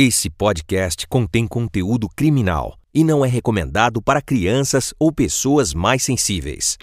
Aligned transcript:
Esse 0.00 0.30
podcast 0.30 1.08
contém 1.08 1.44
conteúdo 1.44 2.08
criminal 2.14 2.76
e 2.94 3.02
não 3.02 3.24
é 3.24 3.28
recomendado 3.28 4.00
para 4.00 4.22
crianças 4.22 4.94
ou 4.96 5.10
pessoas 5.10 5.74
mais 5.74 6.04
sensíveis. 6.04 6.78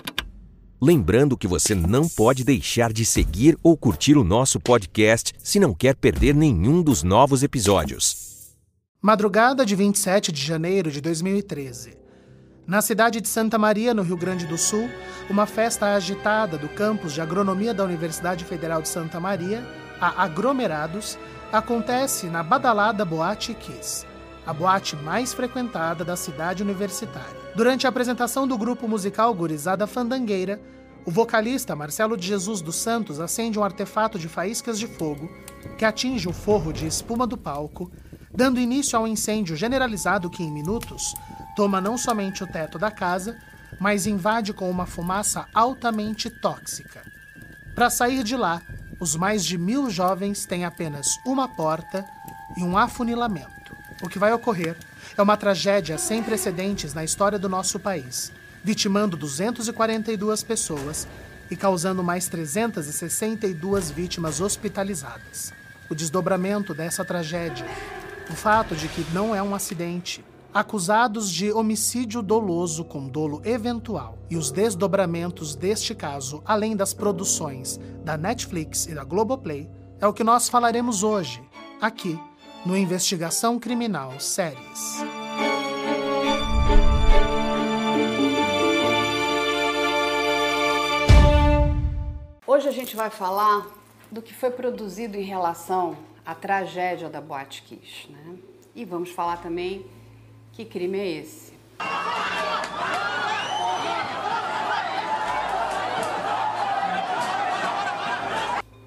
Lembrando 0.82 1.38
que 1.38 1.48
você 1.48 1.74
não 1.74 2.10
pode 2.10 2.44
deixar 2.44 2.92
de 2.92 3.06
seguir 3.06 3.58
ou 3.64 3.78
curtir 3.78 4.18
o 4.18 4.24
nosso 4.26 4.60
podcast 4.60 5.32
se 5.38 5.62
não 5.62 5.74
quer 5.74 5.96
perder 5.96 6.36
nenhum 6.36 6.84
dos 6.84 7.04
novos 7.04 7.42
episódios. 7.42 8.54
Madrugada 9.02 9.66
de 9.66 9.78
27 9.78 10.34
de 10.34 10.44
janeiro 10.44 10.92
de 10.92 11.00
2013. 11.00 11.98
Na 12.68 12.82
cidade 12.82 13.22
de 13.22 13.30
Santa 13.30 13.58
Maria, 13.58 13.94
no 13.94 14.02
Rio 14.02 14.18
Grande 14.18 14.46
do 14.46 14.58
Sul, 14.58 14.90
uma 15.30 15.46
festa 15.46 15.94
agitada 15.94 16.58
do 16.58 16.68
campus 16.68 17.14
de 17.14 17.22
agronomia 17.22 17.74
da 17.74 17.86
Universidade 17.86 18.44
Federal 18.44 18.82
de 18.82 18.90
Santa 18.90 19.22
Maria, 19.22 19.66
a 20.02 20.24
Agromerados, 20.24 21.18
acontece 21.52 22.28
na 22.28 22.44
badalada 22.44 23.06
Boate 23.06 23.54
Kiss, 23.54 24.06
a 24.46 24.54
boate 24.54 24.96
mais 24.96 25.34
frequentada 25.34 26.04
da 26.04 26.16
cidade 26.16 26.64
universitária. 26.64 27.46
Durante 27.56 27.86
a 27.86 27.90
apresentação 27.90 28.48
do 28.48 28.58
grupo 28.58 28.88
musical 28.88 29.34
Gurizada 29.34 29.88
Fandangueira, 29.88 30.60
o 31.06 31.12
vocalista 31.12 31.76
Marcelo 31.76 32.18
de 32.18 32.28
Jesus 32.28 32.62
dos 32.62 32.76
Santos 32.76 33.20
acende 33.20 33.60
um 33.60 33.64
artefato 33.64 34.18
de 34.18 34.28
faíscas 34.28 34.80
de 34.80 34.88
fogo 34.88 35.30
que 35.78 35.86
atinge 35.86 36.28
o 36.28 36.34
forro 36.34 36.74
de 36.74 36.88
espuma 36.88 37.28
do 37.28 37.38
palco, 37.38 37.92
dando 38.34 38.60
início 38.60 38.98
a 38.98 39.02
um 39.02 39.08
incêndio 39.08 39.56
generalizado 39.56 40.30
que, 40.30 40.44
em 40.44 40.52
minutos, 40.52 41.14
toma 41.56 41.80
não 41.80 41.98
somente 41.98 42.44
o 42.44 42.48
teto 42.48 42.78
da 42.78 42.92
casa, 42.92 43.38
mas 43.80 44.08
invade 44.08 44.52
com 44.52 44.70
uma 44.70 44.86
fumaça 44.86 45.48
altamente 45.54 46.30
tóxica. 46.30 47.02
Para 47.76 47.90
sair 47.90 48.24
de 48.24 48.36
lá, 48.36 48.62
os 49.00 49.16
mais 49.16 49.44
de 49.46 49.58
mil 49.58 49.90
jovens 49.90 50.46
têm 50.46 50.66
apenas 50.66 51.20
uma 51.26 51.48
porta 51.48 52.06
e 52.56 52.64
um 52.64 52.78
afunilamento. 52.78 53.76
O 54.02 54.10
que 54.10 54.20
vai 54.20 54.32
ocorrer 54.34 54.78
é 55.18 55.22
uma 55.22 55.38
tragédia 55.38 55.98
sem 55.98 56.24
precedentes 56.24 56.94
na 56.94 57.04
história 57.04 57.40
do 57.40 57.50
nosso 57.50 57.80
país, 57.80 58.32
vitimando 58.64 59.18
242 59.18 60.44
pessoas 60.44 61.08
e 61.50 61.56
causando 61.56 62.04
mais 62.04 62.28
362 62.28 63.92
vítimas 63.92 64.42
hospitalizadas. 64.42 65.54
O 65.90 65.96
desdobramento 65.96 66.74
dessa 66.74 67.06
tragédia, 67.06 67.68
o 68.30 68.34
fato 68.34 68.76
de 68.76 68.88
que 68.88 69.06
não 69.14 69.36
é 69.36 69.42
um 69.42 69.54
acidente, 69.54 70.24
acusados 70.56 71.30
de 71.30 71.52
homicídio 71.52 72.22
doloso 72.22 72.86
com 72.86 73.10
dolo 73.10 73.42
eventual 73.44 74.18
e 74.30 74.38
os 74.38 74.52
desdobramentos 74.52 75.54
deste 75.54 75.94
caso, 75.94 76.42
além 76.46 76.78
das 76.78 76.94
produções 76.94 77.78
da 78.06 78.16
Netflix 78.16 78.86
e 78.86 78.96
da 78.96 79.04
Globoplay, 79.04 79.70
é 80.00 80.08
o 80.08 80.14
que 80.14 80.24
nós 80.24 80.48
falaremos 80.48 81.04
hoje, 81.04 81.44
aqui, 81.82 82.18
no 82.66 82.78
Investigação 82.78 83.60
Criminal 83.60 84.18
Séries. 84.18 85.04
Hoje 92.48 92.70
a 92.70 92.72
gente 92.72 92.96
vai 92.96 93.10
falar 93.10 93.68
do 94.10 94.22
que 94.22 94.34
foi 94.34 94.52
produzido 94.52 95.18
em 95.18 95.24
relação 95.24 95.98
à 96.26 96.34
tragédia 96.34 97.10
da 97.10 97.20
Boate 97.20 97.62
Kiss, 97.64 98.10
né? 98.10 98.38
E 98.74 98.86
vamos 98.86 99.10
falar 99.10 99.42
também 99.42 99.86
que 100.56 100.64
crime 100.64 100.98
é 100.98 101.08
esse? 101.20 101.54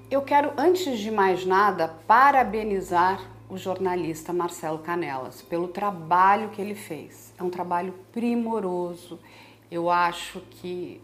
Eu 0.09 0.23
quero, 0.23 0.51
antes 0.57 0.97
de 0.97 1.11
mais 1.11 1.45
nada, 1.45 1.87
parabenizar 2.07 3.21
o 3.47 3.55
jornalista 3.55 4.33
Marcelo 4.33 4.79
Canelas 4.79 5.43
pelo 5.43 5.67
trabalho 5.67 6.49
que 6.49 6.59
ele 6.59 6.73
fez. 6.73 7.31
É 7.37 7.43
um 7.43 7.51
trabalho 7.51 7.93
primoroso. 8.11 9.19
Eu 9.69 9.91
acho 9.91 10.39
que 10.49 10.99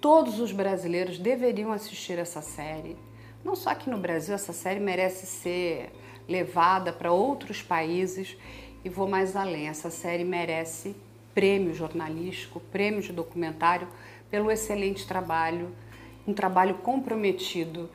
todos 0.00 0.38
os 0.38 0.52
brasileiros 0.52 1.18
deveriam 1.18 1.72
assistir 1.72 2.16
essa 2.16 2.40
série. 2.40 2.96
Não 3.44 3.56
só 3.56 3.70
aqui 3.70 3.90
no 3.90 3.98
Brasil, 3.98 4.36
essa 4.36 4.52
série 4.52 4.78
merece 4.78 5.26
ser 5.26 5.92
levada 6.28 6.92
para 6.92 7.10
outros 7.10 7.60
países 7.60 8.36
e 8.84 8.88
vou 8.90 9.08
mais 9.08 9.34
além, 9.34 9.68
essa 9.68 9.88
série 9.88 10.24
merece 10.24 10.94
prêmio 11.34 11.74
jornalístico, 11.74 12.60
prêmio 12.60 13.00
de 13.00 13.12
documentário 13.12 13.88
pelo 14.30 14.50
excelente 14.50 15.06
trabalho, 15.06 15.74
um 16.26 16.34
trabalho 16.34 16.74
comprometido 16.76 17.90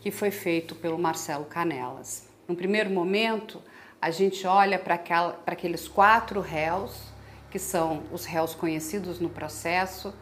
que 0.00 0.10
foi 0.10 0.30
feito 0.30 0.74
pelo 0.76 0.98
Marcelo 0.98 1.44
Canelas. 1.44 2.28
No 2.46 2.54
primeiro 2.54 2.88
momento, 2.88 3.60
a 4.00 4.10
gente 4.10 4.46
olha 4.46 4.78
para 4.78 4.94
aqueles 5.46 5.88
quatro 5.88 6.40
réus, 6.40 7.12
que 7.50 7.58
são 7.58 8.04
os 8.12 8.24
réus 8.24 8.54
conhecidos 8.54 9.18
no 9.18 9.28
processo, 9.28 10.14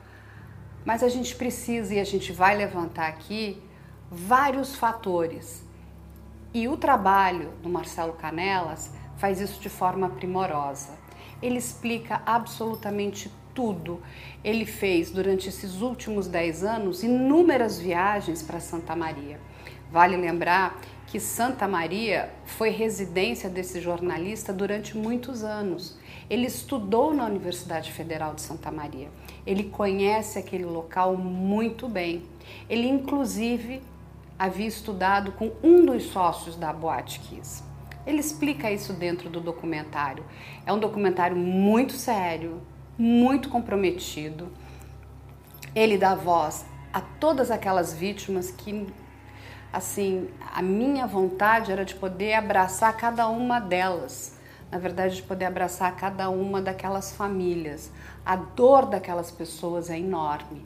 mas 0.85 1.03
a 1.03 1.09
gente 1.09 1.37
precisa 1.37 1.95
e 1.95 2.01
a 2.01 2.05
gente 2.05 2.33
vai 2.33 2.57
levantar 2.57 3.09
aqui 3.09 3.63
vários 4.11 4.75
fatores. 4.75 5.63
E 6.55 6.69
o 6.69 6.77
trabalho 6.77 7.51
do 7.63 7.69
Marcelo 7.69 8.15
Canelas 8.15 8.93
faz 9.17 9.41
isso 9.41 9.61
de 9.61 9.69
forma 9.69 10.09
primorosa. 10.09 10.91
Ele 11.43 11.59
explica 11.59 12.23
absolutamente 12.25 13.31
tudo. 13.55 14.01
Ele 14.45 14.65
fez 14.67 15.11
durante 15.11 15.49
esses 15.49 15.81
últimos 15.81 16.29
10 16.29 16.65
anos 16.65 17.03
inúmeras 17.03 17.79
viagens 17.79 18.43
para 18.43 18.61
Santa 18.61 18.95
Maria. 18.95 19.41
Vale 19.91 20.17
lembrar 20.17 20.79
que 21.07 21.21
Santa 21.21 21.69
Maria 21.69 22.31
foi 22.45 22.71
residência 22.71 23.49
desse 23.49 23.81
jornalista 23.81 24.53
durante 24.53 24.97
muitos 24.97 25.45
anos. 25.45 25.97
Ele 26.29 26.47
estudou 26.47 27.15
na 27.15 27.25
Universidade 27.25 27.93
Federal 27.93 28.35
de 28.35 28.43
Santa 28.43 28.71
Maria. 28.71 29.09
Ele 29.47 29.65
conhece 29.65 30.39
aquele 30.39 30.65
local 30.65 31.17
muito 31.17 31.89
bem. 31.89 32.25
Ele, 32.69 32.89
inclusive, 32.89 33.81
havia 34.39 34.67
estudado 34.67 35.33
com 35.33 35.53
um 35.63 35.87
dos 35.87 36.05
sócios 36.05 36.57
da 36.57 36.73
Boate 36.73 37.21
Kiss. 37.21 37.66
Ele 38.07 38.21
explica 38.21 38.71
isso 38.71 38.93
dentro 38.93 39.29
do 39.29 39.41
documentário. 39.41 40.25
É 40.65 40.73
um 40.73 40.79
documentário 40.79 41.37
muito 41.37 41.95
sério, 41.95 42.63
muito 42.97 43.49
comprometido. 43.49 44.49
Ele 45.75 45.99
dá 45.99 46.15
voz 46.15 46.65
a 46.93 47.01
todas 47.01 47.51
aquelas 47.51 47.93
vítimas 47.93 48.51
que, 48.51 48.87
assim, 49.73 50.31
a 50.55 50.63
minha 50.63 51.07
vontade 51.07 51.73
era 51.73 51.85
de 51.85 51.97
poder 51.97 52.35
abraçar 52.35 52.97
cada 52.97 53.29
uma 53.29 53.59
delas. 53.59 54.39
Na 54.71 54.79
verdade, 54.79 55.17
de 55.17 55.23
poder 55.23 55.45
abraçar 55.47 55.95
cada 55.97 56.31
uma 56.31 56.63
daquelas 56.63 57.13
famílias. 57.13 57.91
A 58.25 58.37
dor 58.37 58.87
daquelas 58.87 59.31
pessoas 59.31 59.91
é 59.91 59.99
enorme. 59.99 60.65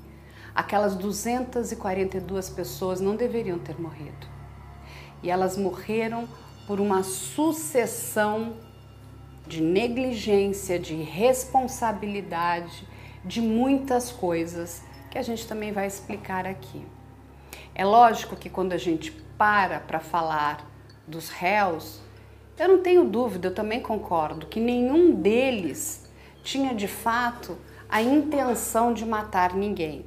Aquelas 0.54 0.94
242 0.94 2.50
pessoas 2.50 3.00
não 3.00 3.16
deveriam 3.16 3.58
ter 3.58 3.80
morrido. 3.80 4.26
E 5.22 5.30
elas 5.30 5.56
morreram 5.56 6.28
por 6.66 6.80
uma 6.80 7.02
sucessão 7.02 8.54
de 9.46 9.60
negligência, 9.60 10.78
de 10.78 10.94
responsabilidade, 10.94 12.86
de 13.24 13.40
muitas 13.40 14.10
coisas 14.10 14.82
que 15.10 15.18
a 15.18 15.22
gente 15.22 15.46
também 15.46 15.72
vai 15.72 15.86
explicar 15.86 16.46
aqui. 16.46 16.84
É 17.74 17.84
lógico 17.84 18.36
que 18.36 18.48
quando 18.48 18.72
a 18.72 18.78
gente 18.78 19.10
para 19.36 19.80
para 19.80 19.98
falar 19.98 20.70
dos 21.06 21.28
réus, 21.28 22.00
eu 22.58 22.68
não 22.68 22.82
tenho 22.82 23.04
dúvida, 23.04 23.48
eu 23.48 23.54
também 23.54 23.80
concordo 23.80 24.46
que 24.46 24.60
nenhum 24.60 25.14
deles 25.14 26.08
tinha 26.42 26.74
de 26.74 26.86
fato 26.86 27.56
a 27.88 28.00
intenção 28.00 28.94
de 28.94 29.04
matar 29.04 29.54
ninguém. 29.54 30.06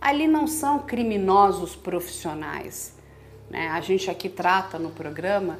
Ali 0.00 0.26
não 0.26 0.46
são 0.46 0.80
criminosos 0.80 1.74
profissionais. 1.74 2.94
Né? 3.48 3.68
A 3.68 3.80
gente 3.80 4.10
aqui 4.10 4.28
trata 4.28 4.78
no 4.78 4.90
programa 4.90 5.58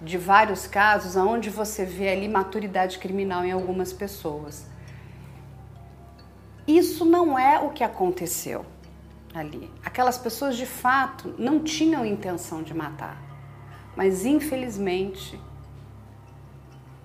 de 0.00 0.16
vários 0.16 0.66
casos 0.66 1.14
onde 1.16 1.50
você 1.50 1.84
vê 1.84 2.08
ali 2.08 2.28
maturidade 2.28 2.98
criminal 2.98 3.44
em 3.44 3.52
algumas 3.52 3.92
pessoas. 3.92 4.66
Isso 6.66 7.04
não 7.04 7.38
é 7.38 7.58
o 7.58 7.70
que 7.70 7.84
aconteceu 7.84 8.64
ali. 9.34 9.70
Aquelas 9.84 10.16
pessoas 10.16 10.56
de 10.56 10.66
fato 10.66 11.34
não 11.38 11.60
tinham 11.60 12.04
intenção 12.04 12.62
de 12.62 12.72
matar, 12.72 13.20
mas 13.96 14.24
infelizmente 14.24 15.38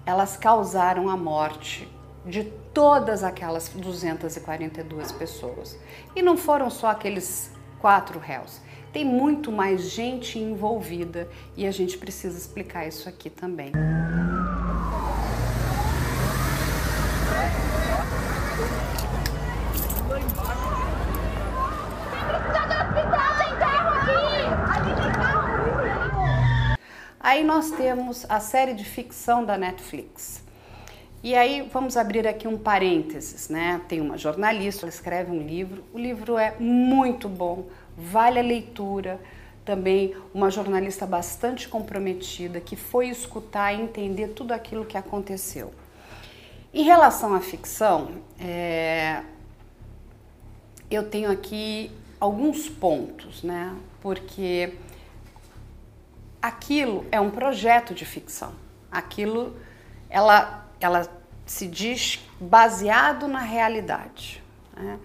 elas 0.05 0.37
causaram 0.37 1.09
a 1.09 1.17
morte 1.17 1.89
de 2.25 2.43
todas 2.73 3.23
aquelas 3.23 3.69
242 3.69 5.11
pessoas. 5.11 5.77
E 6.15 6.21
não 6.21 6.37
foram 6.37 6.69
só 6.69 6.87
aqueles 6.87 7.51
quatro 7.79 8.19
réus 8.19 8.61
tem 8.95 9.03
muito 9.03 9.51
mais 9.51 9.89
gente 9.91 10.39
envolvida 10.39 11.27
e 11.57 11.67
a 11.67 11.71
gente 11.71 11.97
precisa 11.97 12.37
explicar 12.37 12.87
isso 12.87 13.09
aqui 13.09 13.29
também. 13.29 13.73
Aí 27.19 27.43
nós 27.43 27.71
temos 27.71 28.25
a 28.29 28.39
série 28.39 28.73
de 28.73 28.85
ficção 28.85 29.43
da 29.43 29.57
Netflix. 29.57 30.41
E 31.21 31.35
aí 31.35 31.67
vamos 31.73 31.97
abrir 31.97 32.27
aqui 32.27 32.47
um 32.47 32.55
parênteses, 32.57 33.49
né? 33.49 33.81
Tem 33.89 33.99
uma 33.99 34.15
jornalista, 34.15 34.85
ela 34.85 34.89
escreve 34.89 35.31
um 35.31 35.41
livro. 35.41 35.83
O 35.91 35.97
livro 35.97 36.37
é 36.37 36.55
muito 36.59 37.27
bom, 37.27 37.65
vale 37.97 38.39
a 38.39 38.43
leitura. 38.43 39.19
Também 39.63 40.15
uma 40.33 40.51
jornalista 40.51 41.07
bastante 41.07 41.67
comprometida 41.67 42.61
que 42.61 42.75
foi 42.75 43.09
escutar 43.09 43.73
e 43.73 43.81
entender 43.81 44.29
tudo 44.29 44.51
aquilo 44.51 44.85
que 44.85 44.95
aconteceu. 44.95 45.73
Em 46.71 46.83
relação 46.83 47.33
à 47.33 47.39
ficção, 47.39 48.11
é, 48.39 49.23
eu 50.91 51.09
tenho 51.09 51.31
aqui 51.31 51.91
alguns 52.19 52.69
pontos, 52.69 53.41
né? 53.41 53.75
Porque 54.01 54.73
aquilo 56.41 57.05
é 57.11 57.19
um 57.19 57.31
projeto 57.31 57.93
de 57.93 58.05
ficção. 58.05 58.53
Aquilo, 58.91 59.55
ela, 60.09 60.67
ela 60.79 61.09
se 61.45 61.67
diz 61.67 62.23
baseado 62.39 63.27
na 63.27 63.39
realidade. 63.39 64.43
Né? 64.75 64.99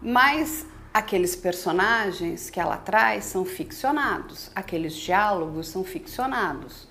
Mas 0.00 0.66
aqueles 0.94 1.34
personagens 1.34 2.48
que 2.48 2.60
ela 2.60 2.76
traz 2.76 3.24
são 3.24 3.44
ficcionados, 3.44 4.48
aqueles 4.54 4.94
diálogos 4.94 5.66
são 5.66 5.82
ficcionados. 5.82 6.86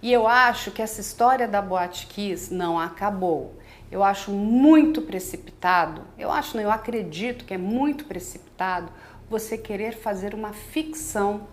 E 0.00 0.10
eu 0.10 0.26
acho 0.26 0.70
que 0.70 0.80
essa 0.80 1.02
história 1.02 1.46
da 1.46 1.60
Boate 1.60 2.06
Kiss 2.06 2.52
não 2.52 2.78
acabou. 2.78 3.54
Eu 3.90 4.02
acho 4.02 4.30
muito 4.30 5.02
precipitado, 5.02 6.00
eu 6.18 6.30
acho, 6.32 6.56
não, 6.56 6.64
eu 6.64 6.70
acredito 6.70 7.44
que 7.44 7.52
é 7.52 7.58
muito 7.58 8.06
precipitado 8.06 8.90
você 9.28 9.58
querer 9.58 9.92
fazer 9.92 10.34
uma 10.34 10.54
ficção 10.54 11.46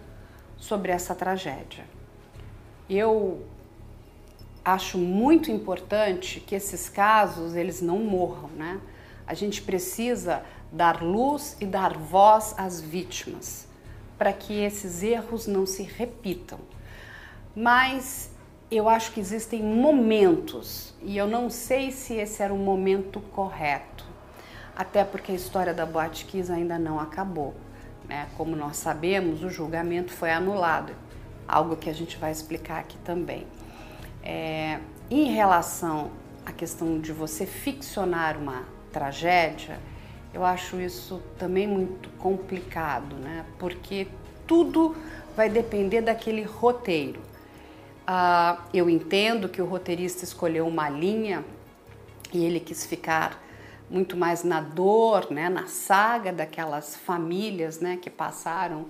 sobre 0.56 0.94
essa 0.94 1.14
tragédia. 1.14 1.84
Eu 2.90 3.46
acho 4.64 4.98
muito 4.98 5.52
importante 5.52 6.40
que 6.40 6.56
esses 6.56 6.88
casos 6.88 7.56
eles 7.56 7.82
não 7.82 8.00
morram, 8.00 8.50
né? 8.56 8.80
A 9.28 9.34
gente 9.34 9.62
precisa 9.62 10.44
dar 10.72 11.02
luz 11.02 11.58
e 11.60 11.66
dar 11.66 11.98
voz 11.98 12.54
às 12.58 12.80
vítimas 12.80 13.68
para 14.18 14.34
que 14.34 14.54
esses 14.54 15.02
erros 15.02 15.48
não 15.48 15.66
se 15.66 15.84
repitam. 15.84 16.60
Mas 17.56 18.32
eu 18.70 18.88
acho 18.88 19.12
que 19.12 19.20
existem 19.20 19.64
momentos 19.64 20.94
e 21.02 21.18
eu 21.18 21.26
não 21.26 21.50
sei 21.50 21.92
se 21.92 22.14
esse 22.16 22.44
era 22.44 22.54
o 22.54 22.58
momento 22.58 23.20
correto, 23.20 24.06
até 24.76 25.04
porque 25.04 25.32
a 25.32 25.36
história 25.36 25.74
da 25.74 25.86
Boate 25.86 26.26
Kiss 26.26 26.52
ainda 26.52 26.78
não 26.78 27.00
acabou. 27.00 27.56
Né? 28.08 28.28
Como 28.38 28.56
nós 28.56 28.78
sabemos, 28.78 29.44
o 29.44 29.50
julgamento 29.50 30.12
foi 30.12 30.32
anulado, 30.32 30.94
algo 31.48 31.76
que 31.76 31.90
a 31.90 31.94
gente 31.94 32.18
vai 32.18 32.32
explicar 32.32 32.80
aqui 32.80 32.98
também. 33.00 33.48
É, 34.22 34.80
em 35.10 35.32
relação 35.32 36.12
à 36.46 36.52
questão 36.52 37.00
de 37.00 37.12
você 37.12 37.46
ficcionar 37.46 38.38
uma 38.38 38.64
tragédia, 38.92 39.80
eu 40.34 40.46
acho 40.46 40.80
isso 40.80 41.22
também 41.38 41.68
muito 41.68 42.10
complicado, 42.18 43.16
né? 43.16 43.46
porque 43.58 44.08
tudo 44.48 44.96
vai 45.36 45.50
depender 45.50 46.02
daquele 46.02 46.44
roteiro. 46.44 47.22
Uh, 48.08 48.60
eu 48.74 48.90
entendo 48.90 49.48
que 49.48 49.62
o 49.62 49.66
roteirista 49.66 50.24
escolheu 50.24 50.68
uma 50.68 50.90
linha 50.90 51.46
e 52.34 52.44
ele 52.44 52.60
quis 52.60 52.86
ficar 52.86 53.40
muito 53.90 54.18
mais 54.18 54.44
na 54.44 54.62
dor, 54.62 55.32
né, 55.32 55.50
na 55.50 55.68
saga 55.68 56.32
daquelas 56.32 56.96
famílias 56.96 57.80
né, 57.80 57.98
que 58.02 58.10
passaram 58.10 58.86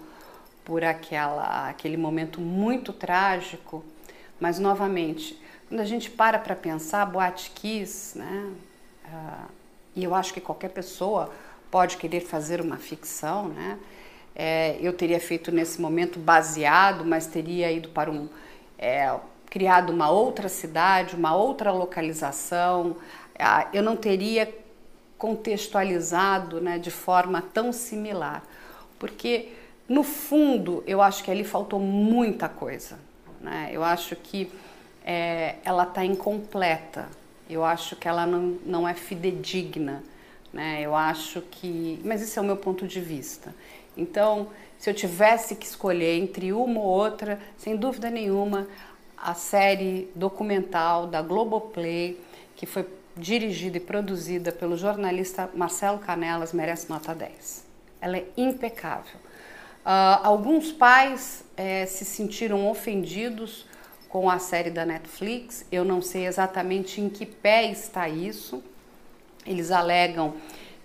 por 0.65 0.83
aquela, 0.83 1.69
aquele 1.69 1.97
momento 1.97 2.39
muito 2.41 2.91
trágico. 2.91 3.83
Mas, 4.39 4.59
novamente, 4.59 5.41
quando 5.67 5.81
a 5.81 5.85
gente 5.85 6.09
para 6.09 6.39
para 6.39 6.55
pensar, 6.55 7.05
Boate 7.05 7.51
Kiss, 7.51 8.17
né, 8.17 8.53
uh, 9.05 9.58
e 9.95 10.03
eu 10.03 10.13
acho 10.15 10.33
que 10.33 10.41
qualquer 10.41 10.69
pessoa 10.69 11.31
pode 11.69 11.97
querer 11.97 12.21
fazer 12.21 12.61
uma 12.61 12.77
ficção, 12.77 13.49
né, 13.49 13.77
é, 14.35 14.77
eu 14.79 14.93
teria 14.93 15.19
feito 15.19 15.51
nesse 15.51 15.81
momento 15.81 16.17
baseado, 16.19 17.03
mas 17.03 17.27
teria 17.27 17.71
ido 17.71 17.89
para 17.89 18.09
um 18.09 18.29
é, 18.77 19.13
criado 19.49 19.91
uma 19.91 20.09
outra 20.09 20.47
cidade, 20.47 21.15
uma 21.15 21.35
outra 21.35 21.71
localização, 21.71 22.95
é, 23.37 23.67
eu 23.73 23.83
não 23.83 23.95
teria 23.95 24.53
contextualizado 25.17 26.61
né, 26.61 26.79
de 26.79 26.89
forma 26.89 27.41
tão 27.41 27.73
similar, 27.73 28.41
porque 28.97 29.49
no 29.87 30.03
fundo 30.03 30.83
eu 30.87 31.01
acho 31.01 31.23
que 31.23 31.31
ali 31.31 31.43
faltou 31.43 31.79
muita 31.79 32.47
coisa. 32.47 32.97
Né? 33.41 33.69
Eu 33.71 33.83
acho 33.83 34.15
que 34.15 34.51
é, 35.03 35.55
ela 35.63 35.83
está 35.83 36.05
incompleta, 36.05 37.07
eu 37.49 37.65
acho 37.65 37.95
que 37.95 38.07
ela 38.07 38.25
não, 38.25 38.57
não 38.65 38.87
é 38.87 38.93
fidedigna. 38.93 40.03
Né? 40.53 40.81
Eu 40.81 40.95
acho 40.95 41.41
que. 41.41 41.99
Mas 42.03 42.21
esse 42.21 42.37
é 42.37 42.41
o 42.41 42.45
meu 42.45 42.57
ponto 42.57 42.87
de 42.87 42.99
vista. 42.99 43.53
Então, 43.97 44.49
se 44.77 44.89
eu 44.89 44.93
tivesse 44.93 45.55
que 45.55 45.65
escolher 45.65 46.17
entre 46.17 46.53
uma 46.53 46.79
ou 46.79 46.85
outra, 46.85 47.39
sem 47.57 47.75
dúvida 47.75 48.09
nenhuma, 48.09 48.67
a 49.17 49.33
série 49.33 50.09
documental 50.15 51.07
da 51.07 51.21
Globoplay, 51.21 52.19
que 52.55 52.65
foi 52.65 52.87
dirigida 53.17 53.77
e 53.77 53.81
produzida 53.81 54.51
pelo 54.51 54.77
jornalista 54.77 55.49
Marcelo 55.53 55.99
Canelas, 55.99 56.53
merece 56.53 56.89
nota 56.89 57.13
10. 57.13 57.65
Ela 57.99 58.17
é 58.17 58.25
impecável. 58.37 59.19
Uh, 59.85 60.23
alguns 60.23 60.71
pais 60.71 61.43
eh, 61.57 61.85
se 61.85 62.05
sentiram 62.05 62.69
ofendidos 62.69 63.65
com 64.09 64.29
a 64.29 64.39
série 64.39 64.69
da 64.69 64.85
Netflix. 64.85 65.65
Eu 65.71 65.85
não 65.85 66.01
sei 66.01 66.27
exatamente 66.27 66.99
em 66.99 67.07
que 67.07 67.25
pé 67.25 67.71
está 67.71 68.09
isso. 68.09 68.61
Eles 69.45 69.71
alegam 69.71 70.33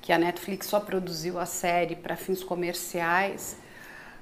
que 0.01 0.13
a 0.13 0.19
Netflix 0.19 0.67
só 0.67 0.79
produziu 0.79 1.41
a 1.41 1.47
série 1.47 1.97
para 1.97 2.15
fins 2.15 2.45
comerciais 2.45 3.57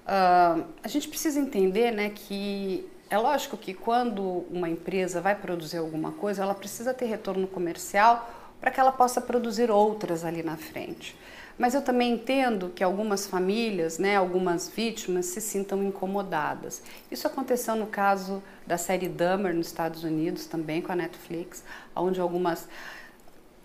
Uh, 0.02 0.64
a 0.82 0.88
gente 0.88 1.08
precisa 1.08 1.38
entender 1.38 1.92
né, 1.92 2.10
que 2.10 2.88
é 3.08 3.16
lógico 3.16 3.56
que 3.56 3.72
quando 3.72 4.44
uma 4.50 4.68
empresa 4.68 5.20
vai 5.20 5.34
produzir 5.34 5.76
alguma 5.76 6.10
coisa, 6.12 6.42
ela 6.42 6.54
precisa 6.54 6.92
ter 6.92 7.06
retorno 7.06 7.46
comercial 7.46 8.28
para 8.60 8.70
que 8.70 8.80
ela 8.80 8.90
possa 8.90 9.20
produzir 9.20 9.70
outras 9.70 10.24
ali 10.24 10.42
na 10.42 10.56
frente. 10.56 11.16
Mas 11.58 11.74
eu 11.74 11.82
também 11.82 12.14
entendo 12.14 12.70
que 12.74 12.82
algumas 12.82 13.26
famílias, 13.26 13.98
né, 13.98 14.16
algumas 14.16 14.68
vítimas 14.68 15.26
se 15.26 15.40
sintam 15.40 15.82
incomodadas. 15.82 16.82
Isso 17.10 17.26
aconteceu 17.26 17.76
no 17.76 17.86
caso 17.86 18.42
da 18.66 18.78
série 18.78 19.08
Dahmer 19.08 19.54
nos 19.54 19.66
Estados 19.66 20.02
Unidos, 20.02 20.46
também 20.46 20.80
com 20.80 20.92
a 20.92 20.96
Netflix, 20.96 21.62
onde 21.94 22.20
algumas 22.20 22.66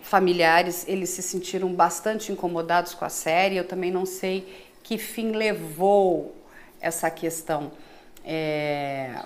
familiares 0.01 0.85
eles 0.87 1.09
se 1.09 1.21
sentiram 1.21 1.73
bastante 1.73 2.31
incomodados 2.31 2.93
com 2.93 3.05
a 3.05 3.09
série. 3.09 3.57
Eu 3.57 3.67
também 3.67 3.91
não 3.91 4.05
sei 4.05 4.67
que 4.83 4.97
fim 4.97 5.31
levou 5.31 6.35
essa 6.79 7.09
questão. 7.09 7.71
É, 8.23 9.23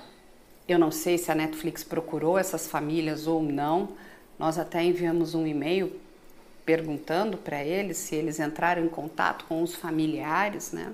eu 0.68 0.80
não 0.80 0.92
sei 0.92 1.18
se 1.18 1.32
a 1.32 1.36
Netflix 1.36 1.84
procurou 1.84 2.38
essas 2.38 2.68
famílias 2.68 3.28
ou 3.28 3.42
não. 3.42 3.90
Nós 4.38 4.58
até 4.58 4.84
enviamos 4.84 5.36
um 5.36 5.46
e-mail 5.46 6.00
perguntando 6.66 7.38
para 7.38 7.64
eles 7.64 7.98
se 7.98 8.16
eles 8.16 8.40
entraram 8.40 8.84
em 8.84 8.90
contato 8.90 9.46
com 9.46 9.62
os 9.62 9.76
familiares, 9.76 10.72
né? 10.72 10.94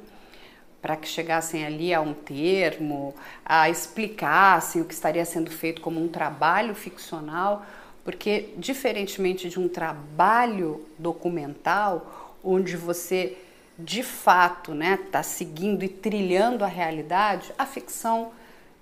Para 0.81 0.95
que 0.95 1.07
chegassem 1.07 1.65
ali 1.65 1.93
a 1.93 2.01
um 2.01 2.13
termo, 2.13 3.13
a 3.45 3.69
explicassem 3.69 4.81
o 4.81 4.85
que 4.85 4.93
estaria 4.93 5.25
sendo 5.25 5.51
feito 5.51 5.81
como 5.81 6.03
um 6.03 6.07
trabalho 6.07 6.73
ficcional, 6.75 7.65
porque 8.03 8.53
diferentemente 8.57 9.49
de 9.49 9.59
um 9.59 9.67
trabalho 9.67 10.85
documental, 10.97 12.37
onde 12.43 12.77
você 12.77 13.37
de 13.77 14.01
fato 14.01 14.73
né, 14.73 14.97
está 15.05 15.21
seguindo 15.21 15.83
e 15.83 15.89
trilhando 15.89 16.63
a 16.63 16.67
realidade, 16.67 17.53
a 17.57 17.65
ficção 17.65 18.31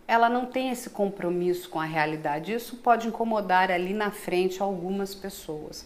ela 0.08 0.30
não 0.30 0.46
tem 0.46 0.70
esse 0.70 0.89
compromisso 0.89 1.70
com 1.70 1.80
a 1.80 1.86
realidade. 1.86 2.54
Isso 2.54 2.77
pode 2.77 3.08
incomodar 3.08 3.72
ali 3.72 3.94
na 3.94 4.12
frente 4.12 4.62
algumas 4.62 5.15
pessoas. 5.15 5.86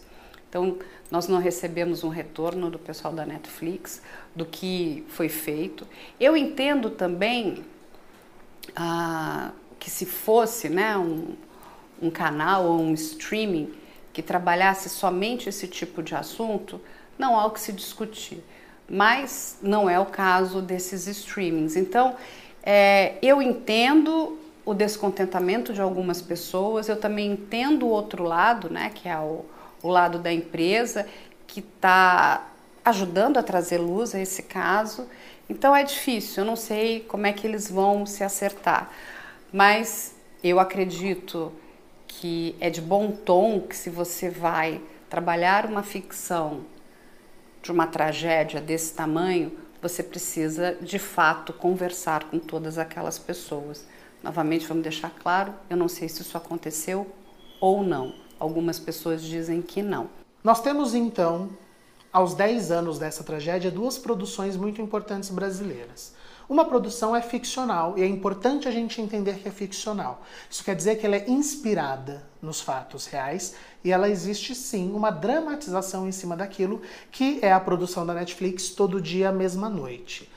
Então, 0.50 0.76
nós 1.10 1.28
não 1.28 1.38
recebemos 1.38 2.04
um 2.04 2.10
retorno 2.10 2.70
do 2.70 2.78
pessoal 2.78 3.14
da 3.14 3.24
Netflix 3.24 4.02
do 4.36 4.44
que 4.44 5.02
foi 5.08 5.30
feito. 5.30 5.86
Eu 6.20 6.36
entendo 6.36 6.90
também 6.90 7.64
ah, 8.76 9.52
que 9.78 9.88
se 9.88 10.04
fosse 10.04 10.68
né, 10.68 10.98
um, 10.98 11.34
um 12.02 12.10
canal 12.10 12.66
ou 12.66 12.80
um 12.80 12.92
streaming 12.92 13.72
que 14.12 14.20
trabalhasse 14.20 14.90
somente 14.90 15.48
esse 15.48 15.66
tipo 15.66 16.02
de 16.02 16.14
assunto, 16.14 16.78
não 17.16 17.38
há 17.38 17.46
o 17.46 17.52
que 17.52 17.60
se 17.60 17.72
discutir 17.72 18.42
mas 18.90 19.56
não 19.62 19.88
é 19.88 20.00
o 20.00 20.06
caso 20.06 20.60
desses 20.60 21.06
streamings. 21.06 21.76
Então, 21.76 22.16
é, 22.60 23.14
eu 23.22 23.40
entendo 23.40 24.36
o 24.64 24.74
descontentamento 24.74 25.72
de 25.72 25.80
algumas 25.80 26.20
pessoas, 26.20 26.88
eu 26.88 26.96
também 26.96 27.32
entendo 27.32 27.86
o 27.86 27.88
outro 27.88 28.24
lado, 28.24 28.68
né, 28.68 28.90
que 28.92 29.08
é 29.08 29.16
o, 29.16 29.44
o 29.82 29.88
lado 29.88 30.18
da 30.18 30.32
empresa, 30.32 31.06
que 31.46 31.60
está 31.60 32.48
ajudando 32.84 33.36
a 33.38 33.42
trazer 33.42 33.78
luz 33.78 34.14
a 34.14 34.20
esse 34.20 34.42
caso. 34.42 35.08
Então 35.48 35.74
é 35.74 35.82
difícil, 35.82 36.42
eu 36.42 36.46
não 36.46 36.56
sei 36.56 37.00
como 37.00 37.26
é 37.26 37.32
que 37.32 37.46
eles 37.46 37.70
vão 37.70 38.06
se 38.06 38.22
acertar. 38.22 38.90
Mas 39.52 40.14
eu 40.42 40.60
acredito 40.60 41.52
que 42.06 42.54
é 42.60 42.70
de 42.70 42.80
bom 42.80 43.10
tom 43.10 43.60
que 43.60 43.76
se 43.76 43.90
você 43.90 44.30
vai 44.30 44.80
trabalhar 45.08 45.66
uma 45.66 45.82
ficção 45.82 46.64
de 47.62 47.72
uma 47.72 47.86
tragédia 47.86 48.60
desse 48.60 48.94
tamanho, 48.94 49.52
você 49.82 50.02
precisa 50.02 50.76
de 50.80 50.98
fato 50.98 51.52
conversar 51.52 52.24
com 52.24 52.38
todas 52.38 52.78
aquelas 52.78 53.18
pessoas. 53.18 53.86
Novamente, 54.22 54.66
vamos 54.66 54.82
deixar 54.82 55.10
claro: 55.10 55.54
eu 55.68 55.76
não 55.76 55.88
sei 55.88 56.08
se 56.08 56.22
isso 56.22 56.36
aconteceu 56.36 57.06
ou 57.60 57.82
não. 57.82 58.14
Algumas 58.40 58.78
pessoas 58.78 59.22
dizem 59.22 59.60
que 59.60 59.82
não. 59.82 60.08
Nós 60.42 60.62
temos 60.62 60.94
então, 60.94 61.50
aos 62.10 62.32
10 62.32 62.70
anos 62.70 62.98
dessa 62.98 63.22
tragédia, 63.22 63.70
duas 63.70 63.98
produções 63.98 64.56
muito 64.56 64.80
importantes 64.80 65.28
brasileiras. 65.28 66.14
Uma 66.48 66.64
produção 66.64 67.14
é 67.14 67.20
ficcional 67.20 67.98
e 67.98 68.02
é 68.02 68.06
importante 68.06 68.66
a 68.66 68.70
gente 68.70 69.00
entender 69.00 69.38
que 69.40 69.46
é 69.46 69.50
ficcional. 69.52 70.22
Isso 70.50 70.64
quer 70.64 70.74
dizer 70.74 70.96
que 70.96 71.04
ela 71.04 71.16
é 71.16 71.30
inspirada 71.30 72.26
nos 72.40 72.62
fatos 72.62 73.06
reais 73.06 73.54
e 73.84 73.92
ela 73.92 74.08
existe 74.08 74.54
sim 74.54 74.90
uma 74.90 75.10
dramatização 75.10 76.08
em 76.08 76.12
cima 76.12 76.34
daquilo 76.34 76.80
que 77.12 77.38
é 77.42 77.52
a 77.52 77.60
produção 77.60 78.06
da 78.06 78.14
Netflix 78.14 78.70
Todo 78.70 79.02
Dia, 79.02 79.30
Mesma 79.30 79.68
Noite. 79.68 80.29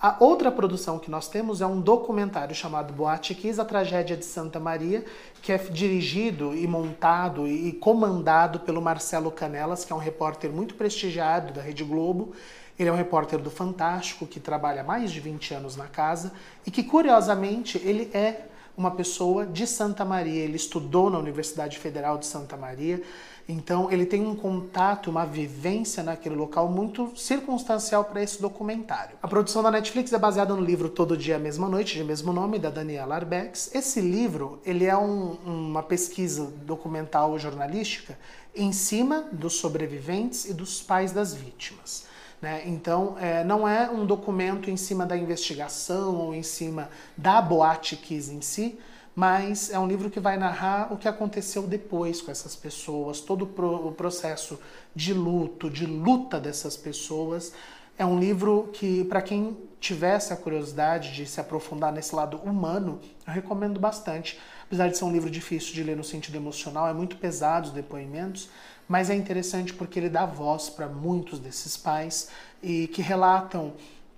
A 0.00 0.16
outra 0.18 0.50
produção 0.50 0.98
que 0.98 1.10
nós 1.10 1.28
temos 1.28 1.60
é 1.60 1.66
um 1.66 1.80
documentário 1.80 2.54
chamado 2.54 2.92
Boate 2.92 3.34
Kiss, 3.34 3.60
a 3.60 3.64
tragédia 3.64 4.16
de 4.16 4.24
Santa 4.24 4.58
Maria, 4.58 5.04
que 5.42 5.52
é 5.52 5.58
dirigido 5.58 6.56
e 6.56 6.66
montado 6.66 7.46
e 7.46 7.70
comandado 7.72 8.60
pelo 8.60 8.80
Marcelo 8.80 9.30
Canelas, 9.30 9.84
que 9.84 9.92
é 9.92 9.96
um 9.96 9.98
repórter 9.98 10.50
muito 10.50 10.74
prestigiado 10.74 11.52
da 11.52 11.60
Rede 11.60 11.84
Globo 11.84 12.32
ele 12.80 12.88
é 12.88 12.92
um 12.92 12.96
repórter 12.96 13.38
do 13.38 13.50
Fantástico 13.50 14.26
que 14.26 14.40
trabalha 14.40 14.82
mais 14.82 15.12
de 15.12 15.20
20 15.20 15.52
anos 15.52 15.76
na 15.76 15.86
casa 15.86 16.32
e 16.66 16.70
que, 16.70 16.82
curiosamente, 16.82 17.76
ele 17.84 18.10
é 18.14 18.46
uma 18.74 18.90
pessoa 18.90 19.44
de 19.44 19.66
Santa 19.66 20.02
Maria. 20.02 20.42
Ele 20.42 20.56
estudou 20.56 21.10
na 21.10 21.18
Universidade 21.18 21.78
Federal 21.78 22.16
de 22.16 22.24
Santa 22.24 22.56
Maria, 22.56 23.02
então 23.50 23.90
ele 23.90 24.06
tem 24.06 24.24
um 24.24 24.34
contato, 24.34 25.10
uma 25.10 25.24
vivência 25.24 26.02
naquele 26.02 26.34
local 26.34 26.68
muito 26.68 27.12
circunstancial 27.16 28.04
para 28.04 28.22
esse 28.22 28.40
documentário. 28.40 29.16
A 29.22 29.28
produção 29.28 29.62
da 29.62 29.70
Netflix 29.70 30.12
é 30.12 30.18
baseada 30.18 30.54
no 30.54 30.62
livro 30.62 30.88
Todo 30.88 31.16
Dia 31.16 31.38
Mesma 31.38 31.68
Noite, 31.68 31.94
de 31.94 32.04
mesmo 32.04 32.32
nome, 32.32 32.58
da 32.58 32.70
Daniela 32.70 33.16
Arbex. 33.16 33.74
Esse 33.74 34.00
livro 34.00 34.60
ele 34.64 34.84
é 34.84 34.96
um, 34.96 35.32
uma 35.44 35.82
pesquisa 35.82 36.52
documental 36.64 37.38
jornalística 37.38 38.18
em 38.54 38.72
cima 38.72 39.24
dos 39.32 39.54
sobreviventes 39.54 40.44
e 40.44 40.54
dos 40.54 40.82
pais 40.82 41.12
das 41.12 41.34
vítimas. 41.34 42.06
Né? 42.40 42.62
Então, 42.66 43.16
é, 43.18 43.44
não 43.44 43.68
é 43.68 43.90
um 43.90 44.06
documento 44.06 44.70
em 44.70 44.76
cima 44.76 45.04
da 45.04 45.16
investigação 45.16 46.16
ou 46.16 46.34
em 46.34 46.42
cima 46.42 46.88
da 47.16 47.40
Boate 47.42 47.96
Kiss 47.96 48.32
em 48.32 48.40
si, 48.40 48.78
mas 49.20 49.68
é 49.70 49.78
um 49.78 49.86
livro 49.86 50.08
que 50.08 50.18
vai 50.18 50.38
narrar 50.38 50.90
o 50.90 50.96
que 50.96 51.06
aconteceu 51.06 51.64
depois 51.64 52.22
com 52.22 52.30
essas 52.30 52.56
pessoas, 52.56 53.20
todo 53.20 53.42
o 53.42 53.92
processo 53.92 54.58
de 54.94 55.12
luto, 55.12 55.68
de 55.68 55.84
luta 55.84 56.40
dessas 56.40 56.74
pessoas. 56.74 57.52
É 57.98 58.06
um 58.06 58.18
livro 58.18 58.70
que, 58.72 59.04
para 59.04 59.20
quem 59.20 59.58
tivesse 59.78 60.32
a 60.32 60.36
curiosidade 60.38 61.12
de 61.12 61.26
se 61.26 61.38
aprofundar 61.38 61.92
nesse 61.92 62.14
lado 62.14 62.38
humano, 62.38 62.98
eu 63.26 63.34
recomendo 63.34 63.78
bastante. 63.78 64.40
Apesar 64.62 64.88
de 64.88 64.96
ser 64.96 65.04
um 65.04 65.12
livro 65.12 65.28
difícil 65.28 65.74
de 65.74 65.82
ler 65.82 65.98
no 65.98 66.04
sentido 66.04 66.36
emocional, 66.36 66.88
é 66.88 66.94
muito 66.94 67.18
pesado 67.18 67.66
os 67.66 67.74
depoimentos, 67.74 68.48
mas 68.88 69.10
é 69.10 69.14
interessante 69.14 69.74
porque 69.74 69.98
ele 69.98 70.08
dá 70.08 70.24
voz 70.24 70.70
para 70.70 70.88
muitos 70.88 71.38
desses 71.38 71.76
pais 71.76 72.30
e 72.62 72.86
que 72.86 73.02
relatam 73.02 73.74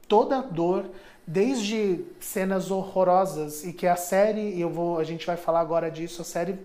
toda 0.07 0.39
a 0.39 0.43
dor 0.43 0.89
desde 1.27 2.05
cenas 2.21 2.71
horrorosas 2.71 3.65
e 3.65 3.73
que 3.73 3.87
a 3.87 3.97
série, 3.97 4.61
eu 4.61 4.69
vou, 4.69 4.99
a 4.99 5.05
gente 5.05 5.27
vai 5.27 5.37
falar 5.37 5.61
agora 5.61 5.91
disso, 5.91 6.23
a 6.23 6.25
série 6.25 6.59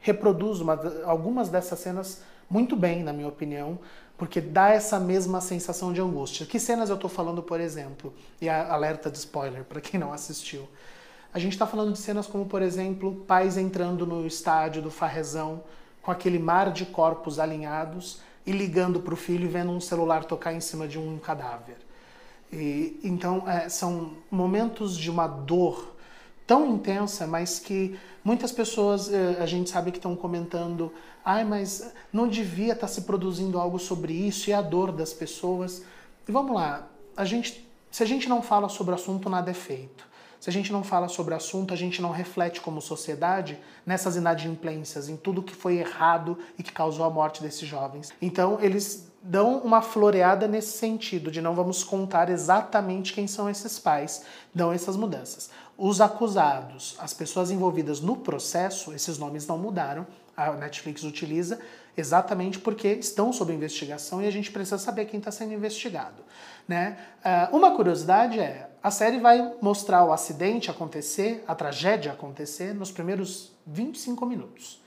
reproduz 0.00 0.60
uma, 0.60 0.80
algumas 1.04 1.48
dessas 1.48 1.78
cenas 1.78 2.22
muito 2.48 2.76
bem, 2.76 3.02
na 3.02 3.12
minha 3.12 3.28
opinião, 3.28 3.78
porque 4.16 4.40
dá 4.40 4.70
essa 4.70 4.98
mesma 5.00 5.40
sensação 5.40 5.92
de 5.92 6.00
angústia. 6.00 6.46
Que 6.46 6.58
cenas 6.58 6.88
eu 6.88 6.94
estou 6.94 7.10
falando, 7.10 7.42
por 7.42 7.60
exemplo? 7.60 8.14
E 8.40 8.48
alerta 8.48 9.10
de 9.10 9.18
spoiler 9.18 9.64
para 9.64 9.80
quem 9.80 9.98
não 9.98 10.12
assistiu. 10.12 10.68
A 11.34 11.38
gente 11.38 11.52
está 11.52 11.66
falando 11.66 11.92
de 11.92 11.98
cenas 11.98 12.26
como, 12.26 12.46
por 12.46 12.62
exemplo, 12.62 13.24
pais 13.26 13.58
entrando 13.58 14.06
no 14.06 14.26
estádio 14.26 14.80
do 14.80 14.90
Farrezão 14.90 15.62
com 16.00 16.10
aquele 16.10 16.38
mar 16.38 16.70
de 16.70 16.86
corpos 16.86 17.38
alinhados 17.38 18.20
e 18.46 18.52
ligando 18.52 19.00
para 19.00 19.12
o 19.12 19.16
filho 19.16 19.44
e 19.44 19.48
vendo 19.48 19.72
um 19.72 19.80
celular 19.80 20.24
tocar 20.24 20.52
em 20.52 20.60
cima 20.60 20.86
de 20.86 20.98
um 20.98 21.18
cadáver. 21.18 21.76
E, 22.52 22.98
então, 23.02 23.48
é, 23.48 23.68
são 23.68 24.12
momentos 24.30 24.96
de 24.96 25.10
uma 25.10 25.26
dor 25.26 25.94
tão 26.46 26.66
intensa, 26.74 27.26
mas 27.26 27.58
que 27.58 27.98
muitas 28.24 28.52
pessoas 28.52 29.12
é, 29.12 29.38
a 29.40 29.46
gente 29.46 29.68
sabe 29.68 29.90
que 29.90 29.98
estão 29.98 30.14
comentando: 30.14 30.92
ai, 31.24 31.44
mas 31.44 31.92
não 32.12 32.28
devia 32.28 32.72
estar 32.72 32.86
tá 32.86 32.92
se 32.92 33.02
produzindo 33.02 33.58
algo 33.58 33.78
sobre 33.78 34.12
isso 34.12 34.48
e 34.48 34.52
a 34.52 34.62
dor 34.62 34.92
das 34.92 35.12
pessoas. 35.12 35.82
E 36.28 36.32
vamos 36.32 36.54
lá, 36.54 36.88
a 37.16 37.24
gente, 37.24 37.68
se 37.90 38.02
a 38.02 38.06
gente 38.06 38.28
não 38.28 38.42
fala 38.42 38.68
sobre 38.68 38.92
o 38.92 38.94
assunto, 38.94 39.28
nada 39.28 39.50
é 39.50 39.54
feito. 39.54 40.06
Se 40.46 40.50
a 40.50 40.52
gente 40.52 40.72
não 40.72 40.84
fala 40.84 41.08
sobre 41.08 41.34
o 41.34 41.36
assunto, 41.36 41.74
a 41.74 41.76
gente 41.76 42.00
não 42.00 42.12
reflete 42.12 42.60
como 42.60 42.80
sociedade 42.80 43.58
nessas 43.84 44.14
inadimplências, 44.14 45.08
em 45.08 45.16
tudo 45.16 45.42
que 45.42 45.52
foi 45.52 45.78
errado 45.78 46.38
e 46.56 46.62
que 46.62 46.70
causou 46.70 47.04
a 47.04 47.10
morte 47.10 47.42
desses 47.42 47.66
jovens. 47.66 48.12
Então, 48.22 48.56
eles 48.60 49.08
dão 49.20 49.58
uma 49.58 49.82
floreada 49.82 50.46
nesse 50.46 50.78
sentido, 50.78 51.32
de 51.32 51.40
não 51.40 51.52
vamos 51.52 51.82
contar 51.82 52.30
exatamente 52.30 53.12
quem 53.12 53.26
são 53.26 53.50
esses 53.50 53.76
pais, 53.80 54.22
dão 54.54 54.72
essas 54.72 54.96
mudanças. 54.96 55.50
Os 55.76 56.00
acusados, 56.00 56.94
as 57.00 57.12
pessoas 57.12 57.50
envolvidas 57.50 58.00
no 58.00 58.14
processo, 58.14 58.92
esses 58.94 59.18
nomes 59.18 59.48
não 59.48 59.58
mudaram, 59.58 60.06
a 60.36 60.52
Netflix 60.52 61.02
utiliza 61.02 61.58
exatamente 61.96 62.60
porque 62.60 62.88
estão 62.88 63.32
sob 63.32 63.52
investigação 63.52 64.22
e 64.22 64.28
a 64.28 64.30
gente 64.30 64.52
precisa 64.52 64.78
saber 64.78 65.06
quem 65.06 65.18
está 65.18 65.32
sendo 65.32 65.54
investigado. 65.54 66.22
Né? 66.68 66.98
Uh, 67.24 67.56
uma 67.56 67.74
curiosidade 67.74 68.38
é, 68.38 68.68
a 68.86 68.90
série 68.92 69.18
vai 69.18 69.52
mostrar 69.60 70.04
o 70.04 70.12
acidente 70.12 70.70
acontecer, 70.70 71.42
a 71.48 71.56
tragédia 71.56 72.12
acontecer, 72.12 72.72
nos 72.72 72.92
primeiros 72.92 73.50
25 73.66 74.24
minutos. 74.24 74.80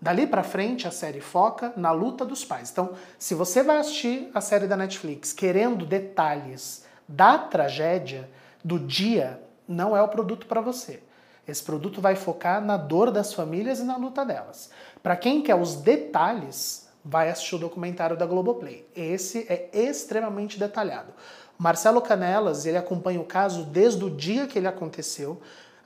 Dali 0.00 0.24
para 0.24 0.44
frente, 0.44 0.86
a 0.86 0.92
série 0.92 1.20
foca 1.20 1.72
na 1.76 1.90
luta 1.90 2.24
dos 2.24 2.44
pais. 2.44 2.70
Então, 2.70 2.92
se 3.18 3.34
você 3.34 3.64
vai 3.64 3.78
assistir 3.78 4.30
a 4.32 4.40
série 4.40 4.68
da 4.68 4.76
Netflix 4.76 5.32
querendo 5.32 5.84
detalhes 5.84 6.84
da 7.08 7.38
tragédia, 7.38 8.30
do 8.62 8.78
dia, 8.78 9.42
não 9.66 9.96
é 9.96 10.02
o 10.02 10.06
produto 10.06 10.46
para 10.46 10.60
você. 10.60 11.02
Esse 11.48 11.64
produto 11.64 12.00
vai 12.00 12.14
focar 12.14 12.64
na 12.64 12.76
dor 12.76 13.10
das 13.10 13.34
famílias 13.34 13.80
e 13.80 13.82
na 13.82 13.96
luta 13.96 14.24
delas. 14.24 14.70
Para 15.02 15.16
quem 15.16 15.42
quer 15.42 15.56
os 15.56 15.74
detalhes, 15.74 16.88
vai 17.04 17.30
assistir 17.30 17.56
o 17.56 17.58
documentário 17.58 18.16
da 18.16 18.26
Globoplay. 18.26 18.86
Esse 18.94 19.44
é 19.48 19.70
extremamente 19.72 20.56
detalhado. 20.56 21.12
Marcelo 21.60 22.00
Canelas, 22.00 22.64
ele 22.64 22.78
acompanha 22.78 23.20
o 23.20 23.24
caso 23.24 23.64
desde 23.64 24.02
o 24.02 24.08
dia 24.08 24.46
que 24.46 24.58
ele 24.58 24.66
aconteceu. 24.66 25.32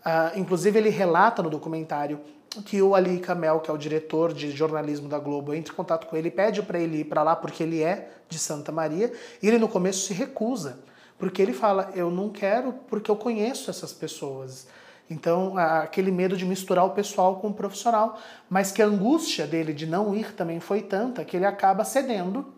Uh, 0.07 0.39
inclusive, 0.39 0.79
ele 0.79 0.89
relata 0.89 1.43
no 1.43 1.51
documentário 1.51 2.21
que 2.65 2.81
o 2.81 2.95
Ali 2.95 3.19
Kamel, 3.19 3.59
que 3.59 3.69
é 3.69 3.75
o 3.75 3.77
diretor 3.77 4.33
de 4.33 4.53
jornalismo 4.53 5.09
da 5.09 5.19
Globo, 5.19 5.53
entra 5.53 5.73
em 5.73 5.77
contato 5.77 6.07
com 6.07 6.17
ele, 6.17 6.31
pede 6.31 6.63
para 6.63 6.79
ele 6.79 6.99
ir 6.99 7.07
para 7.07 7.25
lá 7.25 7.35
porque 7.35 7.65
ele 7.65 7.83
é 7.83 8.09
de 8.29 8.39
Santa 8.39 8.71
Maria, 8.71 9.13
e 9.43 9.49
ele 9.49 9.59
no 9.59 9.67
começo 9.67 10.07
se 10.07 10.15
recusa, 10.15 10.79
porque 11.19 11.43
ele 11.43 11.53
fala: 11.53 11.91
"Eu 11.97 12.09
não 12.09 12.31
quero 12.31 12.73
porque 12.87 13.11
eu 13.11 13.17
conheço 13.17 13.69
essas 13.69 13.93
pessoas". 13.93 14.69
Então, 15.11 15.59
aquele 15.59 16.13
medo 16.13 16.37
de 16.37 16.45
misturar 16.45 16.85
o 16.85 16.91
pessoal 16.91 17.41
com 17.41 17.49
o 17.49 17.53
profissional, 17.53 18.17
mas 18.49 18.71
que 18.71 18.81
a 18.81 18.87
angústia 18.87 19.45
dele 19.45 19.73
de 19.73 19.87
não 19.87 20.15
ir 20.15 20.35
também 20.35 20.61
foi 20.61 20.83
tanta 20.83 21.25
que 21.25 21.37
ele 21.37 21.47
acaba 21.47 21.83
cedendo 21.85 22.55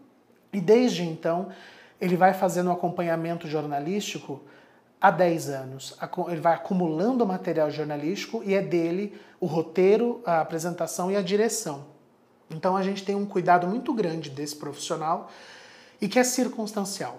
e 0.53 0.61
desde 0.61 1.03
então 1.03 1.49
ele 2.01 2.17
vai 2.17 2.35
fazendo 2.35 2.69
um 2.69 2.73
acompanhamento 2.73 3.49
jornalístico 3.49 4.41
há 5.01 5.11
10 5.11 5.49
anos. 5.51 5.97
Ele 6.29 6.41
vai 6.41 6.55
acumulando 6.55 7.27
material 7.27 7.71
jornalístico 7.71 8.43
e 8.45 8.55
é 8.55 8.63
dele 8.63 9.19
o 9.41 9.47
roteiro, 9.47 10.21
a 10.25 10.41
apresentação 10.41 11.11
e 11.11 11.17
a 11.17 11.23
direção. 11.23 11.85
Então 12.51 12.77
a 12.77 12.83
gente 12.83 13.05
tem 13.05 13.15
um 13.15 13.27
cuidado 13.27 13.67
muito 13.67 13.93
grande 13.93 14.31
desse 14.31 14.57
profissional 14.57 15.31
e 16.01 16.09
que 16.09 16.19
é 16.19 16.25
circunstancial. 16.25 17.19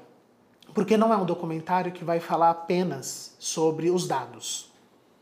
Porque 0.73 0.95
não 0.95 1.13
é 1.13 1.17
um 1.17 1.25
documentário 1.25 1.91
que 1.91 2.03
vai 2.03 2.19
falar 2.19 2.51
apenas 2.51 3.35
sobre 3.39 3.89
os 3.89 4.07
dados. 4.07 4.71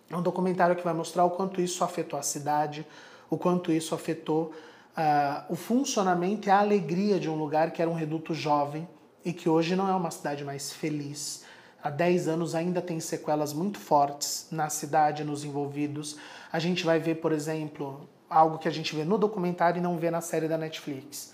É 0.10 0.16
um 0.16 0.22
documentário 0.22 0.76
que 0.76 0.84
vai 0.84 0.94
mostrar 0.94 1.26
o 1.26 1.32
quanto 1.32 1.62
isso 1.62 1.84
afetou 1.84 2.20
a 2.20 2.22
cidade, 2.22 2.86
o 3.30 3.38
quanto 3.38 3.72
isso 3.72 3.96
afetou 3.96 4.52
uh, 4.98 5.44
o 5.50 5.56
funcionamento 5.56 6.48
e 6.48 6.52
a 6.52 6.60
alegria 6.60 7.20
de 7.20 7.30
um 7.30 7.36
lugar 7.36 7.72
que 7.72 7.82
era 7.82 7.90
um 7.90 7.94
reduto 7.94 8.34
jovem 8.34 8.88
e 9.26 9.34
que 9.34 9.50
hoje 9.50 9.76
não 9.76 9.90
é 9.90 9.96
uma 9.96 10.12
cidade 10.12 10.46
mais 10.46 10.72
feliz. 10.72 11.44
Há 11.84 11.90
10 11.90 12.28
anos 12.28 12.56
ainda 12.56 12.82
tem 12.82 13.00
sequelas 13.00 13.52
muito 13.52 13.80
fortes 13.80 14.48
na 14.52 14.70
cidade, 14.70 15.24
nos 15.24 15.44
envolvidos. 15.44 16.18
A 16.52 16.60
gente 16.60 16.86
vai 16.86 17.00
ver, 17.00 17.16
por 17.16 17.32
exemplo, 17.32 18.08
algo 18.30 18.60
que 18.60 18.68
a 18.68 18.72
gente 18.72 18.96
vê 18.96 19.04
no 19.04 19.18
documentário 19.18 19.80
e 19.80 19.82
não 19.82 19.98
vê 19.98 20.12
na 20.12 20.22
série 20.22 20.48
da 20.48 20.58
Netflix, 20.58 21.34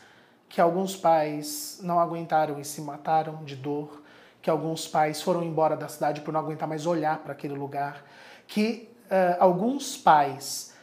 que 0.50 0.60
alguns 0.60 0.96
pais 0.96 1.80
não 1.84 2.00
aguentaram 2.00 2.60
e 2.60 2.66
se 2.66 2.82
mataram 2.82 3.44
de 3.44 3.56
dor, 3.56 4.02
que 4.42 4.50
alguns 4.50 4.88
pais 4.88 5.22
foram 5.22 5.44
embora 5.44 5.78
da 5.78 5.88
cidade 5.88 6.22
por 6.22 6.34
não 6.34 6.40
aguentar 6.40 6.68
mais 6.68 6.86
olhar 6.86 7.20
para 7.20 7.34
aquele 7.34 7.54
lugar 7.54 8.04
que 8.48 8.90
alguns 9.40 9.98
pais, 9.98 10.74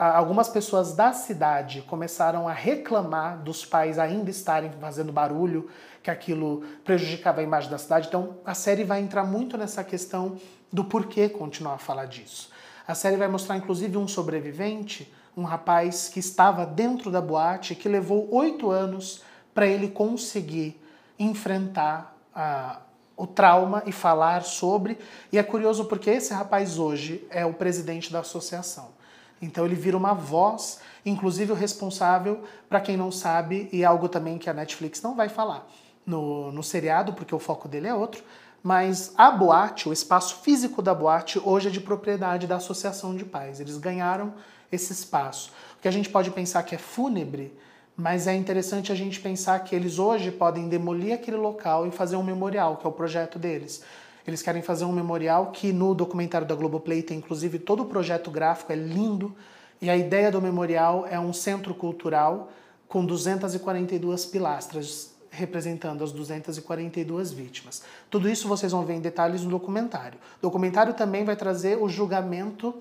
algumas 0.00 0.48
pessoas 0.48 0.94
da 0.94 1.12
cidade 1.12 1.82
começaram 1.82 2.48
a 2.48 2.54
reclamar 2.54 3.38
dos 3.42 3.66
pais 3.66 3.98
ainda 3.98 4.30
estarem 4.30 4.72
fazendo 4.80 5.12
barulho, 5.12 5.68
que 6.02 6.10
aquilo 6.10 6.64
prejudicava 6.82 7.40
a 7.40 7.44
imagem 7.44 7.70
da 7.70 7.76
cidade. 7.76 8.08
Então 8.08 8.38
a 8.42 8.54
série 8.54 8.82
vai 8.82 9.00
entrar 9.00 9.24
muito 9.24 9.58
nessa 9.58 9.84
questão 9.84 10.38
do 10.72 10.84
porquê 10.84 11.28
continuar 11.28 11.74
a 11.74 11.78
falar 11.78 12.06
disso. 12.06 12.50
A 12.88 12.94
série 12.94 13.18
vai 13.18 13.28
mostrar 13.28 13.58
inclusive 13.58 13.98
um 13.98 14.08
sobrevivente, 14.08 15.12
um 15.36 15.44
rapaz 15.44 16.08
que 16.08 16.18
estava 16.18 16.64
dentro 16.64 17.10
da 17.10 17.20
boate, 17.20 17.74
que 17.74 17.88
levou 17.88 18.26
oito 18.34 18.70
anos 18.70 19.22
para 19.52 19.66
ele 19.66 19.88
conseguir 19.88 20.80
enfrentar 21.18 22.16
a, 22.34 22.80
o 23.18 23.26
trauma 23.26 23.82
e 23.84 23.92
falar 23.92 24.44
sobre. 24.44 24.98
E 25.30 25.36
é 25.36 25.42
curioso 25.42 25.84
porque 25.84 26.08
esse 26.08 26.32
rapaz 26.32 26.78
hoje 26.78 27.26
é 27.28 27.44
o 27.44 27.52
presidente 27.52 28.10
da 28.10 28.20
associação. 28.20 28.98
Então 29.40 29.64
ele 29.64 29.74
vira 29.74 29.96
uma 29.96 30.12
voz, 30.12 30.80
inclusive 31.04 31.52
o 31.52 31.54
responsável, 31.54 32.42
para 32.68 32.80
quem 32.80 32.96
não 32.96 33.10
sabe, 33.10 33.68
e 33.72 33.82
é 33.82 33.86
algo 33.86 34.08
também 34.08 34.38
que 34.38 34.50
a 34.50 34.54
Netflix 34.54 35.00
não 35.00 35.14
vai 35.14 35.28
falar 35.28 35.66
no, 36.04 36.52
no 36.52 36.62
seriado, 36.62 37.12
porque 37.12 37.34
o 37.34 37.38
foco 37.38 37.68
dele 37.68 37.88
é 37.88 37.94
outro, 37.94 38.22
mas 38.62 39.12
a 39.16 39.30
boate, 39.30 39.88
o 39.88 39.92
espaço 39.92 40.36
físico 40.42 40.82
da 40.82 40.94
boate, 40.94 41.40
hoje 41.42 41.68
é 41.68 41.70
de 41.70 41.80
propriedade 41.80 42.46
da 42.46 42.56
Associação 42.56 43.16
de 43.16 43.24
Pais. 43.24 43.60
Eles 43.60 43.78
ganharam 43.78 44.34
esse 44.70 44.92
espaço. 44.92 45.50
O 45.78 45.82
que 45.82 45.88
a 45.88 45.90
gente 45.90 46.10
pode 46.10 46.30
pensar 46.30 46.62
que 46.62 46.74
é 46.74 46.78
fúnebre, 46.78 47.56
mas 47.96 48.26
é 48.26 48.34
interessante 48.34 48.92
a 48.92 48.94
gente 48.94 49.20
pensar 49.20 49.58
que 49.60 49.74
eles 49.74 49.98
hoje 49.98 50.30
podem 50.30 50.68
demolir 50.68 51.14
aquele 51.14 51.36
local 51.36 51.86
e 51.86 51.90
fazer 51.90 52.16
um 52.16 52.22
memorial, 52.22 52.76
que 52.76 52.86
é 52.86 52.88
o 52.88 52.92
projeto 52.92 53.38
deles. 53.38 53.82
Eles 54.26 54.42
querem 54.42 54.62
fazer 54.62 54.84
um 54.84 54.92
memorial 54.92 55.50
que 55.52 55.72
no 55.72 55.94
documentário 55.94 56.46
da 56.46 56.54
Globoplay 56.54 57.02
tem 57.02 57.18
inclusive 57.18 57.58
todo 57.58 57.82
o 57.82 57.86
projeto 57.86 58.30
gráfico, 58.30 58.72
é 58.72 58.76
lindo. 58.76 59.34
E 59.80 59.88
a 59.88 59.96
ideia 59.96 60.30
do 60.30 60.42
memorial 60.42 61.06
é 61.08 61.18
um 61.18 61.32
centro 61.32 61.74
cultural 61.74 62.50
com 62.86 63.04
242 63.04 64.26
pilastras 64.26 65.10
representando 65.30 66.02
as 66.02 66.12
242 66.12 67.30
vítimas. 67.30 67.82
Tudo 68.10 68.28
isso 68.28 68.48
vocês 68.48 68.72
vão 68.72 68.84
ver 68.84 68.94
em 68.94 69.00
detalhes 69.00 69.42
no 69.42 69.50
documentário. 69.50 70.18
O 70.38 70.42
documentário 70.42 70.92
também 70.92 71.24
vai 71.24 71.36
trazer 71.36 71.78
o 71.78 71.88
julgamento 71.88 72.74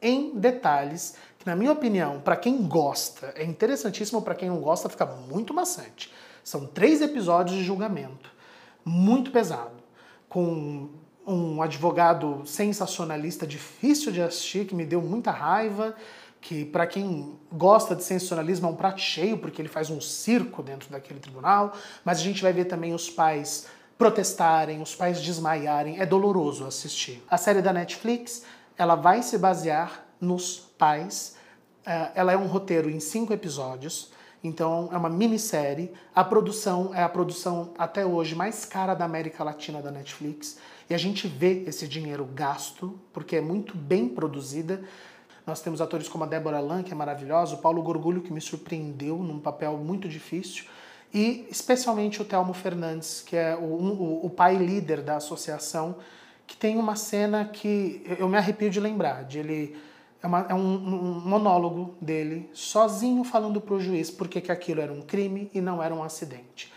em 0.00 0.38
detalhes, 0.38 1.14
que 1.38 1.46
na 1.46 1.54
minha 1.54 1.72
opinião, 1.72 2.20
para 2.20 2.36
quem 2.36 2.66
gosta, 2.66 3.32
é 3.36 3.44
interessantíssimo, 3.44 4.22
para 4.22 4.34
quem 4.34 4.48
não 4.48 4.60
gosta, 4.60 4.88
fica 4.88 5.06
muito 5.06 5.54
maçante. 5.54 6.12
São 6.42 6.66
três 6.66 7.00
episódios 7.00 7.56
de 7.56 7.64
julgamento, 7.64 8.30
muito 8.84 9.30
pesado, 9.30 9.72
com 10.34 10.88
um 11.24 11.62
advogado 11.62 12.42
sensacionalista 12.44 13.46
difícil 13.46 14.10
de 14.10 14.20
assistir, 14.20 14.66
que 14.66 14.74
me 14.74 14.84
deu 14.84 15.00
muita 15.00 15.30
raiva, 15.30 15.94
que 16.40 16.64
para 16.64 16.88
quem 16.88 17.38
gosta 17.52 17.94
de 17.94 18.02
sensacionalismo 18.02 18.66
é 18.66 18.70
um 18.72 18.74
prato 18.74 19.00
cheio, 19.00 19.38
porque 19.38 19.62
ele 19.62 19.68
faz 19.68 19.90
um 19.90 20.00
circo 20.00 20.60
dentro 20.60 20.90
daquele 20.90 21.20
tribunal, 21.20 21.72
mas 22.04 22.18
a 22.18 22.20
gente 22.20 22.42
vai 22.42 22.52
ver 22.52 22.64
também 22.64 22.92
os 22.92 23.08
pais 23.08 23.68
protestarem, 23.96 24.82
os 24.82 24.92
pais 24.92 25.20
desmaiarem, 25.22 26.00
é 26.00 26.04
doloroso 26.04 26.66
assistir. 26.66 27.22
A 27.30 27.38
série 27.38 27.62
da 27.62 27.72
Netflix 27.72 28.42
ela 28.76 28.96
vai 28.96 29.22
se 29.22 29.38
basear 29.38 30.04
nos 30.20 30.58
pais. 30.76 31.36
É, 31.86 32.10
ela 32.16 32.32
é 32.32 32.36
um 32.36 32.48
roteiro 32.48 32.90
em 32.90 32.98
cinco 32.98 33.32
episódios, 33.32 34.10
então 34.44 34.90
é 34.92 34.96
uma 34.98 35.08
minissérie. 35.08 35.90
A 36.14 36.22
produção 36.22 36.94
é 36.94 37.02
a 37.02 37.08
produção 37.08 37.72
até 37.78 38.04
hoje 38.04 38.34
mais 38.34 38.66
cara 38.66 38.94
da 38.94 39.06
América 39.06 39.42
Latina 39.42 39.80
da 39.80 39.90
Netflix. 39.90 40.58
E 40.88 40.94
a 40.94 40.98
gente 40.98 41.26
vê 41.26 41.64
esse 41.66 41.88
dinheiro 41.88 42.26
gasto, 42.26 43.00
porque 43.10 43.36
é 43.36 43.40
muito 43.40 43.74
bem 43.74 44.06
produzida. 44.06 44.84
Nós 45.46 45.62
temos 45.62 45.80
atores 45.80 46.08
como 46.08 46.24
a 46.24 46.26
Débora 46.26 46.60
Lan, 46.60 46.82
que 46.82 46.92
é 46.92 46.94
maravilhosa, 46.94 47.54
o 47.54 47.58
Paulo 47.58 47.82
Gorgulho, 47.82 48.20
que 48.20 48.32
me 48.32 48.40
surpreendeu 48.40 49.16
num 49.18 49.40
papel 49.40 49.78
muito 49.78 50.08
difícil, 50.08 50.64
e 51.12 51.46
especialmente 51.50 52.20
o 52.20 52.24
Telmo 52.24 52.52
Fernandes, 52.52 53.22
que 53.22 53.36
é 53.36 53.54
o, 53.56 54.20
o, 54.24 54.28
pai 54.28 54.56
líder 54.56 55.00
da 55.00 55.16
associação, 55.16 55.96
que 56.46 56.56
tem 56.56 56.76
uma 56.76 56.96
cena 56.96 57.44
que 57.44 58.02
eu 58.18 58.28
me 58.28 58.36
arrepio 58.36 58.68
de 58.68 58.80
lembrar, 58.80 59.24
de 59.24 59.38
ele 59.38 59.76
é, 60.24 60.26
uma, 60.26 60.46
é 60.48 60.54
um, 60.54 60.74
um, 60.74 61.20
monólogo 61.20 61.94
dele 62.00 62.48
sozinho 62.54 63.22
falando 63.24 63.60
para 63.60 63.74
o 63.74 63.80
juiz 63.80 64.10
porque 64.10 64.40
que 64.40 64.50
aquilo 64.50 64.80
era 64.80 64.90
um 64.90 65.02
crime 65.02 65.50
e 65.52 65.60
não 65.60 65.82
era 65.82 65.94
um 65.94 66.02
acidente. 66.02 66.72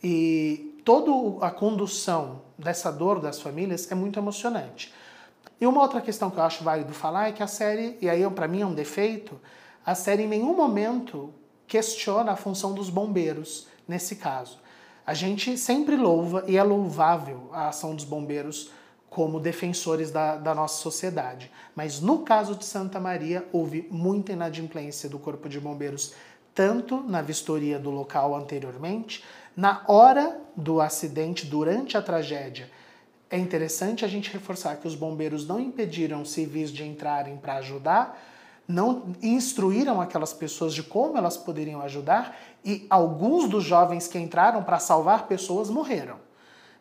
E 0.00 0.80
toda 0.84 1.44
a 1.44 1.50
condução 1.50 2.42
dessa 2.56 2.92
dor 2.92 3.20
das 3.20 3.40
famílias 3.40 3.90
é 3.90 3.94
muito 3.96 4.20
emocionante. 4.20 4.94
E 5.60 5.66
uma 5.66 5.82
outra 5.82 6.00
questão 6.00 6.30
que 6.30 6.38
eu 6.38 6.44
acho 6.44 6.62
válido 6.62 6.92
falar 6.94 7.28
é 7.28 7.32
que 7.32 7.42
a 7.42 7.46
série, 7.48 7.98
e 8.00 8.08
aí 8.08 8.28
para 8.30 8.46
mim 8.46 8.60
é 8.60 8.66
um 8.66 8.74
defeito, 8.74 9.40
a 9.84 9.96
série 9.96 10.22
em 10.22 10.28
nenhum 10.28 10.54
momento 10.54 11.34
questiona 11.66 12.32
a 12.32 12.36
função 12.36 12.72
dos 12.72 12.88
bombeiros 12.88 13.66
nesse 13.86 14.14
caso. 14.14 14.60
A 15.04 15.12
gente 15.12 15.58
sempre 15.58 15.96
louva 15.96 16.44
e 16.46 16.56
é 16.56 16.62
louvável 16.62 17.50
a 17.52 17.68
ação 17.68 17.96
dos 17.96 18.04
bombeiros 18.04 18.70
como 19.12 19.38
defensores 19.38 20.10
da, 20.10 20.36
da, 20.36 20.54
nossa 20.54 20.80
sociedade. 20.80 21.50
Mas 21.76 22.00
no 22.00 22.20
caso 22.20 22.54
de 22.54 22.64
Santa 22.64 22.98
Maria, 22.98 23.46
houve 23.52 23.86
muita 23.90 24.32
inadimplência 24.32 25.06
do 25.06 25.18
Corpo 25.18 25.50
de 25.50 25.60
Bombeiros, 25.60 26.14
tanto 26.54 27.02
na 27.02 27.20
vistoria 27.20 27.78
do 27.78 27.90
local 27.90 28.34
anteriormente, 28.34 29.22
na 29.54 29.84
hora 29.86 30.40
do 30.56 30.80
acidente, 30.80 31.44
durante 31.44 31.94
a 31.94 32.00
tragédia. 32.00 32.70
É 33.28 33.36
interessante 33.36 34.02
a 34.02 34.08
gente 34.08 34.32
reforçar 34.32 34.76
que 34.76 34.88
os 34.88 34.94
bombeiros 34.94 35.46
não 35.46 35.60
impediram 35.60 36.24
civis 36.24 36.70
de 36.70 36.82
entrarem 36.82 37.36
para 37.36 37.56
ajudar, 37.56 38.18
não 38.66 39.14
instruíram 39.22 40.00
aquelas 40.00 40.32
pessoas 40.32 40.72
de 40.72 40.82
como 40.82 41.18
elas 41.18 41.36
poderiam 41.36 41.82
ajudar 41.82 42.34
e 42.64 42.86
alguns 42.88 43.46
dos 43.46 43.62
jovens 43.62 44.08
que 44.08 44.18
entraram 44.18 44.62
para 44.62 44.78
salvar 44.78 45.26
pessoas 45.26 45.68
morreram. 45.68 46.16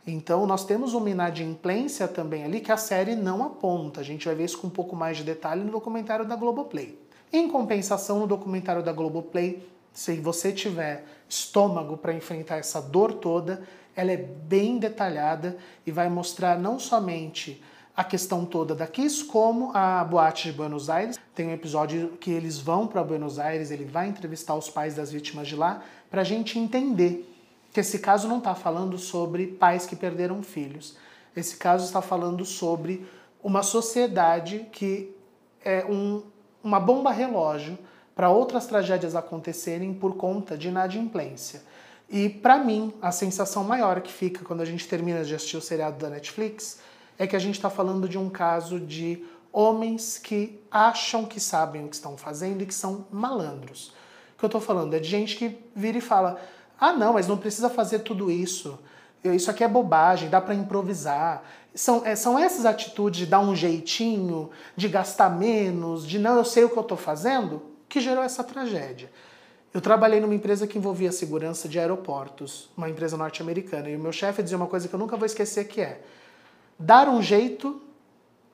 Então 0.05 0.47
nós 0.47 0.65
temos 0.65 0.93
uma 0.93 1.09
inadimplência 1.09 2.07
também 2.07 2.43
ali 2.43 2.59
que 2.59 2.71
a 2.71 2.77
série 2.77 3.15
não 3.15 3.43
aponta. 3.43 4.01
A 4.01 4.03
gente 4.03 4.25
vai 4.25 4.35
ver 4.35 4.45
isso 4.45 4.57
com 4.57 4.67
um 4.67 4.71
pouco 4.71 4.95
mais 4.95 5.17
de 5.17 5.23
detalhe 5.23 5.63
no 5.63 5.71
documentário 5.71 6.25
da 6.25 6.35
Globoplay. 6.35 6.97
Em 7.31 7.47
compensação, 7.47 8.19
no 8.19 8.27
documentário 8.27 8.83
da 8.83 8.91
Globoplay, 8.91 9.63
se 9.93 10.15
você 10.15 10.51
tiver 10.51 11.05
estômago 11.29 11.97
para 11.97 12.13
enfrentar 12.13 12.57
essa 12.57 12.81
dor 12.81 13.13
toda, 13.13 13.61
ela 13.95 14.11
é 14.11 14.17
bem 14.17 14.77
detalhada 14.77 15.57
e 15.85 15.91
vai 15.91 16.09
mostrar 16.09 16.57
não 16.57 16.79
somente 16.79 17.61
a 17.95 18.03
questão 18.03 18.45
toda 18.45 18.73
da 18.73 18.87
Kiss, 18.87 19.23
como 19.23 19.71
a 19.75 20.03
boate 20.03 20.49
de 20.49 20.57
Buenos 20.57 20.89
Aires. 20.89 21.19
Tem 21.35 21.47
um 21.47 21.53
episódio 21.53 22.17
que 22.19 22.31
eles 22.31 22.57
vão 22.57 22.87
para 22.87 23.03
Buenos 23.03 23.37
Aires, 23.37 23.69
ele 23.69 23.85
vai 23.85 24.07
entrevistar 24.07 24.55
os 24.55 24.69
pais 24.69 24.95
das 24.95 25.11
vítimas 25.11 25.47
de 25.47 25.55
lá, 25.55 25.83
para 26.09 26.21
a 26.21 26.25
gente 26.25 26.57
entender 26.57 27.30
que 27.71 27.79
esse 27.79 27.99
caso 27.99 28.27
não 28.27 28.39
está 28.39 28.53
falando 28.53 28.97
sobre 28.97 29.47
pais 29.47 29.85
que 29.85 29.95
perderam 29.95 30.43
filhos. 30.43 30.97
Esse 31.35 31.55
caso 31.57 31.85
está 31.85 32.01
falando 32.01 32.43
sobre 32.43 33.05
uma 33.41 33.63
sociedade 33.63 34.67
que 34.71 35.15
é 35.63 35.85
um, 35.85 36.23
uma 36.63 36.79
bomba 36.79 37.11
relógio 37.11 37.77
para 38.13 38.29
outras 38.29 38.67
tragédias 38.67 39.15
acontecerem 39.15 39.93
por 39.93 40.15
conta 40.15 40.57
de 40.57 40.67
inadimplência. 40.67 41.63
E 42.09 42.27
para 42.27 42.57
mim, 42.57 42.93
a 43.01 43.11
sensação 43.11 43.63
maior 43.63 44.01
que 44.01 44.11
fica 44.11 44.43
quando 44.43 44.61
a 44.61 44.65
gente 44.65 44.87
termina 44.87 45.23
de 45.23 45.33
assistir 45.33 45.55
o 45.55 45.61
seriado 45.61 45.97
da 45.97 46.09
Netflix 46.09 46.79
é 47.17 47.25
que 47.25 47.35
a 47.35 47.39
gente 47.39 47.55
está 47.55 47.69
falando 47.69 48.09
de 48.09 48.17
um 48.17 48.29
caso 48.29 48.79
de 48.79 49.25
homens 49.53 50.17
que 50.17 50.59
acham 50.69 51.25
que 51.25 51.39
sabem 51.39 51.85
o 51.85 51.87
que 51.87 51.95
estão 51.95 52.17
fazendo 52.17 52.61
e 52.61 52.65
que 52.65 52.73
são 52.73 53.07
malandros. 53.11 53.93
O 54.35 54.39
que 54.39 54.45
eu 54.45 54.47
estou 54.47 54.61
falando 54.61 54.93
é 54.93 54.99
de 54.99 55.07
gente 55.07 55.37
que 55.37 55.57
vira 55.73 55.97
e 55.97 56.01
fala: 56.01 56.41
ah, 56.81 56.93
não, 56.93 57.13
mas 57.13 57.27
não 57.27 57.37
precisa 57.37 57.69
fazer 57.69 57.99
tudo 57.99 58.31
isso. 58.31 58.79
Isso 59.23 59.51
aqui 59.51 59.63
é 59.63 59.67
bobagem, 59.67 60.31
dá 60.31 60.41
para 60.41 60.55
improvisar. 60.55 61.43
São, 61.75 62.03
é, 62.03 62.15
são 62.15 62.39
essas 62.39 62.65
atitudes 62.65 63.19
de 63.19 63.27
dar 63.27 63.39
um 63.39 63.55
jeitinho, 63.55 64.49
de 64.75 64.89
gastar 64.89 65.29
menos, 65.29 66.07
de 66.07 66.17
não, 66.17 66.37
eu 66.37 66.43
sei 66.43 66.63
o 66.63 66.69
que 66.69 66.77
eu 66.77 66.81
estou 66.81 66.97
fazendo, 66.97 67.61
que 67.87 68.01
gerou 68.01 68.23
essa 68.23 68.43
tragédia. 68.43 69.11
Eu 69.71 69.79
trabalhei 69.79 70.19
numa 70.19 70.33
empresa 70.33 70.65
que 70.65 70.75
envolvia 70.75 71.11
segurança 71.11 71.69
de 71.69 71.79
aeroportos, 71.79 72.71
uma 72.75 72.89
empresa 72.89 73.15
norte-americana, 73.15 73.87
e 73.87 73.95
o 73.95 73.99
meu 73.99 74.11
chefe 74.11 74.41
dizia 74.41 74.57
uma 74.57 74.65
coisa 74.65 74.87
que 74.87 74.95
eu 74.95 74.99
nunca 74.99 75.15
vou 75.15 75.27
esquecer 75.27 75.65
que 75.65 75.81
é 75.81 76.01
dar 76.79 77.07
um 77.07 77.21
jeito, 77.21 77.79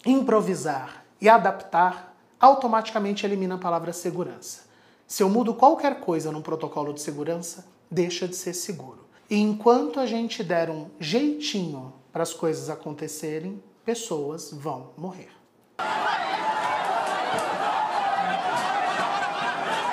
improvisar 0.06 1.06
e 1.22 1.30
adaptar 1.30 2.14
automaticamente 2.38 3.26
elimina 3.26 3.56
a 3.56 3.58
palavra 3.58 3.94
segurança. 3.94 4.68
Se 5.08 5.24
eu 5.24 5.30
mudo 5.30 5.54
qualquer 5.54 6.02
coisa 6.02 6.30
num 6.30 6.42
protocolo 6.42 6.94
de 6.94 7.02
segurança, 7.02 7.77
deixa 7.90 8.28
de 8.28 8.36
ser 8.36 8.54
seguro. 8.54 9.06
E 9.30 9.38
enquanto 9.38 10.00
a 10.00 10.06
gente 10.06 10.44
der 10.44 10.70
um 10.70 10.90
jeitinho 11.00 11.94
para 12.12 12.24
as 12.24 12.34
coisas 12.34 12.70
acontecerem, 12.70 13.62
pessoas 13.84 14.52
vão 14.52 14.92
morrer. 14.98 15.30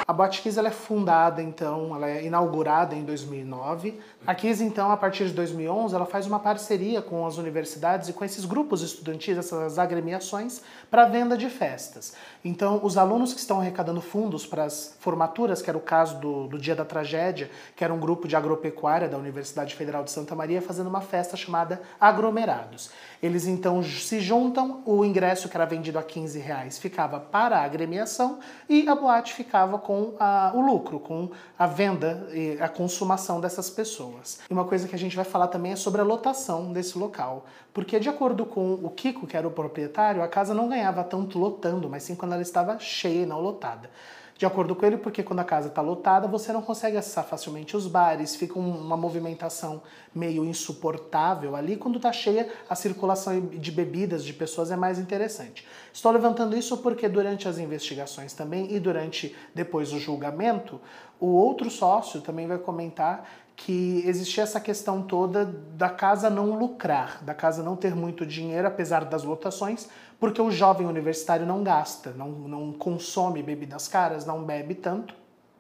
A 0.07 0.13
Boate 0.13 0.43
Kiss 0.43 0.59
ela 0.59 0.69
é 0.69 0.71
fundada, 0.71 1.43
então, 1.43 1.97
ela 1.97 2.11
é 2.11 2.27
inaugurada 2.27 2.95
em 2.95 3.05
2009. 3.05 3.99
A 4.27 4.35
Kiss, 4.35 4.63
então, 4.63 4.91
a 4.91 4.97
partir 4.99 5.27
de 5.27 5.33
2011, 5.33 5.95
ela 5.95 6.05
faz 6.05 6.27
uma 6.27 6.39
parceria 6.39 7.01
com 7.01 7.27
as 7.27 7.39
universidades 7.39 8.11
e 8.11 8.13
com 8.13 8.23
esses 8.23 8.45
grupos 8.45 8.83
estudantis, 8.83 9.39
essas 9.39 9.79
agremiações, 9.79 10.61
para 10.91 11.07
venda 11.07 11.39
de 11.39 11.49
festas. 11.49 12.15
Então, 12.45 12.81
os 12.83 12.99
alunos 12.99 13.33
que 13.33 13.41
estão 13.41 13.61
arrecadando 13.61 14.03
fundos 14.03 14.47
para 14.47 14.65
as 14.65 14.95
formaturas, 15.01 15.63
que 15.63 15.71
era 15.71 15.79
o 15.79 15.81
caso 15.81 16.19
do, 16.19 16.49
do 16.49 16.59
Dia 16.59 16.77
da 16.77 16.85
Tragédia, 16.85 17.51
que 17.75 17.83
era 17.83 17.93
um 17.93 17.99
grupo 17.99 18.29
de 18.29 18.37
agropecuária 18.37 19.09
da 19.09 19.17
Universidade 19.17 19.75
Federal 19.75 20.05
de 20.05 20.11
Santa 20.11 20.35
Maria, 20.35 20.61
fazendo 20.61 20.89
uma 20.89 21.01
festa 21.01 21.35
chamada 21.35 21.81
Aglomerados. 21.99 22.91
Eles, 23.23 23.47
então, 23.47 23.83
se 23.83 24.21
juntam, 24.21 24.83
o 24.85 25.03
ingresso 25.03 25.49
que 25.49 25.57
era 25.57 25.65
vendido 25.65 25.99
a 25.99 26.03
15 26.03 26.39
reais 26.39 26.79
ficava 26.79 27.19
para 27.19 27.57
a 27.57 27.65
agremiação 27.65 28.39
e 28.69 28.87
a 28.87 28.95
boate 28.95 29.33
ficava 29.33 29.79
com 29.79 29.94
a, 30.19 30.53
o 30.55 30.61
lucro, 30.61 30.99
com 30.99 31.31
a 31.59 31.67
venda 31.67 32.29
e 32.33 32.59
a 32.61 32.69
consumação 32.69 33.41
dessas 33.41 33.71
pessoas. 33.71 34.41
E 34.49 34.53
uma 34.53 34.65
coisa 34.65 34.89
que 34.89 34.95
a 34.95 34.99
gente 34.99 35.17
vai 35.17 35.25
falar 35.25 35.49
também 35.49 35.73
é 35.73 35.77
sobre 35.77 36.01
a 36.01 36.05
lotação 36.05 36.73
desse 36.73 36.99
local, 36.99 37.47
porque 37.73 37.99
de 37.99 38.09
acordo 38.09 38.45
com 38.47 38.75
o 38.75 38.91
Kiko, 38.91 39.27
que 39.27 39.37
era 39.37 39.47
o 39.47 39.51
proprietário, 39.51 40.23
a 40.23 40.29
casa 40.29 40.55
não 40.55 40.69
ganhava 40.69 41.03
tanto 41.05 41.39
lotando, 41.39 41.89
mas 41.89 42.03
sim 42.03 42.15
quando 42.15 42.33
ela 42.33 42.43
estava 42.43 42.79
cheia 42.79 43.23
e 43.23 43.27
não 43.27 43.41
lotada 43.41 43.91
de 44.37 44.45
acordo 44.45 44.75
com 44.75 44.85
ele, 44.85 44.97
porque 44.97 45.23
quando 45.23 45.39
a 45.39 45.45
casa 45.45 45.69
está 45.69 45.81
lotada, 45.81 46.27
você 46.27 46.53
não 46.53 46.61
consegue 46.61 46.97
acessar 46.97 47.25
facilmente 47.25 47.77
os 47.77 47.87
bares, 47.87 48.35
fica 48.35 48.59
uma 48.59 48.97
movimentação 48.97 49.81
meio 50.13 50.45
insuportável 50.45 51.55
ali. 51.55 51.77
Quando 51.77 51.97
está 51.97 52.13
cheia, 52.13 52.51
a 52.69 52.75
circulação 52.75 53.41
de 53.41 53.71
bebidas 53.71 54.25
de 54.25 54.33
pessoas 54.33 54.73
é 54.73 54.77
mais 54.77 54.99
interessante. 54.99 55.65
Estou 55.93 56.11
levantando 56.11 56.57
isso 56.57 56.79
porque 56.79 57.09
durante 57.09 57.47
as 57.47 57.59
investigações 57.59 58.33
também 58.33 58.75
e 58.75 58.81
durante 58.81 59.35
depois 59.55 59.93
o 59.93 60.01
julgamento, 60.01 60.81
o 61.21 61.27
outro 61.27 61.71
sócio 61.71 62.21
também 62.21 62.49
vai 62.49 62.59
comentar 62.59 63.29
que 63.57 64.03
existia 64.07 64.43
essa 64.43 64.61
questão 64.61 65.03
toda 65.03 65.45
da 65.45 65.89
casa 65.89 66.29
não 66.29 66.59
lucrar, 66.59 67.23
da 67.23 67.35
casa 67.35 67.63
não 67.63 67.77
ter 67.77 67.95
muito 67.95 68.27
dinheiro, 68.27 68.67
apesar 68.67 69.05
das 69.05 69.23
lotações, 69.23 69.89
porque 70.19 70.41
o 70.41 70.51
jovem 70.51 70.87
universitário 70.87 71.47
não 71.47 71.63
gasta, 71.63 72.11
não, 72.13 72.31
não 72.31 72.73
consome 72.73 73.43
bebidas 73.43 73.87
caras, 73.87 74.27
não 74.27 74.43
bebe 74.43 74.75
tanto. 74.75 75.15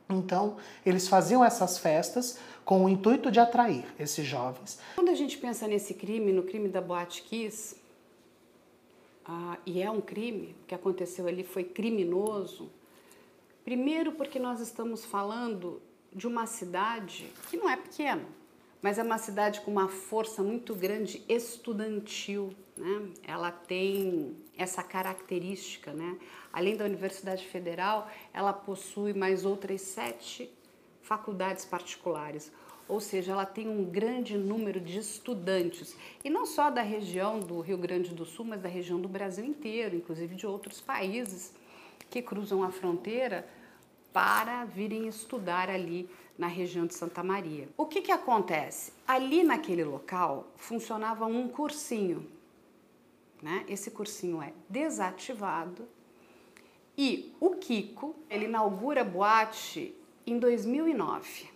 Então, 0.09 0.57
eles 0.85 1.09
faziam 1.09 1.45
essas 1.45 1.79
festas 1.79 2.39
com 2.65 2.85
o 2.85 2.89
intuito 2.89 3.31
de 3.31 3.41
atrair 3.41 3.85
esses 3.99 4.27
jovens. 4.27 4.79
Quando 4.95 5.11
a 5.11 5.15
gente 5.15 5.39
pensa 5.39 5.67
nesse 5.67 5.95
crime, 5.95 6.33
no 6.33 6.43
crime 6.43 6.69
da 6.69 6.81
Boate 6.81 7.23
Kiss, 7.23 7.77
ah, 9.25 9.57
e 9.65 9.81
é 9.81 9.91
um 9.91 10.01
crime, 10.01 10.55
o 10.63 10.67
que 10.67 10.75
aconteceu 10.75 11.27
ali 11.27 11.45
foi 11.45 11.65
criminoso, 11.65 12.71
primeiro 13.65 14.13
porque 14.13 14.39
nós 14.39 14.61
estamos 14.61 15.05
falando 15.05 15.81
de 16.15 16.27
uma 16.27 16.47
cidade 16.47 17.31
que 17.51 17.57
não 17.57 17.69
é 17.69 17.77
pequena, 17.77 18.25
mas 18.81 18.99
é 18.99 19.03
uma 19.03 19.19
cidade 19.19 19.61
com 19.63 19.71
uma 19.71 19.89
força 19.89 20.43
muito 20.43 20.75
grande 20.75 21.25
estudantil, 21.29 22.55
né? 22.77 23.09
Ela 23.27 23.51
tem 23.51 24.37
essa 24.57 24.83
característica, 24.83 25.93
né? 25.93 26.17
Além 26.53 26.77
da 26.77 26.85
Universidade 26.85 27.47
Federal, 27.47 28.11
ela 28.33 28.53
possui 28.53 29.13
mais 29.13 29.45
outras 29.45 29.81
sete 29.81 30.51
faculdades 31.03 31.65
particulares, 31.65 32.53
ou 32.87 33.01
seja, 33.01 33.33
ela 33.33 33.47
tem 33.47 33.69
um 33.69 33.85
grande 33.85 34.37
número 34.37 34.81
de 34.81 34.99
estudantes, 34.99 35.97
e 36.23 36.31
não 36.31 36.47
só 36.47 36.71
da 36.71 36.83
região 36.83 37.41
do 37.41 37.61
Rio 37.61 37.79
Grande 37.79 38.15
do 38.15 38.25
Sul, 38.25 38.45
mas 38.45 38.61
da 38.61 38.69
região 38.69 39.01
do 39.01 39.09
Brasil 39.09 39.45
inteiro, 39.45 39.97
inclusive 39.97 40.35
de 40.35 40.47
outros 40.47 40.81
países 40.81 41.55
que 42.11 42.21
cruzam 42.23 42.63
a 42.63 42.71
fronteira 42.71 43.49
para 44.15 44.65
virem 44.65 45.09
estudar 45.09 45.69
ali 45.69 46.09
na 46.39 46.47
região 46.47 46.87
de 46.87 46.95
Santa 46.95 47.21
Maria. 47.21 47.69
O 47.77 47.85
que, 47.85 48.01
que 48.01 48.13
acontece? 48.13 48.93
Ali 49.09 49.43
naquele 49.43 49.83
local 49.83 50.53
funcionava 50.55 51.27
um 51.27 51.49
cursinho. 51.49 52.25
Né? 53.43 53.65
Esse 53.69 53.91
cursinho 53.91 54.41
é 54.41 54.53
desativado 54.69 55.89
e 56.97 57.35
o 57.41 57.57
Kiko 57.57 58.15
ele 58.31 58.45
inaugura 58.45 59.03
boate 59.03 59.93
em 60.25 60.39
2009. 60.39 61.51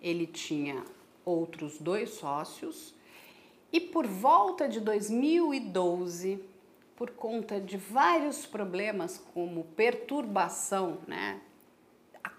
Ele 0.00 0.26
tinha 0.26 0.82
outros 1.24 1.78
dois 1.78 2.10
sócios 2.10 2.92
e 3.72 3.80
por 3.80 4.04
volta 4.04 4.68
de 4.68 4.80
2012 4.80 6.42
por 6.96 7.10
conta 7.10 7.60
de 7.60 7.76
vários 7.76 8.46
problemas 8.46 9.24
como 9.32 9.64
perturbação, 9.76 10.98
né, 11.06 11.40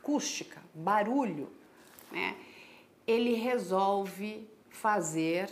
acústica, 0.04 0.62
barulho, 0.74 1.50
né, 2.12 2.36
ele 3.08 3.36
resolve 3.36 4.46
fazer 4.70 5.50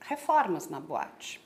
reformas 0.00 0.68
na 0.68 0.80
boate. 0.80 1.40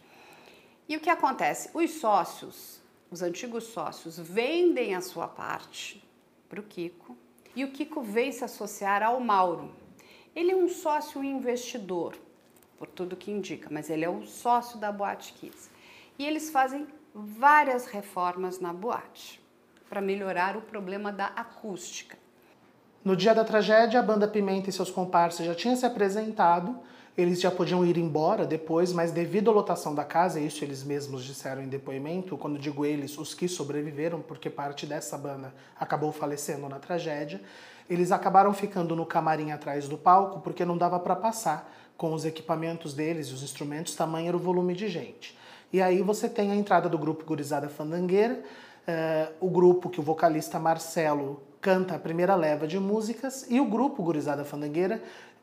E 0.89 0.97
o 0.97 1.01
que 1.01 1.11
acontece? 1.11 1.71
Os 1.75 1.91
sócios, 1.91 2.81
os 3.11 3.21
antigos 3.21 3.65
sócios, 3.65 4.19
vendem 4.19 4.95
a 4.95 5.03
sua 5.03 5.29
parte 5.29 6.03
para 6.49 6.61
o 6.61 6.63
Kiko 6.63 7.15
e 7.55 7.65
o 7.65 7.71
Kiko 7.71 8.01
vem 8.01 8.33
se 8.33 8.43
associar 8.43 9.03
ao 9.03 9.21
Mauro. 9.21 9.75
Ele 10.35 10.53
é 10.53 10.57
um 10.57 10.69
sócio 10.69 11.23
investidor, 11.23 12.17
por 12.79 12.89
tudo 12.89 13.17
que 13.17 13.31
indica, 13.31 13.69
mas 13.71 13.91
ele 13.91 14.05
é 14.05 14.09
o 14.09 14.27
sócio 14.27 14.79
da 14.79 14.91
Boate 14.91 15.35
Kids. 15.35 15.71
E 16.19 16.25
eles 16.25 16.51
fazem 16.51 16.87
várias 17.15 17.87
reformas 17.87 18.59
na 18.59 18.73
boate 18.73 19.41
para 19.89 20.01
melhorar 20.01 20.57
o 20.57 20.63
problema 20.63 21.13
da 21.13 21.27
acústica. 21.27 22.17
No 23.05 23.15
dia 23.15 23.35
da 23.35 23.45
tragédia, 23.45 24.01
a 24.01 24.03
banda 24.03 24.27
Pimenta 24.27 24.69
e 24.69 24.73
seus 24.73 24.91
comparsas 24.91 25.47
já 25.47 25.55
tinham 25.55 25.77
se 25.77 25.87
apresentado, 25.87 26.77
eles 27.17 27.41
já 27.41 27.51
podiam 27.51 27.85
ir 27.85 27.97
embora 27.97 28.45
depois, 28.45 28.93
mas 28.93 29.11
devido 29.11 29.51
à 29.51 29.55
lotação 29.55 29.95
da 29.95 30.05
casa, 30.05 30.39
isso 30.39 30.63
eles 30.63 30.83
mesmos 30.83 31.25
disseram 31.25 31.63
em 31.63 31.69
depoimento, 31.69 32.37
quando 32.37 32.59
digo 32.59 32.85
eles, 32.85 33.17
os 33.17 33.33
que 33.33 33.49
sobreviveram, 33.49 34.21
porque 34.21 34.51
parte 34.51 34.85
dessa 34.85 35.17
banda 35.17 35.55
acabou 35.79 36.13
falecendo 36.13 36.69
na 36.69 36.79
tragédia, 36.79 37.41
eles 37.89 38.13
acabaram 38.13 38.53
ficando 38.53 38.95
no 38.95 39.07
camarim 39.07 39.51
atrás 39.53 39.89
do 39.89 39.97
palco 39.97 40.41
porque 40.41 40.65
não 40.65 40.77
dava 40.77 40.99
para 40.99 41.17
passar 41.17 41.73
com 41.97 42.13
os 42.13 42.27
equipamentos 42.27 42.93
deles, 42.93 43.33
os 43.33 43.43
instrumentos, 43.43 43.95
tamanho 43.95 44.29
era 44.29 44.37
o 44.37 44.41
volume 44.41 44.75
de 44.75 44.89
gente. 44.89 45.39
E 45.73 45.81
aí 45.81 46.03
você 46.03 46.29
tem 46.29 46.51
a 46.51 46.55
entrada 46.55 46.89
do 46.89 46.99
grupo 46.99 47.25
Gurizada 47.25 47.69
Fandangueira, 47.69 48.43
uh, 48.87 49.35
o 49.41 49.51
grupo 49.51 49.91
que 49.91 50.01
o 50.01 50.03
vocalista 50.03 50.59
Marcelo 50.59 51.43
canta 51.61 51.97
a 51.97 51.99
primeira 51.99 52.35
leva 52.35 52.67
de 52.67 52.79
músicas 52.79 53.47
e 53.51 53.61
o 53.61 53.65
grupo 53.65 54.03
Gurizada 54.03 54.45
Fandangueira 54.45 55.03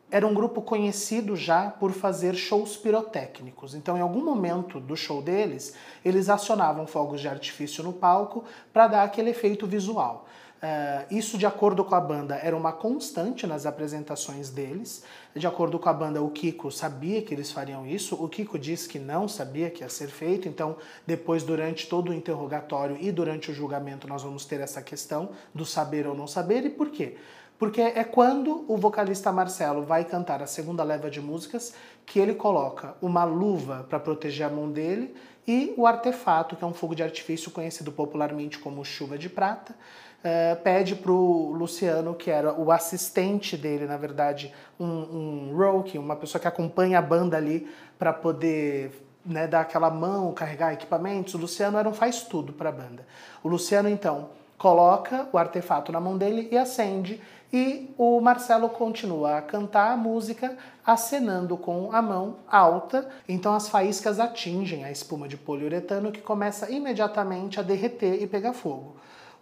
era 0.09 0.27
um 0.27 0.33
grupo 0.33 0.61
conhecido 0.61 1.35
já 1.35 1.71
por 1.71 1.91
fazer 1.91 2.35
shows 2.35 2.77
pirotécnicos. 2.77 3.73
Então, 3.73 3.97
em 3.97 4.01
algum 4.01 4.23
momento 4.23 4.79
do 4.79 4.95
show 4.95 5.23
deles, 5.23 5.73
eles 6.05 6.29
acionavam 6.29 6.85
fogos 6.85 7.19
de 7.19 7.27
artifício 7.27 7.83
no 7.83 7.91
palco 7.91 8.43
para 8.71 8.87
dar 8.87 9.03
aquele 9.03 9.31
efeito 9.31 9.65
visual. 9.65 10.27
Uh, 10.63 11.13
isso, 11.13 11.37
de 11.37 11.45
acordo 11.45 11.83
com 11.83 11.93
a 11.93 11.99
banda, 11.99 12.35
era 12.35 12.55
uma 12.55 12.71
constante 12.71 13.45
nas 13.45 13.65
apresentações 13.65 14.49
deles. 14.49 15.03
De 15.35 15.45
acordo 15.45 15.77
com 15.77 15.89
a 15.89 15.93
banda, 15.93 16.21
o 16.21 16.29
Kiko 16.29 16.71
sabia 16.71 17.21
que 17.21 17.33
eles 17.33 17.51
fariam 17.51 17.85
isso. 17.85 18.15
O 18.15 18.29
Kiko 18.29 18.57
disse 18.57 18.87
que 18.87 18.97
não 18.97 19.27
sabia 19.27 19.69
que 19.69 19.83
ia 19.83 19.89
ser 19.89 20.07
feito. 20.07 20.47
Então, 20.47 20.77
depois, 21.05 21.43
durante 21.43 21.89
todo 21.89 22.11
o 22.11 22.13
interrogatório 22.13 22.95
e 23.01 23.11
durante 23.11 23.51
o 23.51 23.53
julgamento, 23.53 24.07
nós 24.07 24.23
vamos 24.23 24.45
ter 24.45 24.61
essa 24.61 24.81
questão 24.81 25.31
do 25.53 25.65
saber 25.65 26.07
ou 26.07 26.15
não 26.15 26.27
saber. 26.27 26.65
E 26.65 26.69
por 26.69 26.89
quê? 26.89 27.17
Porque 27.59 27.81
é 27.81 28.03
quando 28.05 28.63
o 28.69 28.77
vocalista 28.77 29.33
Marcelo 29.33 29.83
vai 29.83 30.05
cantar 30.05 30.41
a 30.41 30.47
segunda 30.47 30.81
leva 30.81 31.09
de 31.09 31.19
músicas 31.19 31.73
que 32.05 32.19
ele 32.19 32.35
coloca 32.35 32.95
uma 33.01 33.25
luva 33.25 33.85
para 33.89 33.99
proteger 33.99 34.47
a 34.47 34.49
mão 34.49 34.71
dele 34.71 35.13
e 35.45 35.73
o 35.75 35.85
artefato, 35.85 36.55
que 36.55 36.63
é 36.63 36.67
um 36.67 36.73
fogo 36.73 36.95
de 36.95 37.03
artifício 37.03 37.51
conhecido 37.51 37.91
popularmente 37.91 38.57
como 38.59 38.83
chuva 38.83 39.17
de 39.17 39.29
prata, 39.29 39.75
uh, 40.23 40.61
pede 40.61 40.95
para 40.95 41.11
o 41.11 41.51
Luciano, 41.51 42.15
que 42.15 42.31
era 42.31 42.53
o 42.53 42.71
assistente 42.71 43.57
dele, 43.57 43.85
na 43.85 43.97
verdade, 43.97 44.53
um, 44.79 44.85
um 44.85 45.55
rookie, 45.55 45.97
uma 45.97 46.15
pessoa 46.15 46.41
que 46.41 46.47
acompanha 46.47 46.99
a 46.99 47.01
banda 47.01 47.37
ali 47.37 47.67
para 47.99 48.13
poder 48.13 48.91
né, 49.25 49.47
dar 49.47 49.61
aquela 49.61 49.89
mão, 49.89 50.33
carregar 50.33 50.73
equipamentos. 50.73 51.33
O 51.33 51.37
Luciano 51.37 51.77
era 51.77 51.87
um 51.87 51.93
faz 51.93 52.23
tudo 52.23 52.53
para 52.53 52.69
a 52.69 52.71
banda. 52.71 53.05
O 53.43 53.47
Luciano, 53.47 53.89
então, 53.89 54.29
coloca 54.57 55.27
o 55.31 55.37
artefato 55.37 55.91
na 55.91 55.99
mão 55.99 56.17
dele 56.17 56.47
e 56.51 56.57
acende. 56.57 57.21
E 57.51 57.93
o 57.97 58.19
Marcelo 58.19 58.67
continua 58.67 59.37
a 59.37 59.41
cantar 59.41 59.91
a 59.91 59.97
música 59.97 60.57
acenando 60.83 61.55
com 61.55 61.91
a 61.91 62.01
mão 62.01 62.37
alta, 62.47 63.07
então 63.29 63.53
as 63.53 63.69
faíscas 63.69 64.19
atingem 64.19 64.83
a 64.83 64.89
espuma 64.89 65.27
de 65.27 65.37
poliuretano 65.37 66.11
que 66.11 66.19
começa 66.19 66.71
imediatamente 66.71 67.59
a 67.59 67.63
derreter 67.63 68.23
e 68.23 68.25
pegar 68.25 68.53
fogo. 68.53 68.95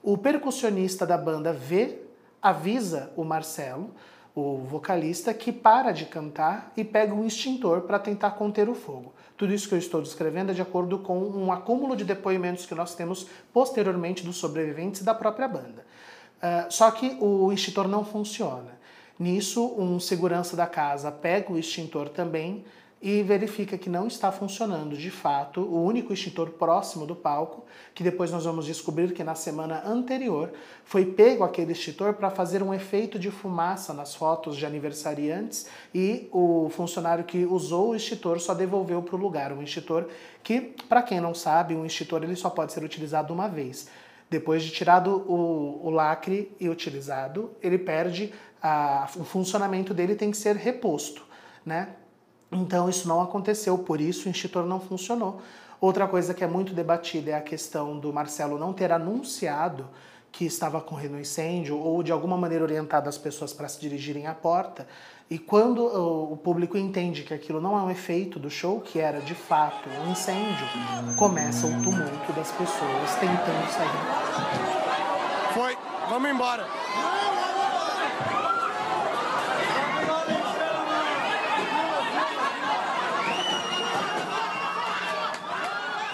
O 0.04 0.18
percussionista 0.18 1.06
da 1.06 1.18
banda 1.18 1.54
vê, 1.54 2.00
avisa 2.42 3.12
o 3.16 3.24
Marcelo, 3.24 3.92
o 4.34 4.58
vocalista 4.58 5.34
que 5.34 5.52
para 5.52 5.92
de 5.92 6.06
cantar 6.06 6.72
e 6.76 6.84
pega 6.84 7.14
um 7.14 7.26
extintor 7.26 7.82
para 7.82 8.00
tentar 8.00 8.32
conter 8.32 8.68
o 8.68 8.74
fogo. 8.74 9.14
Tudo 9.38 9.54
isso 9.54 9.68
que 9.68 9.76
eu 9.76 9.80
estou 9.80 10.02
descrevendo 10.02 10.52
é 10.52 10.54
de 10.54 10.62
acordo 10.62 11.00
com 11.00 11.20
um 11.20 11.52
acúmulo 11.52 11.96
de 11.96 12.04
depoimentos 12.04 12.66
que 12.66 12.74
nós 12.74 12.96
temos 12.96 13.28
posteriormente 13.54 14.24
dos 14.24 14.38
sobreviventes 14.38 15.04
da 15.04 15.14
própria 15.14 15.48
banda. 15.48 15.86
Uh, 16.38 16.72
só 16.72 16.90
que 16.90 17.18
o 17.20 17.52
extintor 17.52 17.88
não 17.88 18.04
funciona. 18.04 18.80
Nisso, 19.20 19.76
um 19.78 20.00
segurança 20.00 20.56
da 20.56 20.66
casa 20.66 21.12
pega 21.12 21.54
o 21.54 21.60
extintor 21.60 22.10
também 22.10 22.66
e 23.02 23.24
verifica 23.24 23.78
que 23.78 23.90
não 23.90 24.06
está 24.06 24.32
funcionando 24.32 24.96
de 24.96 25.10
fato 25.10 25.62
o 25.62 25.84
único 25.84 26.14
extintor 26.14 26.52
próximo 26.52 27.06
do 27.06 27.16
palco, 27.16 27.66
que 27.96 28.04
depois 28.04 28.32
nós 28.32 28.46
vamos 28.46 28.66
descobrir 28.66 29.12
que 29.12 29.24
na 29.24 29.34
semana 29.34 29.82
anterior 29.86 30.54
foi 30.86 31.06
pego 31.06 31.44
aquele 31.44 31.72
extintor 31.72 32.14
para 32.14 32.30
fazer 32.30 32.62
um 32.62 32.74
efeito 32.74 33.18
de 33.18 33.32
fumaça 33.32 33.92
nas 33.92 34.14
fotos 34.14 34.56
de 34.56 34.66
aniversariantes 34.66 35.66
e 35.96 36.30
o 36.32 36.70
funcionário 36.70 37.24
que 37.24 37.44
usou 37.44 37.90
o 37.90 37.96
extintor 37.96 38.40
só 38.40 38.54
devolveu 38.54 39.02
para 39.02 39.16
o 39.16 39.20
lugar. 39.20 39.52
Um 39.52 39.64
extintor 39.64 40.08
que, 40.44 40.76
para 40.88 41.02
quem 41.02 41.20
não 41.20 41.34
sabe, 41.34 41.74
um 41.74 41.86
extintor 41.86 42.24
ele 42.24 42.36
só 42.36 42.52
pode 42.52 42.72
ser 42.72 42.84
utilizado 42.84 43.34
uma 43.34 43.48
vez. 43.48 43.90
Depois 44.30 44.64
de 44.64 44.70
tirado 44.70 45.26
o, 45.28 45.82
o 45.84 45.90
lacre 45.90 46.56
e 46.60 46.70
utilizado, 46.70 47.52
ele 47.62 47.80
perde 47.80 48.32
a, 48.62 49.10
o 49.16 49.24
funcionamento 49.24 49.94
dele 49.94 50.16
tem 50.16 50.30
que 50.30 50.38
ser 50.38 50.56
reposto, 50.56 51.24
né? 51.66 51.96
Então 52.52 52.90
isso 52.90 53.08
não 53.08 53.22
aconteceu, 53.22 53.78
por 53.78 54.02
isso 54.02 54.28
o 54.28 54.32
extintor 54.32 54.66
não 54.66 54.80
funcionou. 54.80 55.42
Outra 55.80 56.08
coisa 56.08 56.34
que 56.34 56.44
é 56.44 56.48
muito 56.48 56.74
debatida 56.74 57.32
é 57.32 57.34
a 57.34 57.42
questão 57.42 57.98
do 57.98 58.12
Marcelo 58.14 58.60
não 58.60 58.74
ter 58.74 58.92
anunciado 58.92 59.88
que 60.32 60.46
estava 60.46 60.80
correndo 60.80 61.20
incêndio 61.20 61.78
ou 61.78 62.02
de 62.02 62.12
alguma 62.12 62.38
maneira 62.38 62.64
orientado 62.64 63.10
as 63.10 63.18
pessoas 63.18 63.52
para 63.52 63.68
se 63.68 63.80
dirigirem 63.82 64.28
à 64.28 64.34
porta. 64.34 64.88
E 65.30 65.38
quando 65.38 65.86
o 65.86 66.38
público 66.38 66.78
entende 66.78 67.24
que 67.24 67.34
aquilo 67.34 67.62
não 67.62 67.78
é 67.78 67.82
um 67.82 67.90
efeito 67.90 68.38
do 68.38 68.50
show, 68.50 68.80
que 68.82 69.00
era 69.00 69.22
de 69.22 69.34
fato 69.34 69.90
um 70.06 70.12
incêndio, 70.12 70.68
começa 71.18 71.66
o 71.66 71.70
tumulto 71.82 72.34
das 72.34 72.52
pessoas 72.52 73.16
tentando 73.20 73.72
sair. 73.72 75.54
Foi, 75.54 75.78
vamos 76.10 76.30
embora. 76.30 76.66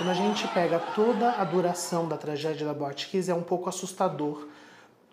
Quando 0.07 0.19
a 0.19 0.21
gente 0.21 0.47
pega 0.47 0.79
toda 0.95 1.31
a 1.31 1.43
duração 1.43 2.07
da 2.07 2.15
tragédia 2.15 2.65
da 2.65 2.73
Boate 2.73 3.09
Kiss, 3.09 3.29
é 3.29 3.35
um 3.35 3.43
pouco 3.43 3.67
assustador, 3.67 4.47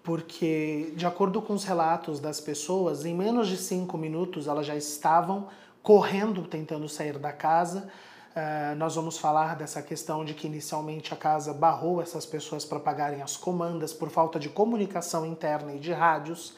porque, 0.04 0.92
de 0.94 1.04
acordo 1.04 1.42
com 1.42 1.52
os 1.52 1.64
relatos 1.64 2.20
das 2.20 2.40
pessoas, 2.40 3.04
em 3.04 3.12
menos 3.12 3.48
de 3.48 3.57
cinco 3.57 3.98
minutos 3.98 4.46
elas 4.46 4.64
já 4.64 4.76
estavam 4.76 5.48
correndo 5.83 6.42
tentando 6.42 6.88
sair 6.88 7.18
da 7.18 7.33
casa. 7.33 7.88
Uh, 8.37 8.76
nós 8.76 8.94
vamos 8.94 9.18
falar 9.18 9.57
dessa 9.57 9.83
questão 9.83 10.24
de 10.24 10.33
que 10.33 10.46
inicialmente 10.46 11.12
a 11.12 11.16
casa 11.16 11.52
barrou 11.52 12.00
essas 12.00 12.24
pessoas 12.24 12.64
para 12.64 12.78
pagarem 12.78 13.20
as 13.20 13.37
comandas 13.37 13.92
por 13.92 14.11
falta 14.11 14.38
de 14.38 14.48
comunicação 14.48 15.26
interna 15.26 15.74
e 15.74 15.80
de 15.80 15.92
rádios. 15.92 16.54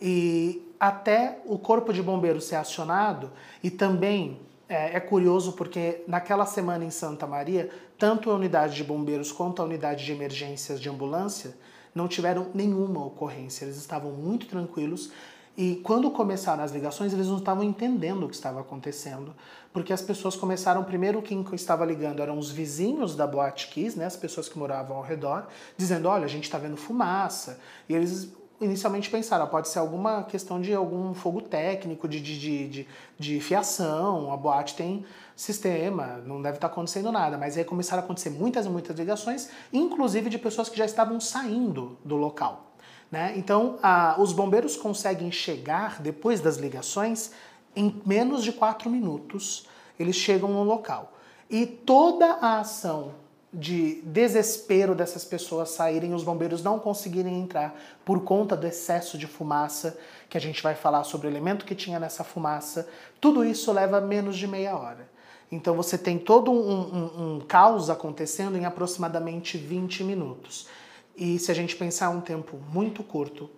E 0.00 0.72
até 0.78 1.40
o 1.44 1.58
corpo 1.58 1.92
de 1.92 2.04
bombeiros 2.04 2.44
ser 2.44 2.54
acionado 2.54 3.32
e 3.64 3.68
também 3.68 4.38
é, 4.70 4.96
é, 4.96 5.00
curioso 5.00 5.54
porque 5.54 6.04
naquela 6.06 6.46
semana 6.46 6.84
em 6.84 6.90
Santa 6.90 7.26
Maria, 7.26 7.68
tanto 7.98 8.30
a 8.30 8.34
unidade 8.34 8.76
de 8.76 8.84
bombeiros 8.84 9.32
quanto 9.32 9.60
a 9.60 9.64
unidade 9.64 10.04
de 10.04 10.12
emergências 10.12 10.80
de 10.80 10.88
ambulância 10.88 11.56
não 11.92 12.06
tiveram 12.06 12.46
nenhuma 12.54 13.04
ocorrência. 13.04 13.64
Eles 13.64 13.76
estavam 13.76 14.12
muito 14.12 14.46
tranquilos 14.46 15.10
e 15.56 15.80
quando 15.82 16.08
começaram 16.12 16.62
as 16.62 16.70
ligações, 16.70 17.12
eles 17.12 17.26
não 17.26 17.38
estavam 17.38 17.64
entendendo 17.64 18.24
o 18.24 18.28
que 18.28 18.34
estava 18.34 18.60
acontecendo, 18.60 19.34
porque 19.72 19.92
as 19.92 20.00
pessoas 20.00 20.36
começaram, 20.36 20.84
primeiro 20.84 21.20
quem 21.20 21.44
estava 21.52 21.84
ligando 21.84 22.22
eram 22.22 22.38
os 22.38 22.50
vizinhos 22.50 23.16
da 23.16 23.26
Boate 23.26 23.68
Kiss, 23.68 23.98
né, 23.98 24.06
as 24.06 24.16
pessoas 24.16 24.48
que 24.48 24.56
moravam 24.56 24.96
ao 24.96 25.02
redor, 25.02 25.48
dizendo, 25.76 26.08
olha, 26.08 26.24
a 26.24 26.28
gente 26.28 26.44
está 26.44 26.56
vendo 26.56 26.76
fumaça, 26.76 27.58
e 27.88 27.94
eles 27.94 28.32
inicialmente 28.60 29.08
pensaram, 29.08 29.46
pode 29.46 29.68
ser 29.68 29.78
alguma 29.78 30.22
questão 30.24 30.60
de 30.60 30.74
algum 30.74 31.14
fogo 31.14 31.40
técnico, 31.40 32.06
de, 32.06 32.20
de, 32.20 32.68
de, 32.68 32.88
de, 33.18 33.40
fiação, 33.40 34.32
a 34.32 34.36
boate 34.36 34.74
tem 34.74 35.04
sistema, 35.34 36.22
não 36.26 36.42
deve 36.42 36.56
estar 36.56 36.66
acontecendo 36.66 37.10
nada. 37.10 37.38
Mas 37.38 37.56
aí 37.56 37.64
começaram 37.64 38.02
a 38.02 38.04
acontecer 38.04 38.30
muitas 38.30 38.66
e 38.66 38.68
muitas 38.68 38.98
ligações, 38.98 39.48
inclusive 39.72 40.28
de 40.28 40.38
pessoas 40.38 40.68
que 40.68 40.76
já 40.76 40.84
estavam 40.84 41.18
saindo 41.18 41.96
do 42.04 42.16
local. 42.16 42.74
Né? 43.10 43.32
Então, 43.36 43.78
a, 43.82 44.16
os 44.18 44.32
bombeiros 44.32 44.76
conseguem 44.76 45.32
chegar, 45.32 46.00
depois 46.00 46.40
das 46.40 46.56
ligações, 46.56 47.32
em 47.74 48.00
menos 48.04 48.44
de 48.44 48.52
quatro 48.52 48.90
minutos, 48.90 49.66
eles 49.98 50.16
chegam 50.16 50.50
no 50.50 50.62
local. 50.62 51.12
E 51.48 51.66
toda 51.66 52.26
a 52.34 52.60
ação 52.60 53.12
de 53.52 54.00
desespero 54.02 54.94
dessas 54.94 55.24
pessoas 55.24 55.70
saírem, 55.70 56.14
os 56.14 56.22
bombeiros 56.22 56.62
não 56.62 56.78
conseguirem 56.78 57.40
entrar 57.40 57.74
por 58.04 58.22
conta 58.22 58.56
do 58.56 58.66
excesso 58.66 59.18
de 59.18 59.26
fumaça, 59.26 59.98
que 60.28 60.38
a 60.38 60.40
gente 60.40 60.62
vai 60.62 60.74
falar 60.74 61.02
sobre 61.04 61.26
o 61.26 61.30
elemento 61.30 61.64
que 61.64 61.74
tinha 61.74 61.98
nessa 61.98 62.22
fumaça. 62.22 62.88
Tudo 63.20 63.44
isso 63.44 63.72
leva 63.72 64.00
menos 64.00 64.36
de 64.36 64.46
meia 64.46 64.76
hora. 64.76 65.08
Então 65.50 65.74
você 65.74 65.98
tem 65.98 66.16
todo 66.16 66.52
um, 66.52 66.80
um, 66.80 67.36
um 67.36 67.40
caos 67.40 67.90
acontecendo 67.90 68.56
em 68.56 68.64
aproximadamente 68.64 69.58
20 69.58 70.04
minutos. 70.04 70.68
E 71.16 71.38
se 71.38 71.50
a 71.50 71.54
gente 71.54 71.74
pensar 71.74 72.10
um 72.10 72.20
tempo 72.20 72.56
muito 72.72 73.02
curto, 73.02 73.50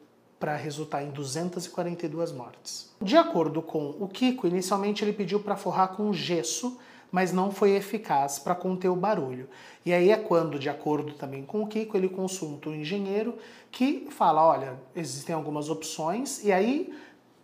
para 0.42 0.56
resultar 0.56 1.04
em 1.04 1.10
242 1.12 2.32
mortes. 2.32 2.90
De 3.00 3.16
acordo 3.16 3.62
com 3.62 3.94
o 4.00 4.08
Kiko, 4.08 4.48
inicialmente 4.48 5.04
ele 5.04 5.12
pediu 5.12 5.38
para 5.38 5.54
forrar 5.54 5.94
com 5.94 6.12
gesso 6.12 6.80
mas 7.12 7.30
não 7.30 7.52
foi 7.52 7.72
eficaz 7.72 8.38
para 8.38 8.54
conter 8.54 8.88
o 8.88 8.96
barulho. 8.96 9.48
E 9.84 9.92
aí 9.92 10.10
é 10.10 10.16
quando, 10.16 10.58
de 10.58 10.70
acordo 10.70 11.12
também 11.12 11.44
com 11.44 11.62
o 11.62 11.66
Kiko, 11.66 11.96
ele 11.96 12.08
consulta 12.08 12.70
um 12.70 12.74
engenheiro 12.74 13.36
que 13.70 14.08
fala: 14.10 14.44
olha, 14.44 14.80
existem 14.96 15.34
algumas 15.34 15.68
opções, 15.68 16.42
e 16.42 16.50
aí 16.50 16.90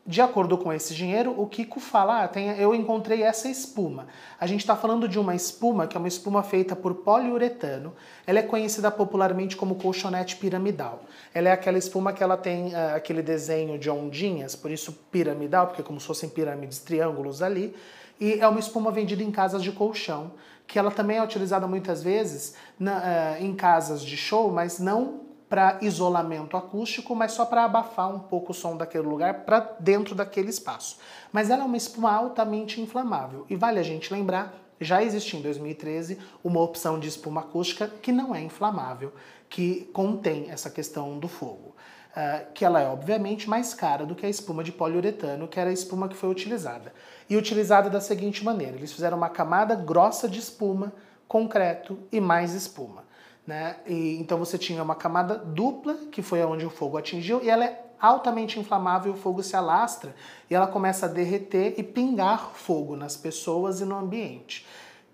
de 0.08 0.22
acordo 0.22 0.56
com 0.56 0.72
esse 0.72 0.94
engenheiro, 0.94 1.38
o 1.38 1.46
Kiko 1.46 1.78
fala: 1.78 2.24
ah, 2.24 2.28
tem, 2.28 2.48
eu 2.58 2.74
encontrei 2.74 3.22
essa 3.22 3.46
espuma. 3.46 4.06
A 4.40 4.46
gente 4.46 4.60
está 4.60 4.74
falando 4.74 5.06
de 5.06 5.18
uma 5.18 5.34
espuma 5.34 5.86
que 5.86 5.98
é 5.98 6.00
uma 6.00 6.08
espuma 6.08 6.42
feita 6.42 6.74
por 6.74 6.94
poliuretano. 6.94 7.92
Ela 8.26 8.38
é 8.38 8.42
conhecida 8.42 8.90
popularmente 8.90 9.54
como 9.54 9.74
colchonete 9.74 10.36
piramidal. 10.36 11.02
Ela 11.34 11.50
é 11.50 11.52
aquela 11.52 11.76
espuma 11.76 12.10
que 12.14 12.22
ela 12.22 12.38
tem 12.38 12.68
uh, 12.68 12.96
aquele 12.96 13.20
desenho 13.20 13.78
de 13.78 13.90
ondinhas, 13.90 14.56
por 14.56 14.70
isso 14.70 14.98
piramidal, 15.12 15.66
porque 15.66 15.82
é 15.82 15.84
como 15.84 16.00
se 16.00 16.06
fossem 16.06 16.30
pirâmides, 16.30 16.78
triângulos 16.78 17.42
ali. 17.42 17.76
E 18.20 18.40
é 18.40 18.48
uma 18.48 18.58
espuma 18.58 18.90
vendida 18.90 19.22
em 19.22 19.30
casas 19.30 19.62
de 19.62 19.70
colchão, 19.70 20.32
que 20.66 20.78
ela 20.78 20.90
também 20.90 21.16
é 21.16 21.22
utilizada 21.22 21.66
muitas 21.66 22.02
vezes 22.02 22.54
na, 22.78 22.98
uh, 22.98 23.42
em 23.42 23.54
casas 23.54 24.02
de 24.02 24.16
show, 24.16 24.50
mas 24.52 24.78
não 24.78 25.28
para 25.48 25.78
isolamento 25.80 26.56
acústico, 26.56 27.14
mas 27.14 27.32
só 27.32 27.46
para 27.46 27.64
abafar 27.64 28.14
um 28.14 28.18
pouco 28.18 28.52
o 28.52 28.54
som 28.54 28.76
daquele 28.76 29.06
lugar 29.06 29.44
para 29.44 29.60
dentro 29.80 30.14
daquele 30.14 30.50
espaço. 30.50 30.98
Mas 31.32 31.48
ela 31.48 31.62
é 31.62 31.64
uma 31.64 31.76
espuma 31.76 32.12
altamente 32.12 32.80
inflamável. 32.80 33.46
E 33.48 33.56
vale 33.56 33.78
a 33.78 33.82
gente 33.82 34.12
lembrar, 34.12 34.54
já 34.78 35.02
existia 35.02 35.38
em 35.38 35.42
2013 35.42 36.18
uma 36.44 36.60
opção 36.60 36.98
de 37.00 37.08
espuma 37.08 37.40
acústica 37.40 37.88
que 37.88 38.12
não 38.12 38.34
é 38.34 38.42
inflamável, 38.42 39.12
que 39.48 39.88
contém 39.94 40.50
essa 40.50 40.68
questão 40.68 41.18
do 41.18 41.28
fogo. 41.28 41.74
Uh, 42.10 42.52
que 42.52 42.64
ela 42.64 42.80
é 42.80 42.88
obviamente 42.88 43.48
mais 43.48 43.72
cara 43.72 44.04
do 44.04 44.14
que 44.14 44.26
a 44.26 44.28
espuma 44.28 44.64
de 44.64 44.72
poliuretano, 44.72 45.46
que 45.46 45.58
era 45.58 45.70
a 45.70 45.72
espuma 45.72 46.08
que 46.08 46.16
foi 46.16 46.28
utilizada 46.28 46.92
e 47.28 47.36
utilizada 47.36 47.90
da 47.90 48.00
seguinte 48.00 48.44
maneira: 48.44 48.76
eles 48.76 48.92
fizeram 48.92 49.16
uma 49.16 49.28
camada 49.28 49.74
grossa 49.74 50.28
de 50.28 50.38
espuma, 50.38 50.92
concreto 51.26 51.98
e 52.10 52.20
mais 52.20 52.54
espuma. 52.54 53.04
Né? 53.46 53.76
E, 53.86 54.18
então 54.18 54.38
você 54.38 54.58
tinha 54.58 54.82
uma 54.82 54.94
camada 54.94 55.36
dupla, 55.36 55.94
que 56.12 56.22
foi 56.22 56.42
onde 56.44 56.66
o 56.66 56.70
fogo 56.70 56.98
atingiu, 56.98 57.42
e 57.42 57.48
ela 57.48 57.64
é 57.64 57.84
altamente 58.00 58.58
inflamável, 58.58 59.12
o 59.12 59.16
fogo 59.16 59.42
se 59.42 59.56
alastra 59.56 60.14
e 60.48 60.54
ela 60.54 60.66
começa 60.66 61.06
a 61.06 61.08
derreter 61.08 61.74
e 61.76 61.82
pingar 61.82 62.50
fogo 62.52 62.94
nas 62.94 63.16
pessoas 63.16 63.80
e 63.80 63.84
no 63.84 63.96
ambiente. 63.96 64.66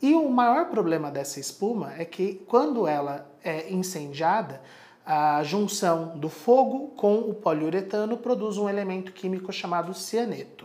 E 0.02 0.14
o 0.14 0.28
maior 0.28 0.68
problema 0.68 1.10
dessa 1.10 1.40
espuma 1.40 1.94
é 1.96 2.04
que 2.04 2.44
quando 2.46 2.86
ela 2.86 3.26
é 3.42 3.72
incendiada, 3.72 4.60
a 5.06 5.42
junção 5.42 6.18
do 6.18 6.28
fogo 6.28 6.88
com 6.96 7.18
o 7.18 7.34
poliuretano 7.34 8.16
produz 8.16 8.58
um 8.58 8.68
elemento 8.68 9.12
químico 9.12 9.52
chamado 9.52 9.94
cianeto. 9.94 10.63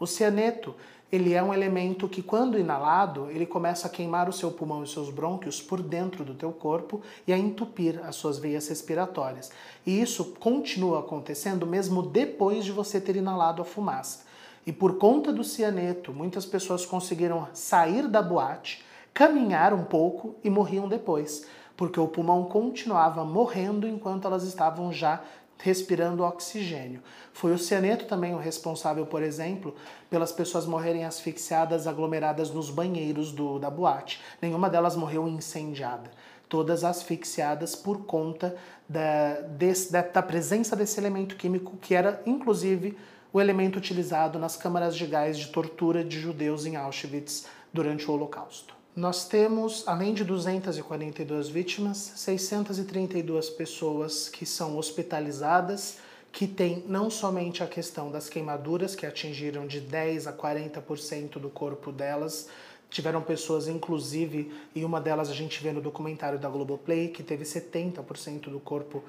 O 0.00 0.06
cianeto 0.06 0.74
ele 1.12 1.34
é 1.34 1.42
um 1.42 1.52
elemento 1.52 2.08
que, 2.08 2.22
quando 2.22 2.58
inalado, 2.58 3.28
ele 3.30 3.44
começa 3.44 3.86
a 3.86 3.90
queimar 3.90 4.28
o 4.28 4.32
seu 4.32 4.50
pulmão 4.50 4.82
e 4.82 4.88
seus 4.88 5.10
brônquios 5.10 5.60
por 5.60 5.82
dentro 5.82 6.24
do 6.24 6.34
teu 6.34 6.52
corpo 6.52 7.02
e 7.26 7.32
a 7.32 7.38
entupir 7.38 8.00
as 8.04 8.16
suas 8.16 8.38
veias 8.38 8.66
respiratórias. 8.68 9.50
E 9.84 10.00
isso 10.00 10.36
continua 10.38 11.00
acontecendo 11.00 11.66
mesmo 11.66 12.02
depois 12.02 12.64
de 12.64 12.72
você 12.72 13.00
ter 13.00 13.16
inalado 13.16 13.60
a 13.60 13.64
fumaça. 13.64 14.24
E 14.64 14.72
por 14.72 14.98
conta 14.98 15.32
do 15.32 15.44
cianeto, 15.44 16.12
muitas 16.12 16.46
pessoas 16.46 16.86
conseguiram 16.86 17.48
sair 17.52 18.06
da 18.06 18.22
boate, 18.22 18.84
caminhar 19.12 19.74
um 19.74 19.84
pouco 19.84 20.36
e 20.44 20.48
morriam 20.48 20.88
depois, 20.88 21.44
porque 21.76 21.98
o 21.98 22.06
pulmão 22.06 22.44
continuava 22.44 23.24
morrendo 23.24 23.88
enquanto 23.88 24.26
elas 24.26 24.44
estavam 24.44 24.92
já 24.92 25.20
respirando 25.62 26.22
oxigênio. 26.22 27.02
Foi 27.32 27.52
o 27.52 27.58
cianeto 27.58 28.06
também 28.06 28.34
o 28.34 28.38
responsável, 28.38 29.06
por 29.06 29.22
exemplo, 29.22 29.74
pelas 30.08 30.32
pessoas 30.32 30.66
morrerem 30.66 31.04
asfixiadas, 31.04 31.86
aglomeradas 31.86 32.50
nos 32.50 32.70
banheiros 32.70 33.32
do, 33.32 33.58
da 33.58 33.70
boate. 33.70 34.20
Nenhuma 34.40 34.70
delas 34.70 34.96
morreu 34.96 35.28
incendiada. 35.28 36.10
Todas 36.48 36.82
asfixiadas 36.82 37.76
por 37.76 38.04
conta 38.04 38.56
da, 38.88 39.40
desse, 39.42 39.92
da, 39.92 40.02
da 40.02 40.22
presença 40.22 40.74
desse 40.74 40.98
elemento 40.98 41.36
químico, 41.36 41.76
que 41.80 41.94
era 41.94 42.20
inclusive 42.26 42.96
o 43.32 43.40
elemento 43.40 43.76
utilizado 43.76 44.38
nas 44.38 44.56
câmaras 44.56 44.96
de 44.96 45.06
gás 45.06 45.38
de 45.38 45.48
tortura 45.48 46.02
de 46.02 46.18
judeus 46.18 46.66
em 46.66 46.74
Auschwitz 46.74 47.46
durante 47.72 48.10
o 48.10 48.14
Holocausto. 48.14 48.79
Nós 48.94 49.28
temos, 49.28 49.84
além 49.86 50.12
de 50.12 50.24
242 50.24 51.48
vítimas, 51.48 52.12
632 52.16 53.48
pessoas 53.50 54.28
que 54.28 54.44
são 54.44 54.76
hospitalizadas, 54.76 55.98
que 56.32 56.46
tem 56.46 56.84
não 56.88 57.08
somente 57.08 57.62
a 57.62 57.68
questão 57.68 58.10
das 58.10 58.28
queimaduras, 58.28 58.96
que 58.96 59.06
atingiram 59.06 59.66
de 59.66 59.80
10 59.80 60.26
a 60.26 60.32
40% 60.32 61.38
do 61.38 61.48
corpo 61.48 61.92
delas, 61.92 62.48
tiveram 62.90 63.22
pessoas, 63.22 63.68
inclusive, 63.68 64.52
e 64.74 64.84
uma 64.84 65.00
delas 65.00 65.30
a 65.30 65.34
gente 65.34 65.62
vê 65.62 65.72
no 65.72 65.80
documentário 65.80 66.38
da 66.38 66.48
Globoplay, 66.48 67.08
que 67.08 67.22
teve 67.22 67.44
70% 67.44 68.50
do 68.50 68.58
corpo 68.58 69.04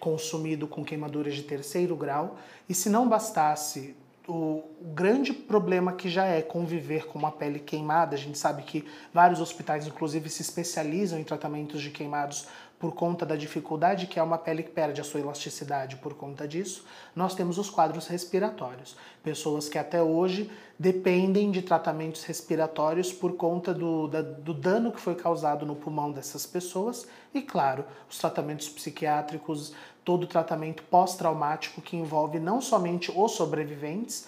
consumido 0.00 0.66
com 0.66 0.82
queimaduras 0.82 1.34
de 1.34 1.42
terceiro 1.42 1.94
grau. 1.94 2.38
E 2.66 2.74
se 2.74 2.88
não 2.88 3.06
bastasse 3.06 3.94
o 4.28 4.62
grande 4.94 5.32
problema 5.32 5.94
que 5.94 6.10
já 6.10 6.26
é 6.26 6.42
conviver 6.42 7.06
com 7.06 7.18
uma 7.18 7.32
pele 7.32 7.58
queimada, 7.58 8.14
a 8.14 8.18
gente 8.18 8.36
sabe 8.36 8.62
que 8.62 8.86
vários 9.12 9.40
hospitais, 9.40 9.86
inclusive, 9.86 10.28
se 10.28 10.42
especializam 10.42 11.18
em 11.18 11.24
tratamentos 11.24 11.80
de 11.80 11.90
queimados 11.90 12.46
por 12.78 12.94
conta 12.94 13.26
da 13.26 13.34
dificuldade 13.34 14.06
que 14.06 14.20
é 14.20 14.22
uma 14.22 14.38
pele 14.38 14.62
que 14.62 14.70
perde 14.70 15.00
a 15.00 15.04
sua 15.04 15.20
elasticidade 15.20 15.96
por 15.96 16.14
conta 16.14 16.46
disso, 16.46 16.84
nós 17.14 17.34
temos 17.34 17.58
os 17.58 17.68
quadros 17.68 18.06
respiratórios. 18.06 18.96
Pessoas 19.22 19.68
que 19.68 19.78
até 19.78 20.00
hoje 20.00 20.50
dependem 20.78 21.50
de 21.50 21.62
tratamentos 21.62 22.22
respiratórios 22.22 23.12
por 23.12 23.32
conta 23.32 23.74
do, 23.74 24.06
da, 24.06 24.22
do 24.22 24.54
dano 24.54 24.92
que 24.92 25.00
foi 25.00 25.16
causado 25.16 25.66
no 25.66 25.74
pulmão 25.74 26.12
dessas 26.12 26.46
pessoas. 26.46 27.08
E, 27.34 27.42
claro, 27.42 27.84
os 28.08 28.18
tratamentos 28.18 28.68
psiquiátricos, 28.68 29.74
todo 30.08 30.24
o 30.24 30.26
tratamento 30.26 30.82
pós-traumático 30.84 31.82
que 31.82 31.94
envolve 31.94 32.40
não 32.40 32.62
somente 32.62 33.12
os 33.14 33.32
sobreviventes, 33.32 34.26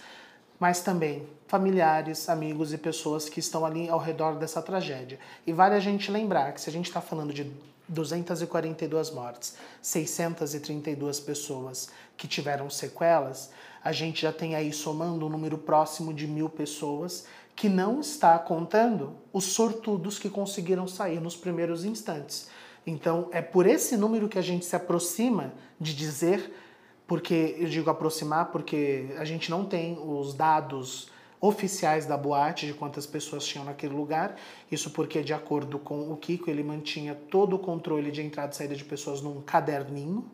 mas 0.58 0.82
também 0.82 1.26
familiares, 1.46 2.28
amigos 2.28 2.74
e 2.74 2.76
pessoas 2.76 3.30
que 3.30 3.40
estão 3.40 3.64
ali 3.64 3.88
ao 3.88 3.98
redor 3.98 4.34
dessa 4.34 4.60
tragédia. 4.60 5.18
E 5.46 5.54
vale 5.54 5.74
a 5.74 5.80
gente 5.80 6.10
lembrar 6.10 6.52
que 6.52 6.60
se 6.60 6.68
a 6.68 6.72
gente 6.72 6.88
está 6.88 7.00
falando 7.00 7.32
de 7.32 7.50
242 7.88 9.10
mortes, 9.10 9.56
632 9.80 11.18
pessoas 11.18 11.88
que 12.14 12.28
tiveram 12.28 12.68
sequelas, 12.68 13.50
a 13.82 13.90
gente 13.90 14.20
já 14.20 14.34
tem 14.34 14.54
aí 14.54 14.74
somando 14.74 15.24
um 15.24 15.30
número 15.30 15.56
próximo 15.56 16.12
de 16.12 16.26
mil 16.26 16.50
pessoas 16.50 17.24
que 17.56 17.70
não 17.70 18.00
está 18.00 18.38
contando 18.38 19.14
os 19.32 19.44
sortudos 19.44 20.18
que 20.18 20.28
conseguiram 20.28 20.86
sair 20.86 21.22
nos 21.22 21.36
primeiros 21.36 21.86
instantes. 21.86 22.50
Então 22.90 23.29
é 23.31 23.40
por 23.40 23.66
esse 23.66 23.96
número 23.96 24.29
que 24.29 24.38
a 24.38 24.42
gente 24.42 24.64
se 24.64 24.74
aproxima 24.74 25.53
de 25.79 25.94
dizer, 25.94 26.53
porque 27.07 27.57
eu 27.59 27.68
digo 27.68 27.88
aproximar 27.88 28.46
porque 28.46 29.14
a 29.16 29.24
gente 29.24 29.50
não 29.50 29.64
tem 29.64 29.96
os 29.98 30.35
dados 30.35 31.09
oficiais 31.40 32.05
da 32.05 32.16
boate 32.16 32.66
de 32.66 32.74
quantas 32.74 33.07
pessoas 33.07 33.46
tinham 33.46 33.64
naquele 33.64 33.94
lugar. 33.94 34.37
Isso 34.70 34.90
porque, 34.90 35.22
de 35.22 35.33
acordo 35.33 35.79
com 35.79 36.12
o 36.12 36.16
Kiko, 36.16 36.50
ele 36.50 36.62
mantinha 36.62 37.14
todo 37.14 37.55
o 37.55 37.59
controle 37.59 38.11
de 38.11 38.20
entrada 38.20 38.53
e 38.53 38.57
saída 38.57 38.74
de 38.74 38.85
pessoas 38.85 39.22
num 39.22 39.40
caderninho 39.40 40.29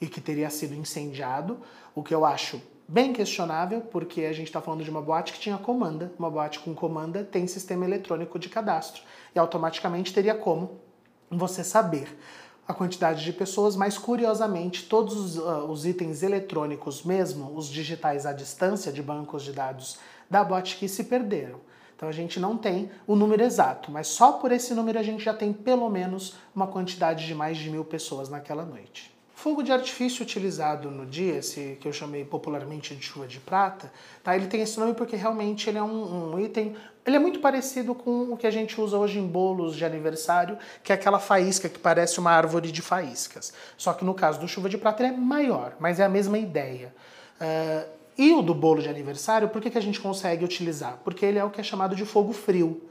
e 0.00 0.06
que 0.06 0.20
teria 0.20 0.50
sido 0.50 0.74
incendiado, 0.74 1.58
o 1.94 2.02
que 2.02 2.14
eu 2.14 2.24
acho 2.24 2.60
bem 2.88 3.12
questionável, 3.12 3.82
porque 3.82 4.22
a 4.22 4.32
gente 4.32 4.48
está 4.48 4.60
falando 4.60 4.82
de 4.82 4.90
uma 4.90 5.00
boate 5.00 5.32
que 5.32 5.38
tinha 5.38 5.56
comanda. 5.56 6.12
Uma 6.18 6.28
boate 6.28 6.58
com 6.58 6.74
comanda 6.74 7.22
tem 7.22 7.46
sistema 7.46 7.84
eletrônico 7.84 8.38
de 8.38 8.48
cadastro 8.48 9.02
e 9.34 9.38
automaticamente 9.38 10.12
teria 10.12 10.34
como 10.34 10.80
você 11.30 11.62
saber 11.62 12.18
a 12.66 12.74
quantidade 12.74 13.24
de 13.24 13.32
pessoas, 13.32 13.74
mas 13.74 13.98
curiosamente 13.98 14.86
todos 14.86 15.16
os, 15.16 15.36
uh, 15.36 15.64
os, 15.68 15.84
itens 15.84 16.22
eletrônicos, 16.22 17.02
mesmo 17.02 17.56
os 17.56 17.68
digitais 17.68 18.26
à 18.26 18.32
distância 18.32 18.92
de 18.92 19.02
bancos 19.02 19.42
de 19.42 19.52
dados 19.52 19.98
da 20.28 20.44
Botki 20.44 20.88
se 20.88 21.04
perderam. 21.04 21.60
Então 21.96 22.08
a 22.08 22.12
gente 22.12 22.40
não 22.40 22.56
tem 22.56 22.90
o 23.06 23.14
número 23.14 23.42
exato, 23.42 23.90
mas 23.90 24.06
só 24.06 24.32
por 24.32 24.52
esse 24.52 24.72
número 24.72 24.98
a 24.98 25.02
gente 25.02 25.22
já 25.22 25.34
tem 25.34 25.52
pelo 25.52 25.88
menos 25.90 26.36
uma 26.54 26.66
quantidade 26.66 27.26
de 27.26 27.34
mais 27.34 27.58
de 27.58 27.68
mil 27.68 27.84
pessoas 27.84 28.28
naquela 28.28 28.64
noite. 28.64 29.14
Fogo 29.42 29.62
de 29.62 29.72
artifício 29.72 30.22
utilizado 30.22 30.90
no 30.90 31.06
dia, 31.06 31.38
esse 31.38 31.78
que 31.80 31.88
eu 31.88 31.94
chamei 31.94 32.26
popularmente 32.26 32.94
de 32.94 33.02
chuva 33.02 33.26
de 33.26 33.40
prata, 33.40 33.90
tá? 34.22 34.36
ele 34.36 34.46
tem 34.46 34.60
esse 34.60 34.78
nome 34.78 34.92
porque 34.92 35.16
realmente 35.16 35.66
ele 35.66 35.78
é 35.78 35.82
um, 35.82 36.34
um, 36.34 36.38
item. 36.38 36.76
Ele 37.06 37.16
é 37.16 37.18
muito 37.18 37.40
parecido 37.40 37.94
com 37.94 38.34
o 38.34 38.36
que 38.36 38.46
a 38.46 38.50
gente 38.50 38.78
usa 38.78 38.98
hoje 38.98 39.18
em 39.18 39.26
bolos 39.26 39.76
de 39.76 39.82
aniversário, 39.82 40.58
que 40.84 40.92
é 40.92 40.94
aquela 40.94 41.18
faísca 41.18 41.70
que 41.70 41.78
parece 41.78 42.20
uma 42.20 42.30
árvore 42.30 42.70
de 42.70 42.82
faíscas. 42.82 43.54
Só 43.78 43.94
que 43.94 44.04
no 44.04 44.12
caso 44.12 44.38
do 44.38 44.46
chuva 44.46 44.68
de 44.68 44.76
prata 44.76 45.02
ele 45.02 45.14
é 45.14 45.16
maior, 45.16 45.74
mas 45.80 45.98
é 45.98 46.04
a 46.04 46.08
mesma 46.10 46.36
ideia. 46.36 46.94
Uh, 47.40 47.88
e 48.18 48.32
o 48.32 48.42
do 48.42 48.54
bolo 48.54 48.82
de 48.82 48.90
aniversário, 48.90 49.48
por 49.48 49.62
que, 49.62 49.70
que 49.70 49.78
a 49.78 49.82
gente 49.82 50.00
consegue 50.00 50.44
utilizar? 50.44 50.98
Porque 51.02 51.24
ele 51.24 51.38
é 51.38 51.44
o 51.44 51.48
que 51.48 51.62
é 51.62 51.64
chamado 51.64 51.96
de 51.96 52.04
fogo 52.04 52.34
frio. 52.34 52.89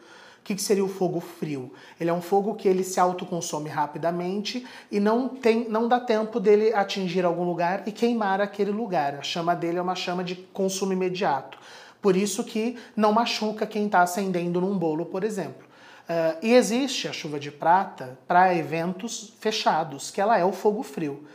O 0.50 0.52
que, 0.52 0.56
que 0.56 0.64
seria 0.64 0.84
o 0.84 0.90
fogo 0.90 1.20
frio? 1.20 1.72
Ele 2.02 2.10
é 2.10 2.14
um 2.14 2.24
fogo 2.24 2.56
que 2.56 2.68
ele 2.68 2.84
se 2.84 3.00
autoconsome 3.00 3.70
rapidamente 3.70 4.66
e 4.92 5.00
não, 5.00 5.30
tem, 5.30 5.70
não 5.70 5.88
dá 5.88 6.00
tempo 6.00 6.40
dele 6.40 6.74
atingir 6.74 7.24
algum 7.24 7.44
lugar 7.44 7.84
e 7.86 7.92
queimar 7.92 8.42
aquele 8.42 8.72
lugar. 8.72 9.14
A 9.14 9.22
chama 9.22 9.56
dele 9.56 9.78
é 9.78 9.82
uma 9.82 9.94
chama 9.94 10.24
de 10.24 10.34
consumo 10.52 10.92
imediato. 10.92 11.60
Por 12.02 12.18
isso 12.18 12.44
que 12.44 12.80
não 12.96 13.14
machuca 13.14 13.68
quem 13.68 13.86
está 13.86 14.02
acendendo 14.02 14.60
num 14.60 14.76
bolo, 14.76 15.06
por 15.06 15.24
exemplo. 15.24 15.68
Uh, 16.10 16.40
e 16.42 16.56
existe 16.56 17.08
a 17.08 17.14
chuva 17.14 17.40
de 17.40 17.52
prata 17.52 18.18
para 18.28 18.56
eventos 18.56 19.36
fechados, 19.40 20.10
que 20.10 20.20
ela 20.20 20.36
é 20.36 20.44
o 20.44 20.52
fogo 20.52 20.82
frio. 20.82 21.28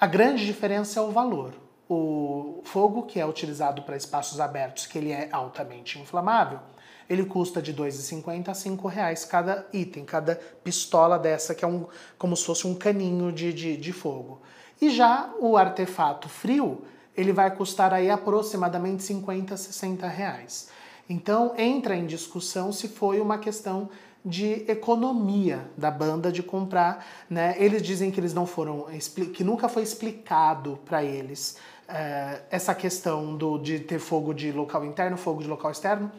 A 0.00 0.06
grande 0.06 0.46
diferença 0.46 1.00
é 1.00 1.02
o 1.02 1.10
valor 1.10 1.54
o 1.92 2.62
fogo 2.62 3.02
que 3.02 3.18
é 3.18 3.26
utilizado 3.26 3.82
para 3.82 3.96
espaços 3.96 4.38
abertos, 4.38 4.86
que 4.86 4.96
ele 4.96 5.10
é 5.10 5.28
altamente 5.32 5.98
inflamável, 5.98 6.60
ele 7.10 7.24
custa 7.24 7.60
de 7.60 7.72
R$ 7.72 7.78
2,50 7.78 8.48
a 8.48 8.52
R$ 8.52 8.94
reais 8.94 9.24
cada 9.24 9.66
item, 9.72 10.04
cada 10.04 10.36
pistola 10.62 11.18
dessa, 11.18 11.56
que 11.56 11.64
é 11.64 11.68
um, 11.68 11.86
como 12.16 12.36
se 12.36 12.46
fosse 12.46 12.68
um 12.68 12.74
caninho 12.74 13.32
de, 13.32 13.52
de, 13.52 13.76
de 13.76 13.92
fogo. 13.92 14.40
E 14.80 14.90
já 14.90 15.34
o 15.40 15.56
artefato 15.56 16.28
frio, 16.28 16.82
ele 17.16 17.32
vai 17.32 17.54
custar 17.54 17.92
aí 17.92 18.08
aproximadamente 18.08 19.02
50 19.02 19.54
a 19.54 19.56
60 19.56 20.06
reais. 20.06 20.70
Então 21.08 21.52
entra 21.58 21.96
em 21.96 22.06
discussão 22.06 22.70
se 22.70 22.86
foi 22.86 23.20
uma 23.20 23.38
questão 23.38 23.90
de 24.24 24.64
economia 24.70 25.68
da 25.76 25.90
banda 25.90 26.30
de 26.30 26.44
comprar, 26.44 27.04
né? 27.28 27.56
Eles 27.58 27.82
dizem 27.82 28.12
que 28.12 28.20
eles 28.20 28.32
não 28.32 28.46
foram 28.46 28.86
que 29.34 29.42
nunca 29.42 29.68
foi 29.68 29.82
explicado 29.82 30.78
para 30.84 31.02
eles 31.02 31.56
é, 31.88 32.42
essa 32.50 32.72
questão 32.72 33.34
do, 33.34 33.58
de 33.58 33.80
ter 33.80 33.98
fogo 33.98 34.32
de 34.32 34.52
local 34.52 34.84
interno, 34.84 35.16
fogo 35.16 35.42
de 35.42 35.48
local 35.48 35.72
externo. 35.72 36.12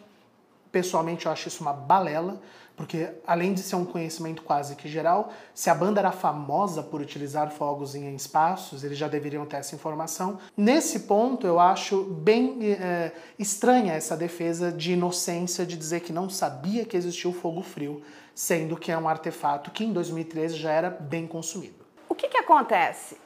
Pessoalmente, 0.71 1.25
eu 1.25 1.31
acho 1.31 1.47
isso 1.47 1.61
uma 1.61 1.73
balela, 1.73 2.41
porque 2.75 3.09
além 3.27 3.53
de 3.53 3.61
ser 3.61 3.75
um 3.75 3.85
conhecimento 3.85 4.41
quase 4.41 4.75
que 4.75 4.87
geral, 4.87 5.31
se 5.53 5.69
a 5.69 5.75
banda 5.75 5.99
era 5.99 6.11
famosa 6.11 6.81
por 6.81 7.01
utilizar 7.01 7.51
fogos 7.51 7.93
em 7.93 8.15
espaços, 8.15 8.83
eles 8.83 8.97
já 8.97 9.07
deveriam 9.07 9.45
ter 9.45 9.57
essa 9.57 9.75
informação. 9.75 10.39
Nesse 10.55 11.01
ponto, 11.01 11.45
eu 11.45 11.59
acho 11.59 12.03
bem 12.03 12.57
é, 12.63 13.11
estranha 13.37 13.93
essa 13.93 14.17
defesa 14.17 14.71
de 14.71 14.93
inocência 14.93 15.65
de 15.65 15.77
dizer 15.77 15.99
que 15.99 16.13
não 16.13 16.29
sabia 16.29 16.85
que 16.85 16.97
existia 16.97 17.29
o 17.29 17.33
fogo 17.33 17.61
frio, 17.61 18.01
sendo 18.33 18.77
que 18.77 18.91
é 18.91 18.97
um 18.97 19.07
artefato 19.07 19.69
que 19.69 19.83
em 19.83 19.93
2013 19.93 20.55
já 20.55 20.71
era 20.71 20.89
bem 20.89 21.27
consumido. 21.27 21.85
O 22.09 22.15
que, 22.15 22.27
que 22.29 22.37
acontece? 22.37 23.20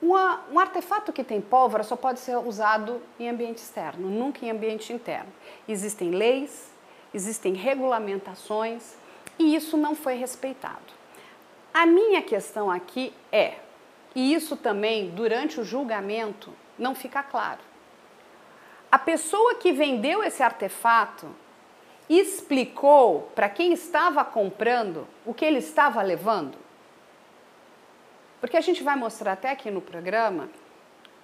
Uma, 0.00 0.40
um 0.50 0.58
artefato 0.58 1.12
que 1.12 1.22
tem 1.22 1.40
pólvora 1.40 1.82
só 1.82 1.94
pode 1.94 2.20
ser 2.20 2.36
usado 2.36 3.02
em 3.18 3.28
ambiente 3.28 3.58
externo, 3.58 4.08
nunca 4.08 4.44
em 4.44 4.50
ambiente 4.50 4.92
interno. 4.92 5.30
Existem 5.68 6.10
leis, 6.10 6.70
existem 7.12 7.52
regulamentações 7.52 8.94
e 9.38 9.54
isso 9.54 9.76
não 9.76 9.94
foi 9.94 10.14
respeitado. 10.14 11.00
A 11.72 11.84
minha 11.84 12.22
questão 12.22 12.70
aqui 12.70 13.12
é, 13.30 13.54
e 14.14 14.34
isso 14.34 14.56
também 14.56 15.10
durante 15.10 15.60
o 15.60 15.64
julgamento 15.64 16.52
não 16.78 16.94
fica 16.94 17.22
claro. 17.22 17.60
A 18.90 18.98
pessoa 18.98 19.54
que 19.54 19.70
vendeu 19.70 20.24
esse 20.24 20.42
artefato 20.42 21.28
explicou 22.08 23.30
para 23.36 23.48
quem 23.48 23.72
estava 23.72 24.24
comprando 24.24 25.06
o 25.24 25.32
que 25.32 25.44
ele 25.44 25.58
estava 25.58 26.02
levando? 26.02 26.58
Porque 28.40 28.56
a 28.56 28.60
gente 28.60 28.82
vai 28.82 28.96
mostrar 28.96 29.32
até 29.32 29.50
aqui 29.50 29.70
no 29.70 29.80
programa, 29.80 30.48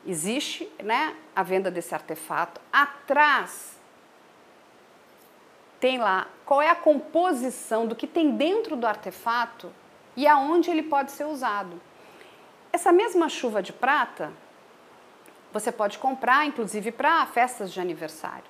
existe 0.05 0.71
né, 0.83 1.17
a 1.35 1.43
venda 1.43 1.71
desse 1.71 1.95
artefato. 1.95 2.61
Atrás 2.73 3.77
tem 5.81 5.99
lá 5.99 6.29
qual 6.45 6.63
é 6.63 6.71
a 6.71 6.75
composição 6.75 7.87
do 7.87 7.97
que 7.97 8.07
tem 8.07 8.37
dentro 8.37 8.77
do 8.77 8.87
artefato 8.87 9.73
e 10.17 10.27
aonde 10.27 10.71
ele 10.71 10.83
pode 10.83 11.11
ser 11.11 11.25
usado. 11.25 11.81
Essa 12.73 12.93
mesma 12.93 13.29
chuva 13.29 13.63
de 13.63 13.73
prata 13.73 14.33
você 15.53 15.73
pode 15.73 15.99
comprar, 15.99 16.47
inclusive 16.47 16.93
para 16.93 17.25
festas 17.27 17.73
de 17.73 17.81
aniversário. 17.81 18.45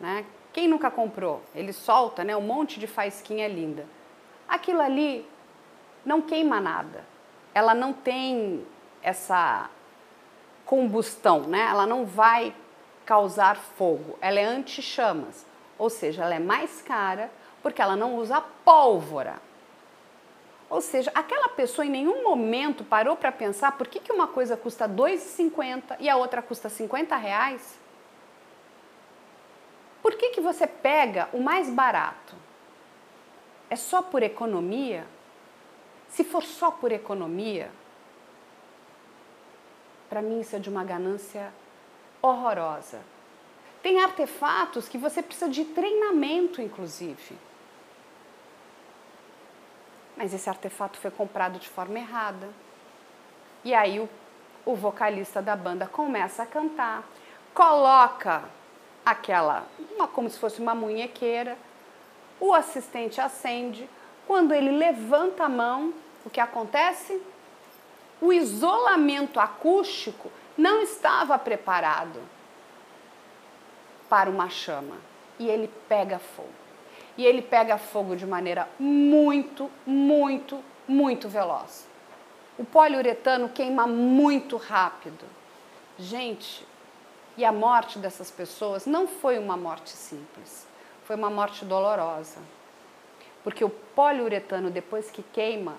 Né? 0.00 0.24
Quem 0.52 0.66
nunca 0.66 0.90
comprou? 0.90 1.42
Ele 1.54 1.72
solta 1.72 2.24
né, 2.24 2.36
um 2.36 2.40
monte 2.40 2.80
de 2.80 2.86
faisquinha 2.86 3.46
linda. 3.46 3.86
Aquilo 4.48 4.80
ali 4.80 5.28
não 6.04 6.20
queima 6.20 6.60
nada. 6.60 7.04
Ela 7.56 7.72
não 7.72 7.94
tem 7.94 8.66
essa 9.02 9.70
combustão, 10.66 11.44
né? 11.44 11.66
ela 11.70 11.86
não 11.86 12.04
vai 12.04 12.54
causar 13.06 13.56
fogo. 13.56 14.18
Ela 14.20 14.40
é 14.40 14.44
anti-chamas, 14.44 15.46
ou 15.78 15.88
seja, 15.88 16.22
ela 16.22 16.34
é 16.34 16.38
mais 16.38 16.82
cara 16.82 17.30
porque 17.62 17.80
ela 17.80 17.96
não 17.96 18.16
usa 18.16 18.42
pólvora. 18.62 19.40
Ou 20.68 20.82
seja, 20.82 21.10
aquela 21.14 21.48
pessoa 21.48 21.86
em 21.86 21.88
nenhum 21.88 22.22
momento 22.22 22.84
parou 22.84 23.16
para 23.16 23.32
pensar 23.32 23.72
por 23.72 23.88
que, 23.88 24.00
que 24.00 24.12
uma 24.12 24.26
coisa 24.26 24.54
custa 24.54 24.84
R$ 24.84 24.92
2,50 24.92 25.96
e 25.98 26.10
a 26.10 26.16
outra 26.16 26.42
custa 26.42 26.68
50 26.68 27.16
reais? 27.16 27.78
Por 30.02 30.14
que, 30.14 30.28
que 30.28 30.42
você 30.42 30.66
pega 30.66 31.30
o 31.32 31.40
mais 31.40 31.70
barato? 31.70 32.36
É 33.70 33.76
só 33.76 34.02
por 34.02 34.22
economia? 34.22 35.06
Se 36.08 36.24
for 36.24 36.42
só 36.42 36.70
por 36.70 36.92
economia, 36.92 37.70
para 40.08 40.22
mim 40.22 40.40
isso 40.40 40.56
é 40.56 40.58
de 40.58 40.70
uma 40.70 40.84
ganância 40.84 41.52
horrorosa. 42.22 43.00
Tem 43.82 44.00
artefatos 44.00 44.88
que 44.88 44.98
você 44.98 45.22
precisa 45.22 45.48
de 45.48 45.64
treinamento, 45.64 46.60
inclusive. 46.60 47.36
Mas 50.16 50.32
esse 50.32 50.48
artefato 50.48 50.98
foi 50.98 51.10
comprado 51.10 51.58
de 51.58 51.68
forma 51.68 51.98
errada. 51.98 52.48
E 53.62 53.74
aí 53.74 54.00
o, 54.00 54.08
o 54.64 54.74
vocalista 54.74 55.42
da 55.42 55.54
banda 55.54 55.86
começa 55.86 56.42
a 56.42 56.46
cantar, 56.46 57.04
coloca 57.52 58.44
aquela, 59.04 59.66
uma, 59.94 60.08
como 60.08 60.28
se 60.30 60.38
fosse 60.38 60.60
uma 60.60 60.74
munhequeira, 60.74 61.56
o 62.40 62.52
assistente 62.52 63.20
acende, 63.20 63.88
quando 64.26 64.52
ele 64.52 64.70
levanta 64.70 65.44
a 65.44 65.48
mão, 65.48 65.92
o 66.24 66.30
que 66.30 66.40
acontece? 66.40 67.20
O 68.20 68.32
isolamento 68.32 69.38
acústico 69.38 70.30
não 70.56 70.82
estava 70.82 71.38
preparado 71.38 72.20
para 74.08 74.30
uma 74.30 74.48
chama 74.48 74.96
e 75.38 75.48
ele 75.48 75.70
pega 75.88 76.18
fogo 76.18 76.66
e 77.16 77.24
ele 77.24 77.40
pega 77.40 77.78
fogo 77.78 78.14
de 78.14 78.26
maneira 78.26 78.68
muito, 78.78 79.70
muito, 79.86 80.62
muito 80.86 81.28
veloz. 81.28 81.86
O 82.58 82.64
poliuretano 82.64 83.48
queima 83.48 83.86
muito 83.86 84.56
rápido. 84.56 85.24
Gente, 85.98 86.66
e 87.36 87.44
a 87.44 87.52
morte 87.52 87.98
dessas 87.98 88.30
pessoas 88.30 88.86
não 88.86 89.06
foi 89.06 89.38
uma 89.38 89.56
morte 89.56 89.90
simples, 89.90 90.66
foi 91.04 91.16
uma 91.16 91.30
morte 91.30 91.64
dolorosa. 91.64 92.40
Porque 93.46 93.64
o 93.64 93.70
poliuretano, 93.70 94.72
depois 94.72 95.08
que 95.08 95.22
queima, 95.22 95.76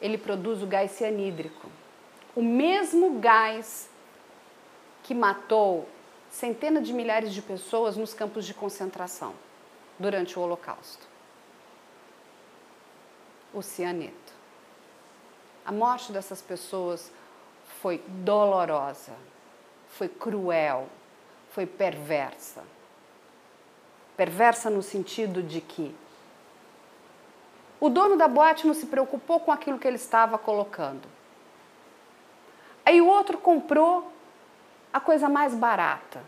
ele 0.00 0.16
produz 0.16 0.62
o 0.62 0.68
gás 0.68 0.92
cianídrico. 0.92 1.68
O 2.36 2.40
mesmo 2.40 3.18
gás 3.18 3.90
que 5.02 5.16
matou 5.16 5.88
centenas 6.30 6.86
de 6.86 6.92
milhares 6.92 7.34
de 7.34 7.42
pessoas 7.42 7.96
nos 7.96 8.14
campos 8.14 8.46
de 8.46 8.54
concentração 8.54 9.34
durante 9.98 10.38
o 10.38 10.42
Holocausto. 10.42 11.08
O 13.52 13.62
cianeto. 13.62 14.32
A 15.66 15.72
morte 15.72 16.12
dessas 16.12 16.40
pessoas 16.40 17.10
foi 17.82 17.98
dolorosa, 18.06 19.16
foi 19.88 20.08
cruel, 20.08 20.88
foi 21.50 21.66
perversa. 21.66 22.62
Perversa 24.16 24.70
no 24.70 24.84
sentido 24.84 25.42
de 25.42 25.60
que 25.60 25.92
o 27.80 27.88
dono 27.88 28.16
da 28.16 28.28
boate 28.28 28.66
não 28.66 28.74
se 28.74 28.86
preocupou 28.86 29.40
com 29.40 29.52
aquilo 29.52 29.78
que 29.78 29.86
ele 29.86 29.96
estava 29.96 30.38
colocando. 30.38 31.08
Aí 32.84 33.00
o 33.00 33.06
outro 33.06 33.38
comprou 33.38 34.10
a 34.92 34.98
coisa 34.98 35.28
mais 35.28 35.54
barata. 35.54 36.22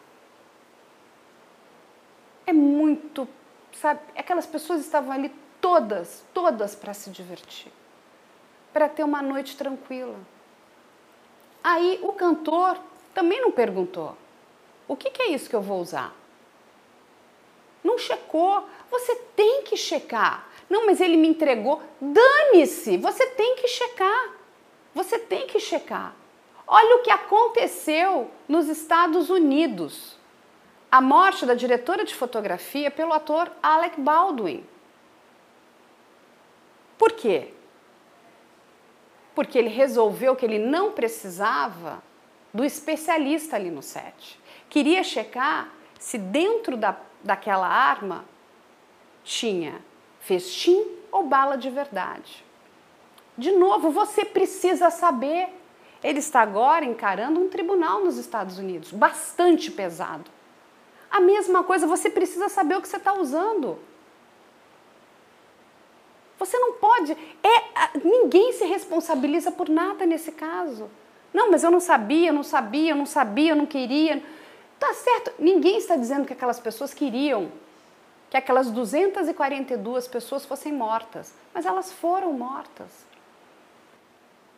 É 2.47 2.53
muito 2.53 3.27
sabe? 3.73 4.01
Aquelas 4.17 4.47
pessoas 4.47 4.81
estavam 4.81 5.13
ali 5.13 5.33
todas, 5.61 6.25
todas 6.33 6.75
para 6.75 6.95
se 6.95 7.11
divertir, 7.11 7.73
para 8.73 8.89
ter 8.89 9.05
uma 9.05 9.23
noite 9.23 9.57
tranquila. 9.57 10.19
Aí 11.63 11.99
o 12.03 12.13
cantor 12.13 12.79
também 13.15 13.41
não 13.41 13.51
perguntou: 13.51 14.17
o 14.89 14.97
que, 14.97 15.11
que 15.11 15.23
é 15.23 15.29
isso 15.29 15.49
que 15.49 15.57
eu 15.57 15.63
vou 15.63 15.81
usar? 15.81 16.15
Não 17.83 17.97
checou. 17.99 18.67
Você 18.91 19.15
tem 19.37 19.63
que 19.63 19.77
checar. 19.77 20.47
Não, 20.71 20.87
mas 20.87 21.01
ele 21.01 21.17
me 21.17 21.27
entregou. 21.27 21.83
Dane-se, 22.01 22.97
você 22.97 23.27
tem 23.27 23.57
que 23.57 23.67
checar. 23.67 24.35
Você 24.95 25.19
tem 25.19 25.49
que 25.49 25.59
checar. 25.59 26.15
Olha 26.67 26.97
o 26.97 27.03
que 27.03 27.11
aconteceu 27.11 28.31
nos 28.49 28.69
Estados 28.69 29.29
Unidos 29.29 30.17
a 30.91 31.01
morte 31.01 31.45
da 31.47 31.55
diretora 31.55 32.05
de 32.05 32.15
fotografia 32.15 32.91
pelo 32.91 33.13
ator 33.13 33.51
Alec 33.63 34.01
Baldwin. 34.01 34.65
Por 36.99 37.13
quê? 37.13 37.53
Porque 39.35 39.59
ele 39.59 39.69
resolveu 39.69 40.35
que 40.35 40.45
ele 40.45 40.59
não 40.59 40.93
precisava 40.93 42.03
do 42.53 42.65
especialista 42.65 43.57
ali 43.57 43.71
no 43.71 43.83
set. 43.83 44.41
Queria 44.69 45.03
checar 45.05 45.73
se 45.99 46.19
dentro 46.19 46.77
da, 46.77 46.97
daquela 47.23 47.69
arma 47.69 48.25
tinha 49.23 49.81
festim 50.21 50.87
ou 51.11 51.25
bala 51.25 51.57
de 51.57 51.69
verdade. 51.71 52.45
De 53.37 53.53
novo, 53.53 53.91
você 53.91 54.25
precisa 54.25 54.91
saber. 54.91 55.49
Ele 56.03 56.19
está 56.19 56.41
agora 56.41 56.85
encarando 56.85 57.41
um 57.41 57.49
tribunal 57.49 58.05
nos 58.05 58.17
Estados 58.17 58.59
Unidos, 58.59 58.93
bastante 58.93 59.71
pesado. 59.71 60.31
A 61.11 61.21
mesma 61.21 61.65
coisa, 61.65 61.87
você 61.87 62.09
precisa 62.09 62.49
saber 62.49 62.77
o 62.77 62.83
que 62.83 62.89
você 62.89 62.97
está 62.97 63.13
usando. 63.15 63.79
Você 66.39 66.59
não 66.59 66.75
pode. 66.75 67.13
É, 67.13 67.99
ninguém 68.03 68.53
se 68.53 68.65
responsabiliza 68.65 69.51
por 69.51 69.69
nada 69.69 70.07
nesse 70.07 70.33
caso. 70.33 70.91
Não, 71.33 71.51
mas 71.51 71.63
eu 71.63 71.71
não 71.71 71.81
sabia, 71.81 72.31
eu 72.31 72.35
não 72.35 72.43
sabia, 72.43 72.93
eu 72.93 72.97
não 72.97 73.07
sabia, 73.07 73.53
eu 73.53 73.57
não 73.57 73.67
queria. 73.67 74.23
Tá 74.79 74.95
certo, 74.95 75.33
ninguém 75.39 75.77
está 75.77 75.97
dizendo 75.97 76.27
que 76.27 76.33
aquelas 76.33 76.59
pessoas 76.59 76.95
queriam 76.95 77.53
que 78.31 78.37
aquelas 78.37 78.71
242 78.71 80.07
pessoas 80.07 80.47
fossem 80.47 80.73
mortas, 80.73 81.35
mas 81.53 81.67
elas 81.67 81.93
foram 81.93 82.33
mortas. 82.33 83.05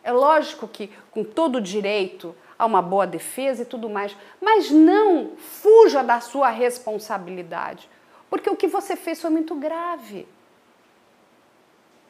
É 0.03 0.11
lógico 0.11 0.67
que, 0.67 0.87
com 1.09 1.23
todo 1.23 1.55
o 1.55 1.61
direito 1.61 2.35
a 2.57 2.65
uma 2.67 2.83
boa 2.83 3.07
defesa 3.07 3.63
e 3.63 3.65
tudo 3.65 3.89
mais, 3.89 4.15
mas 4.39 4.69
não 4.69 5.31
fuja 5.37 6.03
da 6.03 6.21
sua 6.21 6.49
responsabilidade, 6.49 7.89
porque 8.29 8.49
o 8.49 8.55
que 8.55 8.67
você 8.67 8.95
fez 8.95 9.19
foi 9.19 9.31
muito 9.31 9.55
grave. 9.55 10.27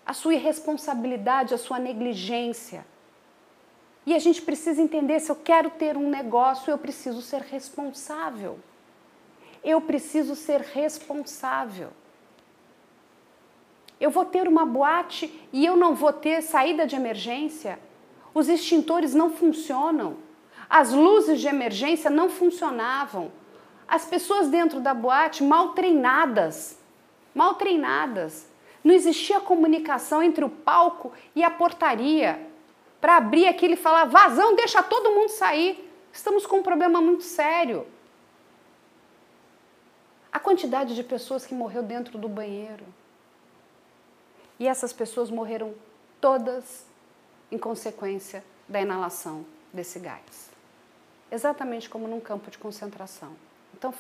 A 0.05 0.13
sua 0.13 0.33
irresponsabilidade, 0.33 1.53
a 1.53 1.57
sua 1.57 1.79
negligência. 1.79 2.85
E 4.05 4.13
a 4.13 4.19
gente 4.19 4.41
precisa 4.41 4.81
entender: 4.81 5.21
se 5.21 5.31
eu 5.31 5.35
quero 5.35 5.69
ter 5.69 5.95
um 5.95 6.09
negócio, 6.09 6.71
eu 6.71 6.77
preciso 6.77 7.21
ser 7.21 7.41
responsável. 7.41 8.59
Eu 9.63 9.79
preciso 9.81 10.35
ser 10.35 10.61
responsável. 10.61 11.89
Eu 13.99 14.11
vou 14.11 14.25
ter 14.25 14.47
uma 14.47 14.65
boate 14.65 15.47
e 15.53 15.65
eu 15.65 15.77
não 15.77 15.95
vou 15.95 16.11
ter 16.11 16.41
saída 16.41 16.85
de 16.85 16.95
emergência. 16.95 17.79
Os 18.33 18.49
extintores 18.49 19.13
não 19.13 19.29
funcionam. 19.29 20.17
As 20.69 20.91
luzes 20.91 21.39
de 21.39 21.47
emergência 21.47 22.09
não 22.09 22.29
funcionavam. 22.29 23.31
As 23.87 24.05
pessoas 24.05 24.49
dentro 24.49 24.79
da 24.79 24.93
boate 24.93 25.43
mal 25.43 25.69
treinadas, 25.69 26.79
mal 27.33 27.55
treinadas. 27.55 28.49
Não 28.83 28.93
existia 28.93 29.39
comunicação 29.39 30.21
entre 30.21 30.43
o 30.43 30.49
palco 30.49 31.13
e 31.35 31.43
a 31.43 31.49
portaria 31.49 32.49
para 32.99 33.17
abrir 33.17 33.47
aquilo 33.47 33.73
e 33.73 33.77
falar: 33.77 34.05
vazão, 34.05 34.55
deixa 34.55 34.81
todo 34.83 35.11
mundo 35.11 35.29
sair. 35.29 35.89
Estamos 36.11 36.45
com 36.45 36.57
um 36.57 36.63
problema 36.63 36.99
muito 36.99 37.23
sério. 37.23 37.85
A 40.33 40.39
quantidade 40.39 40.95
de 40.95 41.03
pessoas 41.03 41.45
que 41.45 41.53
morreu 41.53 41.83
dentro 41.83 42.17
do 42.17 42.27
banheiro. 42.27 42.85
E 44.59 44.67
essas 44.67 44.91
pessoas 44.91 45.29
morreram 45.29 45.73
todas 46.19 46.85
em 47.51 47.57
consequência 47.57 48.43
da 48.67 48.81
inalação 48.81 49.45
desse 49.71 49.99
gás 49.99 50.53
exatamente 51.33 51.89
como 51.89 52.07
num 52.07 52.19
campo 52.19 52.51
de 52.51 52.59
concentração. 52.59 53.35
Então, 53.73 53.91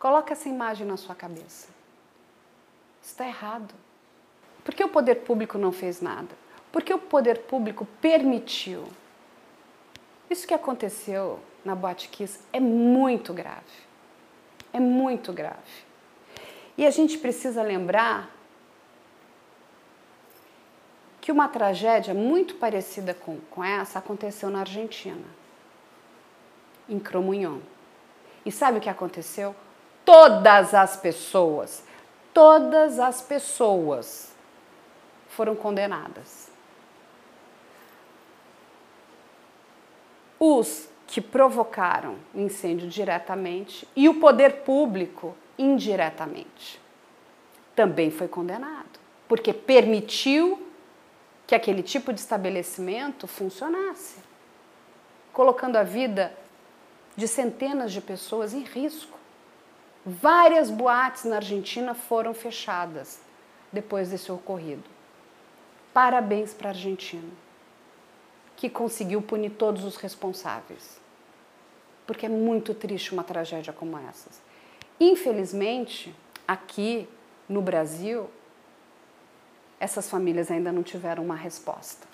coloque 0.00 0.32
essa 0.32 0.48
imagem 0.48 0.84
na 0.84 0.96
sua 0.96 1.14
cabeça. 1.14 1.68
Está 3.00 3.24
errado. 3.24 3.72
Por 4.64 4.74
que 4.74 4.82
o 4.82 4.88
poder 4.88 5.16
público 5.22 5.56
não 5.56 5.70
fez 5.70 6.00
nada? 6.00 6.34
Porque 6.72 6.92
o 6.92 6.98
poder 6.98 7.42
público 7.42 7.86
permitiu 8.00 8.84
Isso 10.28 10.44
que 10.44 10.52
aconteceu 10.52 11.38
na 11.64 11.76
Boate 11.76 12.08
Kiss 12.08 12.40
é 12.52 12.58
muito 12.58 13.32
grave. 13.32 13.85
É 14.76 14.80
muito 14.80 15.32
grave. 15.32 15.86
E 16.76 16.84
a 16.84 16.90
gente 16.90 17.16
precisa 17.16 17.62
lembrar 17.62 18.30
que 21.18 21.32
uma 21.32 21.48
tragédia 21.48 22.12
muito 22.12 22.56
parecida 22.56 23.14
com, 23.14 23.38
com 23.50 23.64
essa 23.64 23.98
aconteceu 23.98 24.50
na 24.50 24.60
Argentina, 24.60 25.24
em 26.86 26.98
Cromunhon. 26.98 27.60
E 28.44 28.52
sabe 28.52 28.76
o 28.76 28.80
que 28.82 28.90
aconteceu? 28.90 29.56
Todas 30.04 30.74
as 30.74 30.94
pessoas, 30.94 31.82
todas 32.34 32.98
as 32.98 33.22
pessoas 33.22 34.34
foram 35.30 35.56
condenadas. 35.56 36.50
Os 40.38 40.86
que 41.06 41.20
provocaram 41.20 42.16
o 42.34 42.40
incêndio 42.40 42.88
diretamente 42.88 43.86
e 43.94 44.08
o 44.08 44.14
poder 44.14 44.62
público 44.62 45.36
indiretamente 45.58 46.80
também 47.74 48.10
foi 48.10 48.26
condenado, 48.26 48.98
porque 49.28 49.52
permitiu 49.52 50.66
que 51.46 51.54
aquele 51.54 51.82
tipo 51.82 52.12
de 52.12 52.18
estabelecimento 52.18 53.26
funcionasse, 53.26 54.18
colocando 55.32 55.76
a 55.76 55.82
vida 55.82 56.32
de 57.14 57.28
centenas 57.28 57.92
de 57.92 58.00
pessoas 58.00 58.52
em 58.52 58.62
risco. 58.62 59.16
Várias 60.04 60.70
boates 60.70 61.24
na 61.24 61.36
Argentina 61.36 61.94
foram 61.94 62.32
fechadas 62.32 63.20
depois 63.70 64.10
desse 64.10 64.32
ocorrido. 64.32 64.84
Parabéns 65.92 66.52
para 66.54 66.68
a 66.68 66.72
Argentina, 66.72 67.28
que 68.56 68.70
conseguiu 68.70 69.20
punir 69.20 69.50
todos 69.50 69.84
os 69.84 69.96
responsáveis. 69.96 70.98
Porque 72.06 72.26
é 72.26 72.28
muito 72.28 72.72
triste 72.72 73.12
uma 73.12 73.22
tragédia 73.22 73.72
como 73.72 73.98
essas. 73.98 74.40
Infelizmente, 74.98 76.14
aqui 76.48 77.06
no 77.48 77.60
Brasil, 77.60 78.30
essas 79.78 80.08
famílias 80.08 80.50
ainda 80.50 80.72
não 80.72 80.82
tiveram 80.82 81.22
uma 81.22 81.36
resposta. 81.36 82.06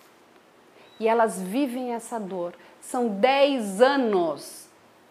E 0.98 1.06
elas 1.06 1.40
vivem 1.40 1.92
essa 1.92 2.18
dor. 2.18 2.54
São 2.80 3.08
10 3.08 3.80
anos. 3.80 4.66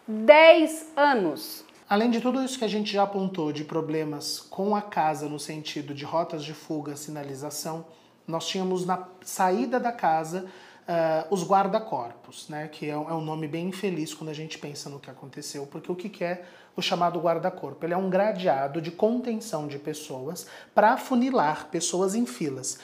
10 0.07 0.93
anos. 0.95 1.65
Além 1.89 2.09
de 2.09 2.21
tudo 2.21 2.43
isso 2.43 2.57
que 2.57 2.65
a 2.65 2.69
gente 2.69 2.91
já 2.91 3.03
apontou 3.03 3.51
de 3.51 3.63
problemas 3.63 4.39
com 4.39 4.75
a 4.75 4.81
casa 4.81 5.27
no 5.27 5.39
sentido 5.39 5.93
de 5.93 6.05
rotas 6.05 6.43
de 6.43 6.53
fuga, 6.53 6.95
sinalização, 6.95 7.85
nós 8.27 8.47
tínhamos 8.47 8.85
na 8.85 9.07
saída 9.21 9.79
da 9.79 9.91
casa 9.91 10.49
uh, 10.87 11.33
os 11.33 11.43
guarda-corpos, 11.43 12.47
né, 12.49 12.67
que 12.67 12.89
é 12.89 12.97
um, 12.97 13.09
é 13.09 13.13
um, 13.13 13.21
nome 13.21 13.47
bem 13.47 13.67
infeliz 13.67 14.13
quando 14.13 14.29
a 14.29 14.33
gente 14.33 14.57
pensa 14.57 14.89
no 14.89 14.99
que 14.99 15.09
aconteceu, 15.09 15.65
porque 15.65 15.91
o 15.91 15.95
que 15.95 16.23
é 16.23 16.43
o 16.75 16.81
chamado 16.81 17.19
guarda-corpo? 17.19 17.85
Ele 17.85 17.93
é 17.93 17.97
um 17.97 18.09
gradeado 18.09 18.81
de 18.81 18.91
contenção 18.91 19.67
de 19.67 19.77
pessoas 19.77 20.47
para 20.73 20.93
afunilar 20.93 21.67
pessoas 21.69 22.15
em 22.15 22.25
filas. 22.25 22.79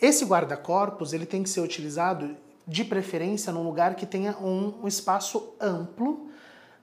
Esse 0.00 0.24
guarda-corpos 0.24 1.12
ele 1.12 1.26
tem 1.26 1.42
que 1.42 1.48
ser 1.48 1.60
utilizado 1.60 2.36
de 2.66 2.84
preferência 2.84 3.52
num 3.52 3.62
lugar 3.62 3.94
que 3.94 4.06
tenha 4.06 4.36
um, 4.38 4.74
um 4.82 4.88
espaço 4.88 5.54
amplo 5.60 6.30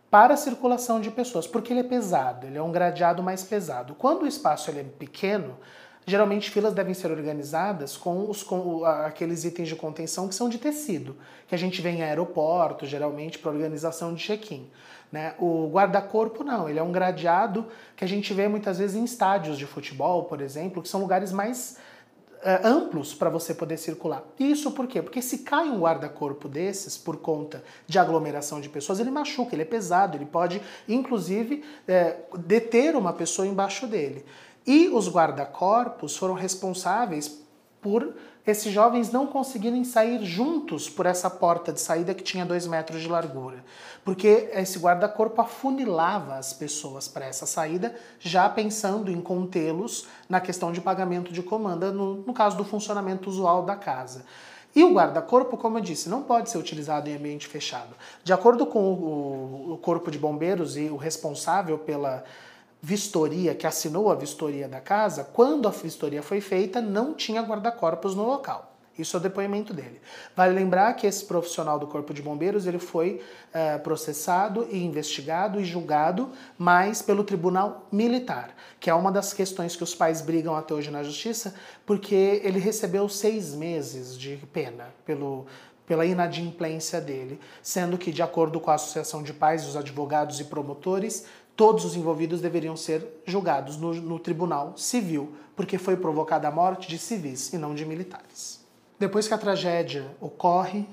para 0.10 0.34
a 0.34 0.38
circulação 0.38 1.00
de 1.00 1.12
pessoas, 1.12 1.46
porque 1.46 1.72
ele 1.72 1.82
é 1.82 1.84
pesado, 1.84 2.48
ele 2.48 2.58
é 2.58 2.62
um 2.62 2.72
gradeado 2.72 3.22
mais 3.22 3.44
pesado. 3.44 3.94
Quando 3.94 4.24
o 4.24 4.28
espaço 4.28 4.70
ele 4.72 4.80
é 4.80 4.84
pequeno, 4.84 5.56
Geralmente, 6.10 6.49
filas 6.49 6.74
devem 6.74 6.95
ser 6.95 7.12
organizadas 7.12 7.95
com, 7.95 8.28
os, 8.28 8.41
com 8.41 8.84
aqueles 8.84 9.45
itens 9.45 9.68
de 9.68 9.76
contenção 9.76 10.28
que 10.28 10.34
são 10.34 10.49
de 10.49 10.57
tecido, 10.57 11.16
que 11.47 11.53
a 11.53 11.57
gente 11.57 11.80
vê 11.84 11.89
em 11.91 12.01
aeroporto, 12.01 12.84
geralmente, 12.88 13.38
para 13.38 13.51
organização 13.51 14.16
de 14.16 14.24
check-in. 14.24 14.68
Né? 15.12 15.36
O 15.38 15.70
guarda-corpo 15.72 16.43
não, 16.43 16.68
ele 16.68 16.80
é 16.80 16.84
um 16.84 16.91
gradeado 16.91 17.68
que 17.95 18.03
a 18.03 18.07
gente 18.07 18.34
vê 18.34 18.47
muitas 18.47 18.80
vezes 18.80 18.95
em 18.95 19.03
estádios 19.03 19.55
de 19.55 19.68
futebol, 19.68 20.24
por 20.24 20.41
exemplo, 20.41 20.82
que 20.82 20.89
são 20.89 20.99
lugares 20.99 21.32
mais 21.32 21.78
uh, 22.38 22.68
amplos 22.68 23.14
para 23.14 23.30
você 23.30 23.53
poder 23.53 23.78
circular. 23.78 24.24
Isso 24.39 24.72
por 24.72 24.88
quê? 24.88 25.03
Porque 25.03 25.22
se 25.22 25.39
cai 25.39 25.70
um 25.70 25.80
guarda-corpo 25.80 26.47
desses 26.47 26.97
por 26.97 27.18
conta 27.18 27.64
de 27.86 27.99
aglomeração 27.99 28.60
de 28.60 28.68
pessoas, 28.68 28.99
ele 28.99 29.12
machuca, 29.12 29.53
ele 29.53 29.62
é 29.62 29.66
pesado, 29.66 30.18
ele 30.18 30.26
pode, 30.26 30.60
inclusive, 30.88 31.64
uh, 31.88 32.38
deter 32.39 32.95
uma 32.95 33.14
pessoa 33.14 33.47
embaixo 33.47 33.86
dele. 33.86 34.26
E 34.70 34.88
os 34.88 35.10
guarda-corpos 35.10 36.16
foram 36.16 36.36
responsáveis 36.36 37.42
por 37.82 38.14
esses 38.46 38.72
jovens 38.72 39.12
não 39.12 39.26
conseguirem 39.26 39.84
sair 39.84 40.24
juntos 40.24 40.88
por 40.88 41.08
essa 41.08 41.28
porta 41.28 41.74
de 41.74 41.82
saída 41.82 42.14
que 42.14 42.22
tinha 42.22 42.46
dois 42.46 42.68
metros 42.68 43.02
de 43.02 43.08
largura. 43.08 43.66
Porque 44.06 44.48
esse 44.54 44.78
guarda-corpo 44.78 45.42
afunilava 45.42 46.36
as 46.36 46.54
pessoas 46.54 47.08
para 47.08 47.26
essa 47.26 47.48
saída, 47.48 47.96
já 48.20 48.48
pensando 48.48 49.12
em 49.12 49.20
contê-los 49.20 50.06
na 50.30 50.40
questão 50.40 50.72
de 50.72 50.80
pagamento 50.80 51.34
de 51.34 51.42
comanda, 51.42 51.92
no, 51.92 52.18
no 52.18 52.34
caso 52.34 52.56
do 52.56 52.64
funcionamento 52.64 53.28
usual 53.28 53.64
da 53.64 53.76
casa. 53.76 54.24
E 54.76 54.84
o 54.84 54.94
guarda-corpo, 54.94 55.58
como 55.58 55.80
eu 55.80 55.82
disse, 55.82 56.10
não 56.10 56.22
pode 56.22 56.48
ser 56.48 56.60
utilizado 56.60 57.10
em 57.10 57.16
ambiente 57.16 57.48
fechado. 57.48 57.96
De 58.24 58.32
acordo 58.32 58.68
com 58.68 58.94
o, 58.94 59.74
o 59.74 59.78
Corpo 59.80 60.12
de 60.12 60.20
Bombeiros 60.20 60.78
e 60.78 60.90
o 60.90 60.96
responsável 60.96 61.80
pela 61.80 62.24
vistoria, 62.82 63.54
que 63.54 63.68
assinou 63.68 64.12
a 64.12 64.16
vistoria 64.16 64.68
da 64.68 64.80
casa, 64.80 65.24
quando 65.24 65.68
a 65.68 65.72
vistoria 65.72 66.24
foi 66.24 66.42
feita, 66.42 66.82
não 66.82 67.14
tinha 67.14 67.42
guarda-corpos 67.42 68.16
no 68.16 68.26
local. 68.26 68.70
Isso 68.98 69.16
é 69.16 69.20
o 69.20 69.24
depoimento 69.24 69.74
dele. 69.74 70.02
Vale 70.36 70.54
lembrar 70.54 70.94
que 70.94 71.08
esse 71.08 71.24
profissional 71.24 71.80
do 71.80 71.88
Corpo 71.88 72.14
de 72.14 72.22
Bombeiros 72.22 72.68
ele 72.68 72.80
foi 72.80 73.22
uh, 73.54 73.80
processado 73.80 74.68
e 74.70 74.84
investigado 74.84 75.60
e 75.60 75.64
julgado, 75.64 76.30
mas 76.58 77.02
pelo 77.02 77.24
Tribunal 77.24 77.88
Militar, 77.90 78.54
que 78.78 78.90
é 78.90 78.94
uma 78.94 79.10
das 79.10 79.32
questões 79.32 79.74
que 79.74 79.84
os 79.84 79.96
pais 79.96 80.22
brigam 80.22 80.54
até 80.54 80.74
hoje 80.74 80.92
na 80.92 81.02
Justiça, 81.02 81.56
porque 81.86 82.42
ele 82.44 82.60
recebeu 82.60 83.08
seis 83.08 83.56
meses 83.56 84.18
de 84.18 84.36
pena 84.52 84.90
pelo 85.06 85.46
pela 85.90 86.06
inadimplência 86.06 87.02
dele, 87.02 87.40
sendo 87.64 87.98
que, 87.98 88.12
de 88.12 88.22
acordo 88.22 88.60
com 88.60 88.70
a 88.70 88.76
Associação 88.76 89.24
de 89.24 89.34
Pais, 89.34 89.66
os 89.66 89.76
advogados 89.76 90.40
e 90.40 90.44
promotores, 90.44 91.26
todos 91.60 91.84
os 91.84 91.93
envolvidos 91.93 92.39
deveriam 92.39 92.78
ser 92.78 93.22
julgados 93.26 93.76
no, 93.76 93.93
no, 93.93 94.18
tribunal 94.18 94.78
civil, 94.78 95.36
porque 95.57 95.78
foi 95.78 95.97
provocada 95.97 96.47
a 96.47 96.51
morte 96.51 96.88
de 96.88 96.97
civis 96.97 97.51
e 97.51 97.57
não 97.57 97.76
de 97.76 97.86
militares. 97.86 98.66
Depois 98.97 99.28
que 99.28 99.34
a 99.34 99.38
tragédia 99.38 100.10
ocorre, 100.22 100.88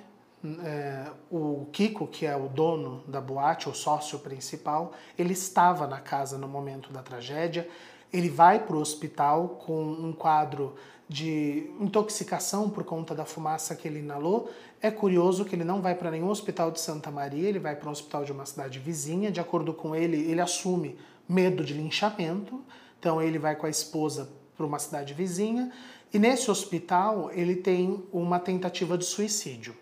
é, 0.65 1.07
o 1.31 1.69
Kiko, 1.71 2.09
que 2.09 2.27
é 2.27 2.35
o 2.35 2.49
dono 2.49 3.05
da 3.07 3.21
boate, 3.21 3.69
o 3.69 3.75
sócio 3.75 4.19
principal, 4.19 4.93
ele 5.17 5.35
estava 5.35 5.87
na 5.87 6.01
casa 6.01 6.37
no 6.37 6.49
momento 6.49 6.93
da 6.93 7.01
tragédia. 7.01 7.69
Ele 8.13 8.29
vai 8.29 8.59
para 8.59 8.75
o 8.75 8.81
hospital 8.81 9.61
com 9.65 9.81
um 9.81 10.13
quadro 10.13 10.75
de 11.09 11.71
intoxicação 11.79 12.69
por 12.69 12.83
conta 12.83 13.15
da 13.15 13.25
fumaça 13.25 13.77
que 13.77 13.87
ele 13.87 14.01
inalou. 14.01 14.51
É 14.81 14.91
curioso 14.91 15.45
que 15.45 15.55
ele 15.55 15.65
não 15.65 15.81
vai 15.81 15.95
para 15.95 16.11
nenhum 16.11 16.29
hospital 16.29 16.71
de 16.71 16.81
Santa 16.81 17.11
Maria, 17.11 17.49
ele 17.49 17.59
vai 17.59 17.75
para 17.75 17.89
um 17.89 17.93
hospital 17.93 18.25
de 18.25 18.33
uma 18.33 18.45
cidade 18.45 18.79
vizinha. 18.79 19.31
De 19.31 19.41
acordo 19.41 19.73
com 19.73 19.95
ele, 19.95 20.31
ele 20.31 20.41
assume 20.41 20.99
medo 21.29 21.65
de 21.65 21.75
linchamento, 21.75 22.63
então 22.99 23.21
ele 23.21 23.39
vai 23.39 23.57
com 23.57 23.67
a 23.67 23.71
esposa 23.71 24.29
para 24.57 24.67
uma 24.67 24.79
cidade 24.79 25.15
vizinha. 25.15 25.73
E 26.13 26.19
nesse 26.19 26.51
hospital 26.51 27.31
ele 27.33 27.57
tem 27.57 28.03
uma 28.13 28.39
tentativa 28.39 28.97
de 28.97 29.05
suicídio. 29.05 29.75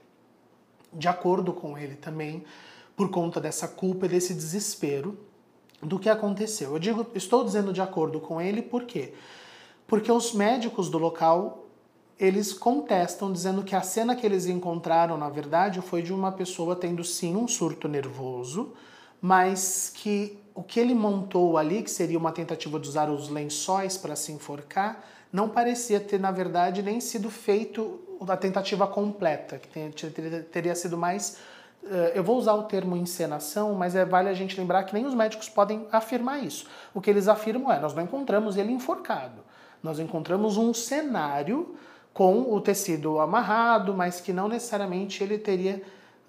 De 0.93 1.09
acordo 1.09 1.53
com 1.53 1.77
ele 1.77 1.97
também, 1.97 2.45
por 2.97 3.11
conta 3.11 3.41
dessa 3.41 3.67
culpa 3.67 4.07
e 4.07 4.09
desse 4.09 4.33
desespero 4.33 5.19
do 5.83 5.99
que 5.99 6.09
aconteceu. 6.09 6.73
Eu 6.73 6.79
digo, 6.79 7.07
estou 7.15 7.45
dizendo 7.45 7.73
de 7.73 7.81
acordo 7.81 8.21
com 8.21 8.41
ele 8.41 8.63
porque 8.63 9.13
porque 9.87 10.11
os 10.11 10.33
médicos 10.33 10.89
do 10.89 10.97
local 10.97 11.64
eles 12.19 12.53
contestam 12.53 13.33
dizendo 13.33 13.63
que 13.63 13.75
a 13.75 13.83
cena 13.83 14.15
que 14.15 14.25
eles 14.25 14.47
encontraram, 14.47 15.17
na 15.17 15.29
verdade, 15.29 15.81
foi 15.81 16.03
de 16.03 16.13
uma 16.13 16.31
pessoa 16.31 16.77
tendo 16.77 17.03
sim 17.03 17.37
um 17.37 17.49
surto 17.49 17.89
nervoso, 17.89 18.73
mas 19.21 19.91
que 19.95 20.39
o 20.55 20.63
que 20.63 20.79
ele 20.79 20.95
montou 20.95 21.59
ali, 21.59 21.83
que 21.83 21.91
seria 21.91 22.19
uma 22.19 22.31
tentativa 22.31 22.79
de 22.79 22.89
usar 22.89 23.11
os 23.11 23.29
lençóis 23.29 23.97
para 23.97 24.15
se 24.15 24.31
enforcar, 24.31 25.05
não 25.33 25.49
parecia 25.49 25.99
ter, 25.99 26.21
na 26.21 26.31
verdade, 26.31 26.83
nem 26.83 27.01
sido 27.01 27.29
feito 27.29 28.01
a 28.29 28.37
tentativa 28.37 28.87
completa, 28.87 29.59
que 29.59 29.91
teria 30.53 30.75
sido 30.77 30.97
mais. 30.97 31.39
Eh, 31.85 32.13
eu 32.15 32.23
vou 32.23 32.39
usar 32.39 32.55
o 32.55 32.63
termo 32.63 32.97
encenação, 32.97 33.75
mas 33.75 33.97
é, 33.97 34.05
vale 34.05 34.29
a 34.29 34.35
gente 34.35 34.59
lembrar 34.59 34.85
que 34.85 34.95
nem 34.95 35.05
os 35.05 35.15
médicos 35.15 35.49
podem 35.49 35.89
afirmar 35.91 36.45
isso. 36.45 36.67
O 36.95 37.01
que 37.01 37.11
eles 37.11 37.27
afirmam 37.27 37.73
é: 37.73 37.81
nós 37.81 37.93
não 37.93 38.05
encontramos 38.05 38.57
ele 38.57 38.71
enforcado 38.71 39.43
nós 39.85 39.99
encontramos 39.99 40.57
um 40.57 40.73
cenário 40.73 41.77
com 42.15 42.55
o 42.55 42.61
tecido 42.61 43.19
amarrado, 43.19 43.93
mas 43.93 44.21
que 44.21 44.33
não 44.33 44.49
necessariamente 44.49 45.23
ele 45.23 45.37
teria 45.37 45.83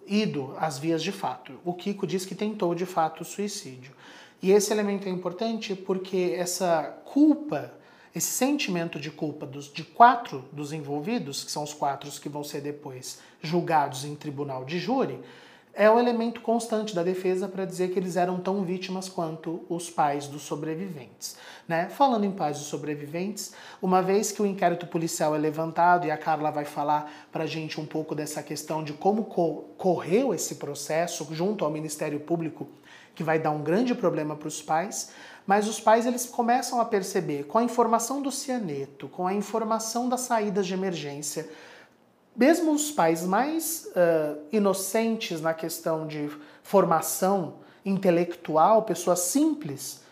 ido 0.07 0.55
às 0.57 0.79
vias 0.79 1.01
de 1.01 1.11
fato. 1.11 1.53
O 1.63 1.73
Kiko 1.73 2.07
diz 2.07 2.25
que 2.25 2.33
tentou 2.33 2.73
de 2.73 2.87
fato 2.87 3.21
o 3.21 3.25
suicídio. 3.25 3.93
E 4.41 4.51
esse 4.51 4.73
elemento 4.73 5.07
é 5.07 5.11
importante 5.11 5.75
porque 5.75 6.35
essa 6.37 6.83
culpa, 7.05 7.71
esse 8.15 8.31
sentimento 8.31 8.99
de 8.99 9.11
culpa 9.11 9.45
dos, 9.45 9.71
de 9.71 9.83
quatro 9.83 10.43
dos 10.51 10.73
envolvidos, 10.73 11.43
que 11.43 11.51
são 11.51 11.63
os 11.63 11.73
quatro 11.73 12.09
que 12.19 12.29
vão 12.29 12.43
ser 12.43 12.61
depois 12.61 13.19
julgados 13.41 14.05
em 14.05 14.15
tribunal 14.15 14.65
de 14.65 14.79
júri, 14.79 15.19
é 15.75 15.91
o 15.91 15.99
elemento 15.99 16.39
constante 16.39 16.95
da 16.95 17.03
defesa 17.03 17.49
para 17.49 17.65
dizer 17.65 17.91
que 17.91 17.99
eles 17.99 18.15
eram 18.15 18.39
tão 18.39 18.63
vítimas 18.63 19.09
quanto 19.09 19.65
os 19.67 19.89
pais 19.89 20.25
dos 20.25 20.43
sobreviventes. 20.43 21.35
Né? 21.67 21.89
Falando 21.89 22.23
em 22.23 22.31
pais 22.31 22.57
dos 22.57 22.67
sobreviventes, 22.67 23.53
uma 23.81 24.01
vez 24.01 24.31
que 24.31 24.41
o 24.41 24.45
inquérito 24.45 24.87
policial 24.87 25.35
é 25.35 25.37
levantado 25.37 26.07
e 26.07 26.11
a 26.11 26.17
Carla 26.17 26.49
vai 26.49 26.63
falar 26.63 27.11
para 27.29 27.43
a 27.43 27.47
gente 27.47 27.79
um 27.79 27.85
pouco 27.85 28.15
dessa 28.15 28.41
questão 28.41 28.83
de 28.83 28.93
como 28.93 29.25
co 29.25 29.65
correu 29.77 30.33
esse 30.33 30.55
processo 30.55 31.27
junto 31.31 31.65
ao 31.65 31.71
Ministério 31.71 32.21
Público, 32.21 32.69
que 33.13 33.23
vai 33.23 33.37
dar 33.37 33.51
um 33.51 33.61
grande 33.61 33.93
problema 33.93 34.35
para 34.35 34.47
os 34.47 34.61
pais, 34.61 35.11
mas 35.45 35.67
os 35.67 35.79
pais 35.79 36.05
eles 36.05 36.25
começam 36.25 36.79
a 36.79 36.85
perceber 36.85 37.43
com 37.43 37.57
a 37.57 37.63
informação 37.63 38.21
do 38.21 38.31
cianeto, 38.31 39.09
com 39.09 39.27
a 39.27 39.33
informação 39.33 40.07
das 40.07 40.21
saídas 40.21 40.65
de 40.65 40.73
emergência, 40.73 41.49
mesmo 42.35 42.73
os 42.73 42.91
pais 42.91 43.23
mais 43.23 43.87
uh, 43.87 44.39
inocentes 44.51 45.39
na 45.41 45.53
questão 45.53 46.05
de 46.05 46.29
formação 46.61 47.55
intelectual, 47.85 48.83
pessoas 48.83 49.19
simples, 49.19 50.03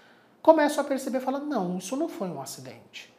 começam 0.41 0.83
a 0.83 0.87
perceber, 0.87 1.19
falando, 1.19 1.45
não, 1.45 1.77
isso 1.77 1.95
não 1.95 2.07
foi 2.07 2.29
um 2.29 2.41
acidente. 2.41 3.13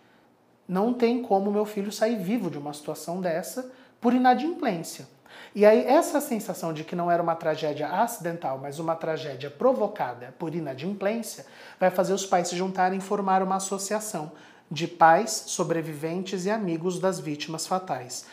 Não 0.66 0.94
tem 0.94 1.22
como 1.22 1.50
meu 1.50 1.66
filho 1.66 1.92
sair 1.92 2.16
vivo 2.16 2.50
de 2.50 2.56
uma 2.56 2.72
situação 2.72 3.20
dessa 3.20 3.70
por 4.00 4.14
inadimplência. 4.14 5.06
E 5.54 5.64
aí 5.64 5.84
essa 5.84 6.20
sensação 6.20 6.72
de 6.72 6.84
que 6.84 6.96
não 6.96 7.10
era 7.10 7.22
uma 7.22 7.34
tragédia 7.34 7.88
acidental, 7.88 8.58
mas 8.58 8.78
uma 8.78 8.96
tragédia 8.96 9.50
provocada 9.50 10.34
por 10.38 10.54
inadimplência, 10.54 11.46
vai 11.78 11.90
fazer 11.90 12.12
os 12.12 12.24
pais 12.24 12.48
se 12.48 12.56
juntarem 12.56 12.98
e 12.98 13.02
formar 13.02 13.42
uma 13.42 13.56
associação 13.56 14.32
de 14.70 14.88
pais, 14.88 15.44
sobreviventes 15.46 16.46
e 16.46 16.50
amigos 16.50 16.98
das 16.98 17.20
vítimas 17.20 17.66
fatais. 17.66 18.26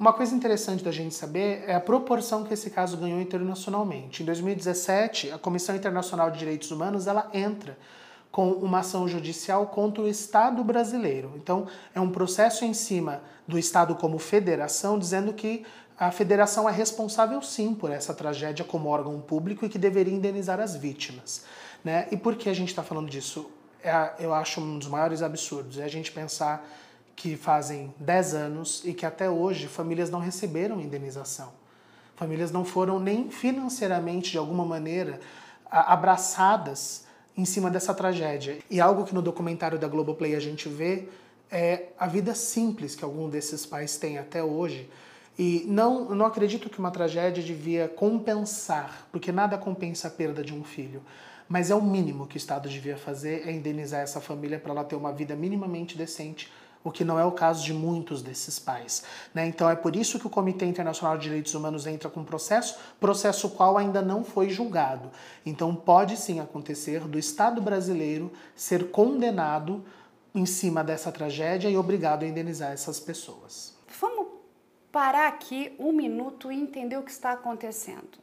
Uma 0.00 0.14
coisa 0.14 0.34
interessante 0.34 0.82
da 0.82 0.90
gente 0.90 1.14
saber 1.14 1.62
é 1.66 1.74
a 1.74 1.80
proporção 1.80 2.42
que 2.42 2.54
esse 2.54 2.70
caso 2.70 2.96
ganhou 2.96 3.20
internacionalmente. 3.20 4.22
Em 4.22 4.24
2017, 4.24 5.30
a 5.30 5.38
Comissão 5.38 5.76
Internacional 5.76 6.30
de 6.30 6.38
Direitos 6.38 6.70
Humanos 6.70 7.06
ela 7.06 7.28
entra 7.34 7.76
com 8.30 8.50
uma 8.52 8.78
ação 8.78 9.06
judicial 9.06 9.66
contra 9.66 10.02
o 10.02 10.08
Estado 10.08 10.64
brasileiro. 10.64 11.34
Então, 11.36 11.66
é 11.94 12.00
um 12.00 12.10
processo 12.10 12.64
em 12.64 12.72
cima 12.72 13.20
do 13.46 13.58
Estado 13.58 13.94
como 13.94 14.18
federação, 14.18 14.98
dizendo 14.98 15.34
que 15.34 15.66
a 15.98 16.10
federação 16.10 16.66
é 16.66 16.72
responsável 16.72 17.42
sim 17.42 17.74
por 17.74 17.90
essa 17.90 18.14
tragédia 18.14 18.64
como 18.64 18.88
órgão 18.88 19.20
público 19.20 19.66
e 19.66 19.68
que 19.68 19.78
deveria 19.78 20.14
indenizar 20.14 20.60
as 20.60 20.74
vítimas. 20.74 21.44
Né? 21.84 22.08
E 22.10 22.16
por 22.16 22.36
que 22.36 22.48
a 22.48 22.54
gente 22.54 22.68
está 22.68 22.82
falando 22.82 23.10
disso? 23.10 23.50
É, 23.84 24.12
eu 24.18 24.32
acho 24.32 24.62
um 24.62 24.78
dos 24.78 24.88
maiores 24.88 25.20
absurdos. 25.20 25.76
É 25.78 25.84
a 25.84 25.88
gente 25.88 26.10
pensar 26.10 26.66
que 27.20 27.36
fazem 27.36 27.92
10 27.98 28.34
anos 28.34 28.82
e 28.82 28.94
que 28.94 29.04
até 29.04 29.28
hoje 29.28 29.66
famílias 29.66 30.08
não 30.08 30.20
receberam 30.20 30.80
indenização. 30.80 31.52
Famílias 32.16 32.50
não 32.50 32.64
foram 32.64 32.98
nem 32.98 33.30
financeiramente, 33.30 34.30
de 34.30 34.38
alguma 34.38 34.64
maneira, 34.64 35.20
abraçadas 35.70 37.04
em 37.36 37.44
cima 37.44 37.70
dessa 37.70 37.92
tragédia. 37.92 38.56
E 38.70 38.80
algo 38.80 39.04
que 39.04 39.14
no 39.14 39.20
documentário 39.20 39.78
da 39.78 39.86
Globoplay 39.86 40.34
a 40.34 40.40
gente 40.40 40.66
vê 40.66 41.08
é 41.50 41.88
a 41.98 42.06
vida 42.06 42.34
simples 42.34 42.94
que 42.94 43.04
algum 43.04 43.28
desses 43.28 43.66
pais 43.66 43.98
têm 43.98 44.16
até 44.16 44.42
hoje. 44.42 44.88
E 45.38 45.66
não, 45.68 46.14
não 46.14 46.24
acredito 46.24 46.70
que 46.70 46.78
uma 46.78 46.90
tragédia 46.90 47.44
devia 47.44 47.86
compensar, 47.86 49.06
porque 49.12 49.30
nada 49.30 49.58
compensa 49.58 50.08
a 50.08 50.10
perda 50.10 50.42
de 50.42 50.54
um 50.54 50.64
filho. 50.64 51.02
Mas 51.46 51.70
é 51.70 51.74
o 51.74 51.82
mínimo 51.82 52.26
que 52.26 52.36
o 52.36 52.38
Estado 52.38 52.66
devia 52.66 52.96
fazer, 52.96 53.46
é 53.46 53.52
indenizar 53.52 54.00
essa 54.00 54.22
família 54.22 54.58
para 54.58 54.72
ela 54.72 54.84
ter 54.84 54.96
uma 54.96 55.12
vida 55.12 55.36
minimamente 55.36 55.98
decente 55.98 56.50
o 56.82 56.90
que 56.90 57.04
não 57.04 57.18
é 57.18 57.24
o 57.24 57.32
caso 57.32 57.64
de 57.64 57.74
muitos 57.74 58.22
desses 58.22 58.58
pais. 58.58 59.04
Né? 59.34 59.46
Então 59.46 59.68
é 59.68 59.76
por 59.76 59.94
isso 59.94 60.18
que 60.18 60.26
o 60.26 60.30
Comitê 60.30 60.64
Internacional 60.64 61.16
de 61.16 61.24
Direitos 61.24 61.54
Humanos 61.54 61.86
entra 61.86 62.08
com 62.08 62.24
processo, 62.24 62.78
processo 62.98 63.50
qual 63.50 63.76
ainda 63.76 64.00
não 64.00 64.24
foi 64.24 64.48
julgado. 64.48 65.10
Então 65.44 65.74
pode 65.74 66.16
sim 66.16 66.40
acontecer 66.40 67.00
do 67.00 67.18
Estado 67.18 67.60
brasileiro 67.60 68.32
ser 68.54 68.90
condenado 68.90 69.84
em 70.34 70.46
cima 70.46 70.82
dessa 70.82 71.12
tragédia 71.12 71.68
e 71.68 71.76
obrigado 71.76 72.22
a 72.22 72.26
indenizar 72.26 72.72
essas 72.72 72.98
pessoas. 72.98 73.74
Vamos 74.00 74.28
parar 74.90 75.28
aqui 75.28 75.74
um 75.78 75.92
minuto 75.92 76.50
e 76.50 76.56
entender 76.58 76.96
o 76.96 77.02
que 77.02 77.10
está 77.10 77.32
acontecendo. 77.32 78.18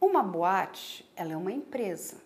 Uma 0.00 0.22
boate, 0.22 1.08
ela 1.16 1.32
é 1.32 1.36
uma 1.36 1.52
empresa. 1.52 2.16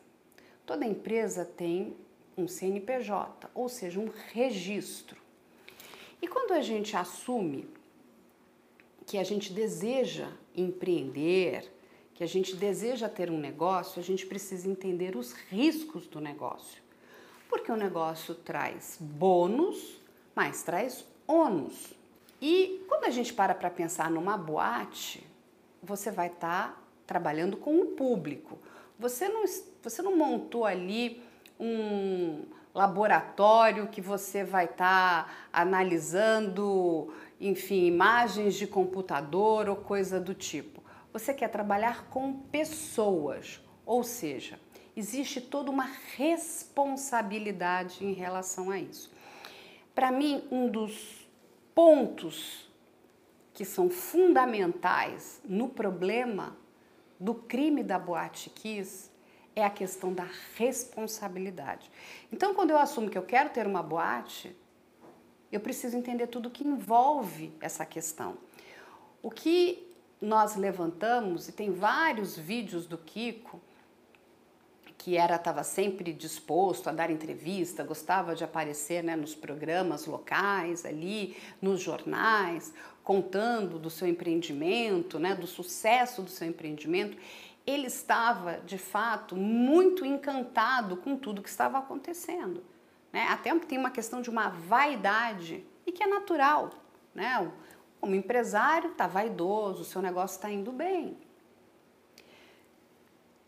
Toda 0.66 0.84
empresa 0.84 1.45
tem 1.45 1.97
um 2.36 2.49
CNPJ, 2.49 3.49
ou 3.55 3.68
seja, 3.68 4.01
um 4.01 4.11
registro. 4.32 5.28
E 6.21 6.29
quando 6.29 6.53
a 6.53 6.61
gente 6.61 6.97
assume 6.97 7.69
que 9.07 9.19
a 9.19 9.25
gente 9.25 9.53
deseja 9.53 10.29
empreender, 10.55 11.73
que 12.14 12.25
a 12.25 12.27
gente 12.27 12.57
deseja 12.57 13.09
ter 13.09 13.31
um 13.31 13.39
negócio, 13.39 14.01
a 14.01 14.05
gente 14.05 14.27
precisa 14.27 14.69
entender 14.69 15.16
os 15.16 15.33
riscos 15.33 16.07
do 16.07 16.21
negócio. 16.21 16.83
Porque 17.49 17.73
o 17.73 17.77
negócio 17.77 18.35
traz 18.35 18.99
bônus, 19.01 20.01
mas 20.35 20.62
traz 20.62 21.07
ônus. 21.27 21.95
E 22.41 22.85
quando 22.89 23.05
a 23.05 23.11
gente 23.11 23.33
para 23.33 23.55
para 23.55 23.71
pensar 23.71 24.11
numa 24.11 24.37
boate, 24.37 25.27
você 25.83 26.11
vai 26.11 26.27
estar 26.27 26.73
tá 26.73 26.83
trabalhando 27.07 27.57
com 27.57 27.81
o 27.81 27.87
público. 27.87 28.59
Você 28.99 29.29
não, 29.29 29.45
você 29.83 30.03
não 30.03 30.16
montou 30.16 30.64
ali 30.64 31.23
um, 31.59 32.45
laboratório 32.79 33.89
que 33.89 34.01
você 34.01 34.45
vai 34.45 34.66
estar 34.66 35.24
tá 35.24 35.31
analisando, 35.53 37.12
enfim, 37.41 37.87
imagens 37.87 38.55
de 38.55 38.68
computador 38.68 39.68
ou 39.68 39.74
coisa 39.74 40.20
do 40.20 40.33
tipo. 40.33 40.81
Você 41.12 41.35
quer 41.35 41.49
trabalhar 41.49 42.05
com 42.09 42.33
pessoas, 42.33 43.61
ou 43.85 44.05
seja, 44.05 44.61
existe 44.97 45.41
toda 45.41 45.72
uma 45.72 45.91
responsabilidade 46.16 48.05
em 48.05 48.12
relação 48.12 48.70
a 48.70 48.79
isso. 48.79 49.11
Para 49.93 50.12
mim, 50.12 50.45
um 50.49 50.68
dos 50.70 51.29
pontos 51.74 52.70
que 53.53 53.64
são 53.64 53.91
fundamentais 53.91 55.41
no 55.45 55.68
problema 55.68 56.57
do 57.18 57.35
crime 57.35 57.83
da 57.83 57.99
Boate 57.99 58.51
Kiss 58.51 59.11
é 59.59 59.65
a 59.65 59.71
questão 59.71 60.13
da 60.13 60.27
responsabilidade. 60.57 61.91
Então, 62.33 62.55
quando 62.55 62.71
eu 62.71 62.79
assumo 62.79 63.11
que 63.11 63.19
eu 63.19 63.23
quero 63.23 63.51
ter 63.51 63.67
uma 63.67 63.83
boate, 63.83 64.57
eu 65.51 65.59
preciso 65.59 65.97
entender 65.97 66.29
tudo 66.29 66.49
que 66.49 66.67
envolve 66.67 67.53
essa 67.61 67.85
questão. 67.85 68.39
O 69.21 69.31
que 69.31 69.85
nós 70.21 70.55
levantamos, 70.55 71.49
e 71.49 71.53
tem 71.53 71.73
vários 71.73 72.37
vídeos 72.37 72.87
do 72.87 72.97
Kiko, 72.97 73.61
que 74.97 75.17
era 75.17 75.37
estava 75.37 75.65
sempre 75.65 76.13
disposto 76.13 76.89
a 76.89 76.93
dar 76.93 77.11
entrevista, 77.11 77.83
gostava 77.83 78.35
de 78.35 78.45
aparecer 78.45 79.03
né, 79.03 79.17
nos 79.17 79.35
programas 79.35 80.07
locais 80.07 80.85
ali, 80.85 81.37
nos 81.61 81.81
jornais, 81.81 82.73
contando 83.03 83.79
do 83.79 83.91
seu 83.91 84.07
empreendimento, 84.07 85.19
né, 85.19 85.35
do 85.35 85.47
sucesso 85.47 86.23
do 86.23 86.31
seu 86.31 86.47
empreendimento 86.47 87.17
ele 87.69 87.87
estava, 87.87 88.61
de 88.64 88.79
fato, 88.79 89.37
muito 89.37 90.03
encantado 90.03 90.97
com 90.97 91.14
tudo 91.19 91.43
que 91.43 91.51
estava 91.51 91.77
acontecendo. 91.77 92.64
Né? 93.12 93.27
Até 93.29 93.55
tem 93.59 93.77
uma 93.77 93.91
questão 93.91 94.23
de 94.23 94.31
uma 94.31 94.49
vaidade, 94.49 95.66
e 95.85 95.93
que 95.93 96.03
é 96.03 96.07
natural. 96.07 96.71
Né? 97.14 97.53
Como 98.01 98.14
empresário, 98.14 98.93
está 98.93 99.07
vaidoso, 99.07 99.83
o 99.83 99.85
seu 99.85 100.01
negócio 100.01 100.37
está 100.37 100.51
indo 100.51 100.73
bem. 100.73 101.19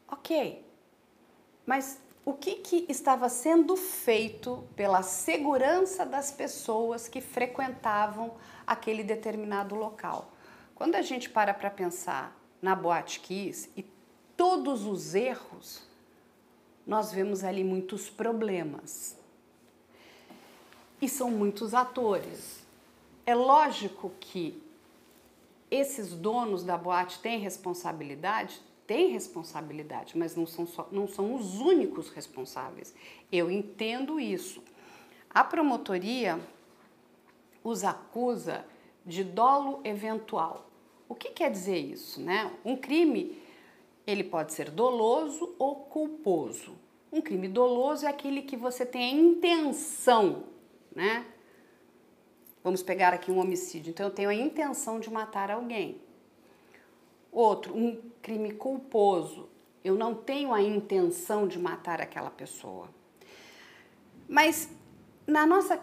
Ok, 0.06 0.66
mas 1.64 1.98
o 2.22 2.34
que, 2.34 2.56
que 2.56 2.84
estava 2.90 3.26
sendo 3.30 3.74
feito 3.74 4.68
pela 4.76 5.02
segurança 5.02 6.04
das 6.04 6.30
pessoas 6.30 7.08
que 7.08 7.22
frequentavam 7.22 8.34
aquele 8.66 9.02
determinado 9.02 9.74
local? 9.74 10.30
Quando 10.74 10.96
a 10.96 11.02
gente 11.02 11.30
para 11.30 11.54
para 11.54 11.70
pensar 11.70 12.36
na 12.60 12.74
Boate 12.74 13.20
Kiss 13.20 13.70
e 13.74 13.99
todos 14.40 14.86
os 14.86 15.14
erros, 15.14 15.82
nós 16.86 17.12
vemos 17.12 17.44
ali 17.44 17.62
muitos 17.62 18.08
problemas. 18.08 19.14
E 20.98 21.06
são 21.10 21.30
muitos 21.30 21.74
atores. 21.74 22.64
É 23.26 23.34
lógico 23.34 24.10
que 24.18 24.62
esses 25.70 26.14
donos 26.14 26.64
da 26.64 26.78
boate 26.78 27.18
têm 27.18 27.38
responsabilidade? 27.38 28.62
Têm 28.86 29.10
responsabilidade, 29.10 30.16
mas 30.16 30.34
não 30.34 30.46
são, 30.46 30.66
só, 30.66 30.88
não 30.90 31.06
são 31.06 31.34
os 31.34 31.60
únicos 31.60 32.08
responsáveis. 32.08 32.94
Eu 33.30 33.50
entendo 33.50 34.18
isso. 34.18 34.62
A 35.28 35.44
promotoria 35.44 36.40
os 37.62 37.84
acusa 37.84 38.64
de 39.04 39.22
dolo 39.22 39.82
eventual. 39.84 40.66
O 41.06 41.14
que 41.14 41.28
quer 41.28 41.50
dizer 41.50 41.76
isso? 41.76 42.22
Né? 42.22 42.50
Um 42.64 42.74
crime 42.74 43.38
ele 44.06 44.24
pode 44.24 44.52
ser 44.52 44.70
doloso 44.70 45.54
ou 45.58 45.76
culposo. 45.76 46.74
Um 47.12 47.20
crime 47.20 47.48
doloso 47.48 48.06
é 48.06 48.08
aquele 48.08 48.42
que 48.42 48.56
você 48.56 48.86
tem 48.86 49.02
a 49.04 49.10
intenção, 49.10 50.44
né? 50.94 51.26
Vamos 52.62 52.82
pegar 52.82 53.12
aqui 53.12 53.30
um 53.30 53.38
homicídio. 53.38 53.90
Então 53.90 54.06
eu 54.06 54.12
tenho 54.12 54.28
a 54.28 54.34
intenção 54.34 55.00
de 55.00 55.10
matar 55.10 55.50
alguém. 55.50 56.00
Outro, 57.32 57.76
um 57.76 58.00
crime 58.20 58.52
culposo. 58.52 59.48
Eu 59.82 59.94
não 59.94 60.14
tenho 60.14 60.52
a 60.52 60.60
intenção 60.60 61.48
de 61.48 61.58
matar 61.58 62.00
aquela 62.00 62.30
pessoa. 62.30 62.88
Mas 64.28 64.70
na 65.26 65.46
nossa 65.46 65.82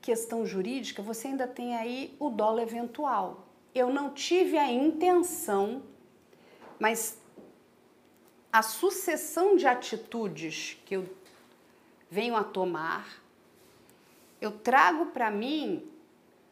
questão 0.00 0.46
jurídica, 0.46 1.02
você 1.02 1.28
ainda 1.28 1.46
tem 1.46 1.76
aí 1.76 2.16
o 2.18 2.30
dolo 2.30 2.60
eventual. 2.60 3.46
Eu 3.74 3.92
não 3.92 4.10
tive 4.10 4.56
a 4.56 4.72
intenção, 4.72 5.82
mas 6.78 7.19
a 8.52 8.62
sucessão 8.62 9.56
de 9.56 9.66
atitudes 9.66 10.76
que 10.84 10.96
eu 10.96 11.08
venho 12.10 12.34
a 12.34 12.42
tomar, 12.42 13.08
eu 14.40 14.50
trago 14.50 15.06
para 15.06 15.30
mim 15.30 15.88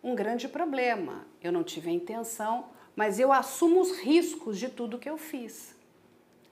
um 0.02 0.14
grande 0.14 0.48
problema. 0.48 1.26
Eu 1.42 1.50
não 1.50 1.64
tive 1.64 1.90
a 1.90 1.92
intenção, 1.92 2.66
mas 2.94 3.18
eu 3.18 3.32
assumo 3.32 3.80
os 3.80 3.98
riscos 3.98 4.58
de 4.58 4.68
tudo 4.68 4.98
que 4.98 5.10
eu 5.10 5.18
fiz. 5.18 5.74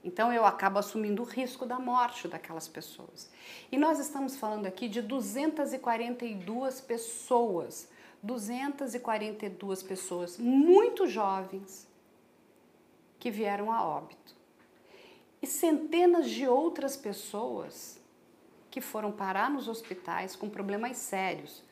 Então 0.03 0.33
eu 0.33 0.45
acabo 0.45 0.79
assumindo 0.79 1.23
o 1.23 1.25
risco 1.25 1.67
da 1.67 1.81
morte 1.81 2.29
daquelas 2.29 2.69
pessoas. 2.69 3.29
E 3.73 3.77
nós 3.77 3.99
estamos 3.99 4.37
falando 4.37 4.67
aqui 4.67 4.89
de 4.89 5.03
242 5.03 6.81
pessoas, 6.81 7.89
242 8.23 9.83
pessoas 9.83 10.39
muito 10.39 11.09
jovens 11.09 11.89
que 13.19 13.33
vieram 13.33 13.73
a 13.73 13.85
óbito. 13.85 14.36
E 15.41 15.47
centenas 15.47 16.30
de 16.30 16.47
outras 16.47 16.97
pessoas 16.97 18.01
que 18.70 18.80
foram 18.80 19.12
parar 19.12 19.51
nos 19.51 19.68
hospitais 19.68 20.37
com 20.37 20.49
problemas 20.49 20.97
sérios, 20.97 21.62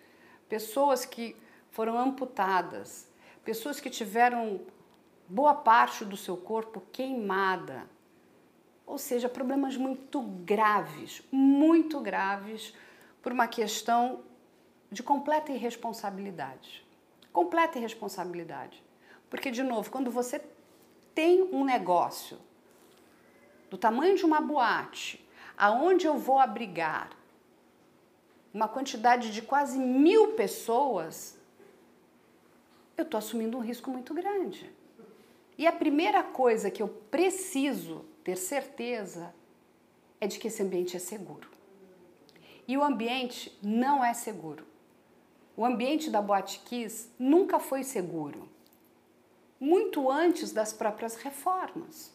pessoas 0.48 1.04
que 1.04 1.36
foram 1.70 1.98
amputadas, 1.98 3.08
pessoas 3.44 3.80
que 3.80 3.90
tiveram 3.90 4.60
boa 5.28 5.54
parte 5.54 6.04
do 6.04 6.16
seu 6.16 6.36
corpo 6.36 6.82
queimada, 6.92 7.88
ou 8.86 8.98
seja, 8.98 9.28
problemas 9.28 9.76
muito 9.76 10.20
graves, 10.22 11.22
muito 11.32 12.00
graves, 12.00 12.74
por 13.22 13.32
uma 13.32 13.48
questão 13.48 14.22
de 14.90 15.02
completa 15.02 15.50
irresponsabilidade. 15.50 16.86
Completa 17.32 17.78
irresponsabilidade. 17.78 18.82
Porque, 19.30 19.50
de 19.50 19.62
novo, 19.62 19.90
quando 19.90 20.10
você 20.10 20.40
tem 21.14 21.42
um 21.42 21.64
negócio 21.64 22.38
do 23.75 23.79
tamanho 23.79 24.16
de 24.16 24.25
uma 24.25 24.41
boate, 24.41 25.20
aonde 25.59 26.07
eu 26.07 26.16
vou 26.16 26.39
abrigar 26.39 27.11
uma 28.53 28.68
quantidade 28.68 29.33
de 29.33 29.43
quase 29.43 29.81
mil 29.81 30.35
pessoas, 30.35 31.37
eu 32.97 33.03
estou 33.03 33.18
assumindo 33.18 33.59
um 33.59 33.61
risco 33.61 33.91
muito 33.91 34.14
grande. 34.14 34.72
E 35.59 35.66
a 35.66 35.72
primeira 35.72 36.22
coisa 36.22 36.70
que 36.70 36.81
eu 36.81 36.87
preciso 36.87 38.05
ter 38.22 38.37
certeza 38.37 39.35
é 40.20 40.29
de 40.29 40.39
que 40.39 40.47
esse 40.47 40.62
ambiente 40.62 40.97
é 40.97 41.01
seguro. 41.01 41.51
E 42.68 42.79
o 42.79 42.85
ambiente 42.85 43.59
não 43.61 44.05
é 44.05 44.14
seguro. 44.14 44.64
O 45.57 45.64
ambiente 45.64 46.11
da 46.11 46.22
Boate 46.22 46.61
Kiss 46.61 47.11
nunca 47.18 47.59
foi 47.59 47.83
seguro. 47.83 48.49
Muito 49.59 50.09
antes 50.09 50.53
das 50.53 50.72
próprias 50.72 51.16
reformas. 51.16 52.13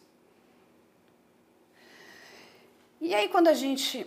E 3.00 3.14
aí, 3.14 3.28
quando 3.28 3.48
a 3.48 3.54
gente 3.54 4.06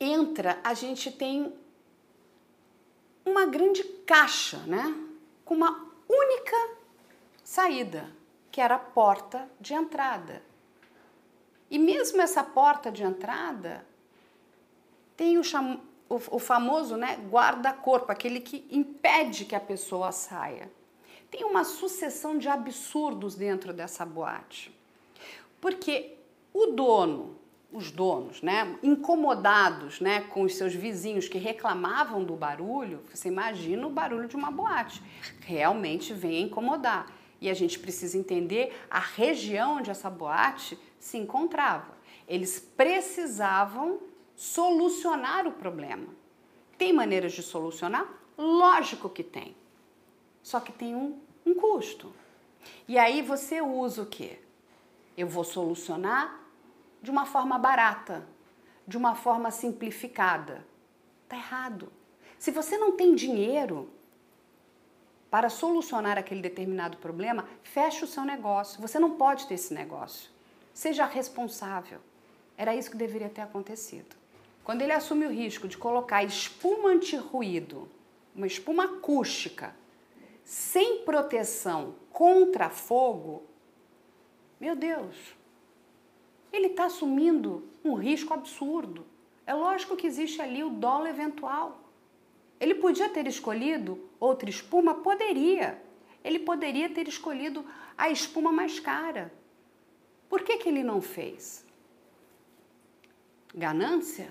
entra, 0.00 0.58
a 0.64 0.74
gente 0.74 1.12
tem 1.12 1.52
uma 3.24 3.46
grande 3.46 3.84
caixa, 4.04 4.58
né? 4.66 4.94
Com 5.44 5.54
uma 5.54 5.88
única 6.08 6.56
saída, 7.44 8.10
que 8.50 8.60
era 8.60 8.74
a 8.74 8.78
porta 8.78 9.48
de 9.60 9.74
entrada. 9.74 10.42
E 11.70 11.78
mesmo 11.78 12.20
essa 12.20 12.42
porta 12.42 12.90
de 12.90 13.04
entrada 13.04 13.86
tem 15.16 15.38
o, 15.38 15.44
cham... 15.44 15.80
o, 16.08 16.38
famoso 16.38 16.96
né, 16.96 17.16
guarda-corpo, 17.30 18.10
aquele 18.10 18.40
que 18.40 18.66
impede 18.70 19.44
que 19.44 19.54
a 19.54 19.60
pessoa 19.60 20.10
saia. 20.10 20.70
Tem 21.30 21.44
uma 21.44 21.62
sucessão 21.62 22.38
de 22.38 22.48
absurdos 22.48 23.34
dentro 23.34 23.72
dessa 23.72 24.04
boate. 24.04 24.74
Porque 25.60 26.16
o 26.54 26.68
dono, 26.68 27.37
os 27.70 27.90
donos, 27.90 28.40
né, 28.40 28.78
incomodados 28.82 30.00
né, 30.00 30.22
com 30.22 30.42
os 30.42 30.54
seus 30.54 30.74
vizinhos 30.74 31.28
que 31.28 31.36
reclamavam 31.36 32.24
do 32.24 32.34
barulho, 32.34 33.02
você 33.12 33.28
imagina 33.28 33.86
o 33.86 33.90
barulho 33.90 34.26
de 34.26 34.36
uma 34.36 34.50
boate, 34.50 35.02
realmente 35.40 36.14
vem 36.14 36.44
incomodar. 36.44 37.12
E 37.40 37.48
a 37.48 37.54
gente 37.54 37.78
precisa 37.78 38.18
entender 38.18 38.76
a 38.90 38.98
região 38.98 39.76
onde 39.76 39.90
essa 39.90 40.10
boate 40.10 40.78
se 40.98 41.16
encontrava. 41.18 41.96
Eles 42.26 42.58
precisavam 42.58 44.00
solucionar 44.34 45.46
o 45.46 45.52
problema. 45.52 46.08
Tem 46.76 46.92
maneiras 46.92 47.32
de 47.32 47.42
solucionar? 47.42 48.08
Lógico 48.36 49.08
que 49.08 49.22
tem. 49.22 49.54
Só 50.42 50.58
que 50.58 50.72
tem 50.72 50.96
um, 50.96 51.18
um 51.46 51.54
custo. 51.54 52.12
E 52.88 52.98
aí 52.98 53.22
você 53.22 53.60
usa 53.60 54.02
o 54.02 54.06
quê? 54.06 54.38
Eu 55.16 55.28
vou 55.28 55.44
solucionar 55.44 56.47
de 57.02 57.10
uma 57.10 57.26
forma 57.26 57.58
barata, 57.58 58.26
de 58.86 58.96
uma 58.96 59.14
forma 59.14 59.50
simplificada. 59.50 60.66
Tá 61.28 61.36
errado. 61.36 61.92
Se 62.38 62.50
você 62.50 62.78
não 62.78 62.92
tem 62.92 63.14
dinheiro 63.14 63.90
para 65.30 65.48
solucionar 65.48 66.16
aquele 66.16 66.40
determinado 66.40 66.96
problema, 66.98 67.46
feche 67.62 68.04
o 68.04 68.08
seu 68.08 68.24
negócio. 68.24 68.80
Você 68.80 68.98
não 68.98 69.16
pode 69.16 69.46
ter 69.46 69.54
esse 69.54 69.74
negócio. 69.74 70.30
Seja 70.72 71.04
responsável. 71.04 72.00
Era 72.56 72.74
isso 72.74 72.90
que 72.90 72.96
deveria 72.96 73.28
ter 73.28 73.42
acontecido. 73.42 74.16
Quando 74.64 74.82
ele 74.82 74.92
assume 74.92 75.26
o 75.26 75.30
risco 75.30 75.68
de 75.68 75.78
colocar 75.78 76.22
espuma 76.24 76.90
anti-ruído, 76.90 77.88
uma 78.34 78.46
espuma 78.46 78.84
acústica, 78.84 79.74
sem 80.44 81.04
proteção 81.04 81.94
contra 82.10 82.70
fogo, 82.70 83.44
meu 84.60 84.74
Deus, 84.74 85.37
ele 86.52 86.68
está 86.68 86.86
assumindo 86.86 87.68
um 87.84 87.94
risco 87.94 88.32
absurdo. 88.34 89.06
É 89.46 89.54
lógico 89.54 89.96
que 89.96 90.06
existe 90.06 90.40
ali 90.40 90.62
o 90.62 90.70
dolo 90.70 91.06
eventual. 91.06 91.80
Ele 92.60 92.74
podia 92.74 93.08
ter 93.08 93.26
escolhido 93.26 94.08
outra 94.18 94.50
espuma? 94.50 94.94
Poderia. 94.94 95.82
Ele 96.24 96.38
poderia 96.38 96.88
ter 96.88 97.08
escolhido 97.08 97.64
a 97.96 98.10
espuma 98.10 98.50
mais 98.50 98.80
cara. 98.80 99.32
Por 100.28 100.42
que, 100.42 100.58
que 100.58 100.68
ele 100.68 100.82
não 100.82 101.00
fez? 101.00 101.64
Ganância? 103.54 104.30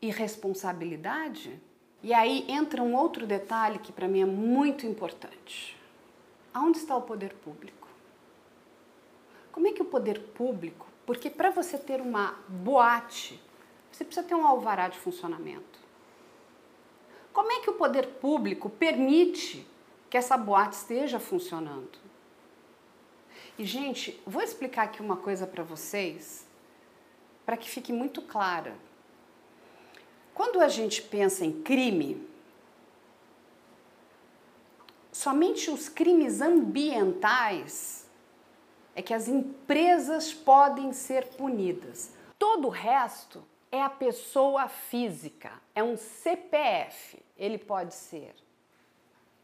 Irresponsabilidade? 0.00 1.60
E 2.02 2.12
aí 2.12 2.44
entra 2.48 2.82
um 2.82 2.96
outro 2.96 3.26
detalhe 3.26 3.78
que 3.78 3.92
para 3.92 4.08
mim 4.08 4.20
é 4.20 4.26
muito 4.26 4.86
importante. 4.86 5.76
Aonde 6.52 6.78
está 6.78 6.96
o 6.96 7.02
poder 7.02 7.32
público? 7.34 7.81
Como 9.52 9.68
é 9.68 9.72
que 9.72 9.82
o 9.82 9.84
poder 9.84 10.18
público, 10.18 10.86
porque 11.04 11.28
para 11.28 11.50
você 11.50 11.76
ter 11.76 12.00
uma 12.00 12.38
boate, 12.48 13.40
você 13.92 14.04
precisa 14.04 14.26
ter 14.26 14.34
um 14.34 14.46
alvará 14.46 14.88
de 14.88 14.98
funcionamento. 14.98 15.78
Como 17.32 17.52
é 17.52 17.60
que 17.60 17.70
o 17.70 17.74
poder 17.74 18.06
público 18.14 18.70
permite 18.70 19.66
que 20.08 20.16
essa 20.16 20.36
boate 20.36 20.76
esteja 20.76 21.20
funcionando? 21.20 21.98
E, 23.58 23.64
gente, 23.64 24.20
vou 24.26 24.42
explicar 24.42 24.84
aqui 24.84 25.02
uma 25.02 25.16
coisa 25.16 25.46
para 25.46 25.62
vocês, 25.62 26.46
para 27.44 27.56
que 27.56 27.68
fique 27.68 27.92
muito 27.92 28.22
clara. 28.22 28.74
Quando 30.34 30.60
a 30.60 30.68
gente 30.68 31.02
pensa 31.02 31.44
em 31.44 31.62
crime, 31.62 32.26
somente 35.12 35.70
os 35.70 35.88
crimes 35.88 36.40
ambientais 36.40 38.01
é 38.94 39.02
que 39.02 39.14
as 39.14 39.28
empresas 39.28 40.32
podem 40.32 40.92
ser 40.92 41.28
punidas. 41.34 42.12
Todo 42.38 42.68
o 42.68 42.70
resto 42.70 43.44
é 43.70 43.80
a 43.82 43.88
pessoa 43.88 44.68
física, 44.68 45.52
é 45.74 45.82
um 45.82 45.96
CPF. 45.96 47.22
Ele 47.36 47.58
pode 47.58 47.94
ser 47.94 48.34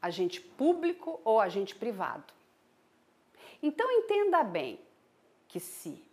agente 0.00 0.40
público 0.40 1.20
ou 1.24 1.40
agente 1.40 1.74
privado. 1.74 2.32
Então 3.62 3.90
entenda 3.90 4.42
bem 4.44 4.78
que 5.48 5.58
se 5.58 6.04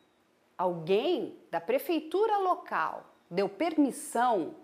alguém 0.57 1.38
da 1.51 1.59
prefeitura 1.59 2.38
local 2.38 3.05
deu 3.29 3.49
permissão 3.49 4.55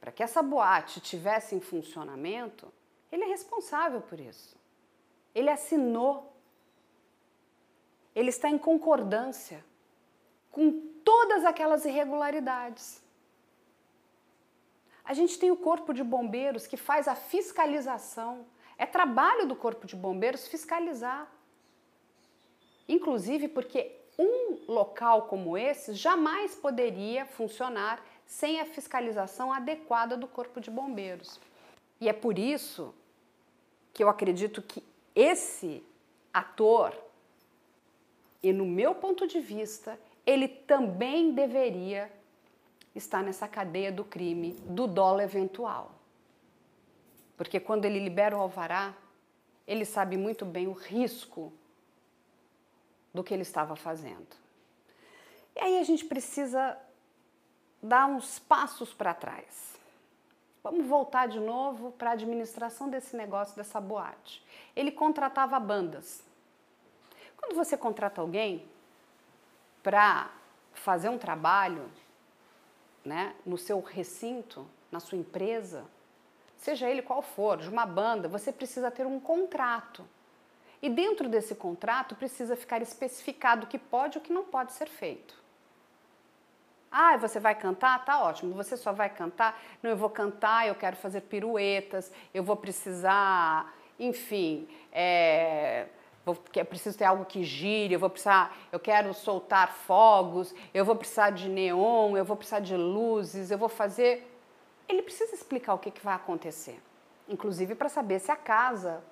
para 0.00 0.12
que 0.12 0.22
essa 0.22 0.42
boate 0.42 1.00
tivesse 1.00 1.54
em 1.54 1.60
funcionamento, 1.60 2.72
ele 3.10 3.24
é 3.24 3.26
responsável 3.26 4.00
por 4.00 4.20
isso. 4.20 4.56
Ele 5.34 5.50
assinou. 5.50 6.32
Ele 8.16 8.30
está 8.30 8.48
em 8.48 8.56
concordância 8.56 9.62
com 10.50 10.72
todas 11.04 11.44
aquelas 11.44 11.84
irregularidades. 11.84 13.00
A 15.04 15.12
gente 15.12 15.38
tem 15.38 15.50
o 15.50 15.56
corpo 15.56 15.92
de 15.92 16.02
bombeiros 16.02 16.66
que 16.66 16.78
faz 16.78 17.06
a 17.06 17.14
fiscalização, 17.14 18.46
É 18.78 18.84
trabalho 18.84 19.46
do 19.46 19.56
Corpo 19.56 19.86
de 19.86 19.96
Bombeiros 19.96 20.46
fiscalizar. 20.48 21.26
Inclusive 22.86 23.48
porque 23.48 23.90
um 24.18 24.70
local 24.70 25.22
como 25.22 25.56
esse 25.56 25.94
jamais 25.94 26.54
poderia 26.54 27.24
funcionar 27.24 28.04
sem 28.26 28.60
a 28.60 28.66
fiscalização 28.66 29.50
adequada 29.50 30.14
do 30.14 30.26
Corpo 30.26 30.60
de 30.60 30.70
Bombeiros. 30.70 31.40
E 31.98 32.06
é 32.06 32.12
por 32.12 32.38
isso 32.38 32.94
que 33.94 34.04
eu 34.04 34.10
acredito 34.10 34.60
que 34.60 34.84
esse 35.14 35.82
ator, 36.34 36.94
e 38.42 38.52
no 38.52 38.66
meu 38.66 38.94
ponto 38.94 39.26
de 39.26 39.40
vista, 39.40 39.98
ele 40.24 40.48
também 40.48 41.32
deveria 41.32 42.10
estar 42.94 43.22
nessa 43.22 43.46
cadeia 43.46 43.92
do 43.92 44.04
crime 44.04 44.52
do 44.64 44.86
dolo 44.86 45.20
eventual. 45.20 45.92
Porque 47.36 47.60
quando 47.60 47.84
ele 47.84 47.98
libera 47.98 48.36
o 48.36 48.40
alvará, 48.40 48.94
ele 49.66 49.84
sabe 49.84 50.16
muito 50.16 50.44
bem 50.44 50.66
o 50.66 50.72
risco 50.72 51.52
do 53.12 53.22
que 53.22 53.34
ele 53.34 53.42
estava 53.42 53.76
fazendo. 53.76 54.36
E 55.54 55.60
aí 55.60 55.78
a 55.78 55.84
gente 55.84 56.04
precisa 56.04 56.78
dar 57.82 58.06
uns 58.06 58.38
passos 58.38 58.92
para 58.92 59.14
trás. 59.14 59.74
Vamos 60.62 60.86
voltar 60.86 61.28
de 61.28 61.38
novo 61.38 61.92
para 61.92 62.10
a 62.10 62.12
administração 62.14 62.88
desse 62.88 63.16
negócio, 63.16 63.54
dessa 63.54 63.80
boate. 63.80 64.44
Ele 64.74 64.90
contratava 64.90 65.58
bandas. 65.60 66.25
Quando 67.36 67.54
você 67.54 67.76
contrata 67.76 68.20
alguém 68.20 68.66
para 69.82 70.30
fazer 70.72 71.08
um 71.08 71.18
trabalho 71.18 71.90
né, 73.04 73.34
no 73.44 73.56
seu 73.56 73.80
recinto, 73.80 74.66
na 74.90 75.00
sua 75.00 75.18
empresa, 75.18 75.84
seja 76.56 76.88
ele 76.88 77.02
qual 77.02 77.22
for, 77.22 77.58
de 77.58 77.68
uma 77.68 77.86
banda, 77.86 78.28
você 78.28 78.52
precisa 78.52 78.90
ter 78.90 79.06
um 79.06 79.20
contrato. 79.20 80.04
E 80.82 80.88
dentro 80.88 81.28
desse 81.28 81.54
contrato 81.54 82.14
precisa 82.14 82.56
ficar 82.56 82.82
especificado 82.82 83.64
o 83.64 83.68
que 83.68 83.78
pode 83.78 84.18
e 84.18 84.20
o 84.20 84.22
que 84.22 84.32
não 84.32 84.44
pode 84.44 84.72
ser 84.72 84.88
feito. 84.88 85.34
Ah, 86.90 87.16
você 87.16 87.38
vai 87.38 87.54
cantar? 87.54 88.04
Tá 88.04 88.22
ótimo. 88.22 88.54
Você 88.54 88.76
só 88.76 88.92
vai 88.92 89.10
cantar? 89.10 89.60
Não, 89.82 89.90
eu 89.90 89.96
vou 89.96 90.10
cantar, 90.10 90.66
eu 90.66 90.74
quero 90.74 90.96
fazer 90.96 91.22
piruetas, 91.22 92.10
eu 92.32 92.42
vou 92.42 92.56
precisar, 92.56 93.74
enfim, 93.98 94.68
é, 94.92 95.86
vou, 96.26 96.36
eu 96.54 96.64
preciso 96.66 96.98
ter 96.98 97.04
algo 97.04 97.24
que 97.24 97.42
gire, 97.42 97.94
eu 97.94 98.00
vou 98.00 98.10
precisar, 98.10 98.54
eu 98.70 98.78
quero 98.78 99.14
soltar 99.14 99.72
fogos, 99.72 100.54
eu 100.74 100.84
vou 100.84 100.94
precisar 100.94 101.30
de 101.30 101.48
neon, 101.48 102.18
eu 102.18 102.24
vou 102.24 102.36
precisar 102.36 102.60
de 102.60 102.76
luzes, 102.76 103.50
eu 103.50 103.56
vou 103.56 103.70
fazer 103.70 104.36
ele 104.88 105.02
precisa 105.02 105.34
explicar 105.34 105.74
o 105.74 105.78
que, 105.78 105.90
que 105.90 106.04
vai 106.04 106.14
acontecer, 106.14 106.80
inclusive 107.28 107.74
para 107.74 107.88
saber 107.88 108.20
se 108.20 108.30
a 108.30 108.36
casa 108.36 109.02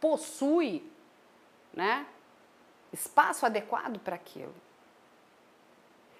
possui 0.00 0.88
né, 1.72 2.06
espaço 2.92 3.44
adequado 3.44 3.98
para 3.98 4.14
aquilo. 4.14 4.54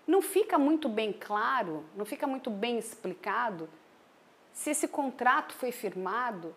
Não 0.07 0.21
fica 0.21 0.59
muito 0.59 0.89
bem 0.89 1.13
claro, 1.13 1.85
não 1.95 2.05
fica 2.05 2.27
muito 2.27 2.51
bem 2.51 2.79
explicado 2.79 3.69
se 4.53 4.71
esse 4.71 4.87
contrato 4.87 5.55
foi 5.55 5.73
firmado 5.73 6.55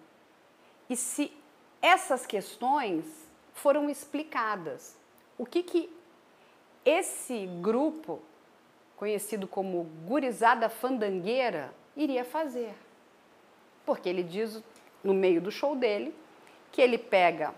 e 0.90 0.96
se 0.96 1.32
essas 1.82 2.26
questões 2.26 3.27
foram 3.58 3.90
explicadas. 3.90 4.98
O 5.38 5.46
que, 5.46 5.64
que 5.64 5.90
esse 6.86 7.46
grupo, 7.62 8.22
conhecido 8.96 9.48
como 9.48 9.84
Gurizada 10.06 10.70
Fandangueira, 10.70 11.74
iria 11.96 12.24
fazer. 12.24 12.74
Porque 13.86 14.08
ele 14.08 14.24
diz 14.24 14.62
no 15.04 15.14
meio 15.14 15.42
do 15.42 15.52
show 15.52 15.76
dele 15.76 16.16
que 16.72 16.82
ele 16.82 16.98
pega 16.98 17.54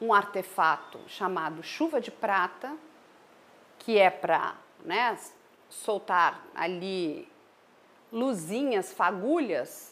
um 0.00 0.12
artefato 0.12 0.98
chamado 1.06 1.62
chuva 1.62 2.00
de 2.00 2.10
prata, 2.10 2.76
que 3.78 3.98
é 3.98 4.10
para 4.10 4.56
né, 4.84 5.16
soltar 5.68 6.44
ali 6.54 7.28
luzinhas, 8.12 8.92
fagulhas, 8.92 9.91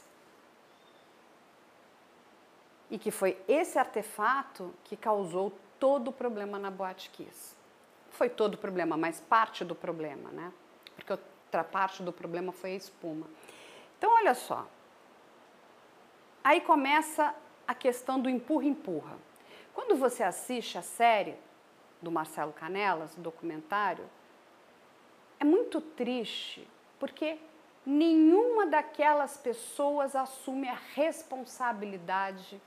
e 2.91 2.99
que 2.99 3.11
foi 3.11 3.41
esse 3.47 3.79
artefato 3.79 4.75
que 4.85 4.97
causou 4.97 5.53
todo 5.79 6.09
o 6.09 6.13
problema 6.13 6.59
na 6.59 6.71
Boate 6.71 7.11
Kiss. 7.11 7.57
Foi 8.11 8.29
todo 8.29 8.55
o 8.55 8.59
problema, 8.59 8.97
mas 8.97 9.21
parte 9.21 9.65
do 9.65 9.75
problema, 9.75 10.31
né? 10.31 10.53
Porque 10.97 11.13
outra 11.13 11.65
parte 11.65 12.03
do 12.03 12.13
problema 12.13 12.53
foi 12.53 12.73
a 12.73 12.77
espuma. 12.77 13.27
Então, 13.97 14.13
olha 14.15 14.35
só. 14.35 14.67
Aí 16.43 16.61
começa 16.61 17.35
a 17.67 17.75
questão 17.75 18.21
do 18.21 18.29
empurra-empurra. 18.29 19.17
Quando 19.73 19.95
você 19.97 20.23
assiste 20.23 20.77
a 20.77 20.83
série 20.83 21.37
do 22.03 22.11
Marcelo 22.11 22.53
Canelas, 22.53 23.17
o 23.17 23.21
documentário, 23.21 24.05
é 25.39 25.45
muito 25.45 25.81
triste, 25.81 26.67
porque 26.99 27.39
nenhuma 27.87 28.67
daquelas 28.67 29.37
pessoas 29.37 30.17
assume 30.17 30.69
a 30.69 30.79
responsabilidade 30.95 32.61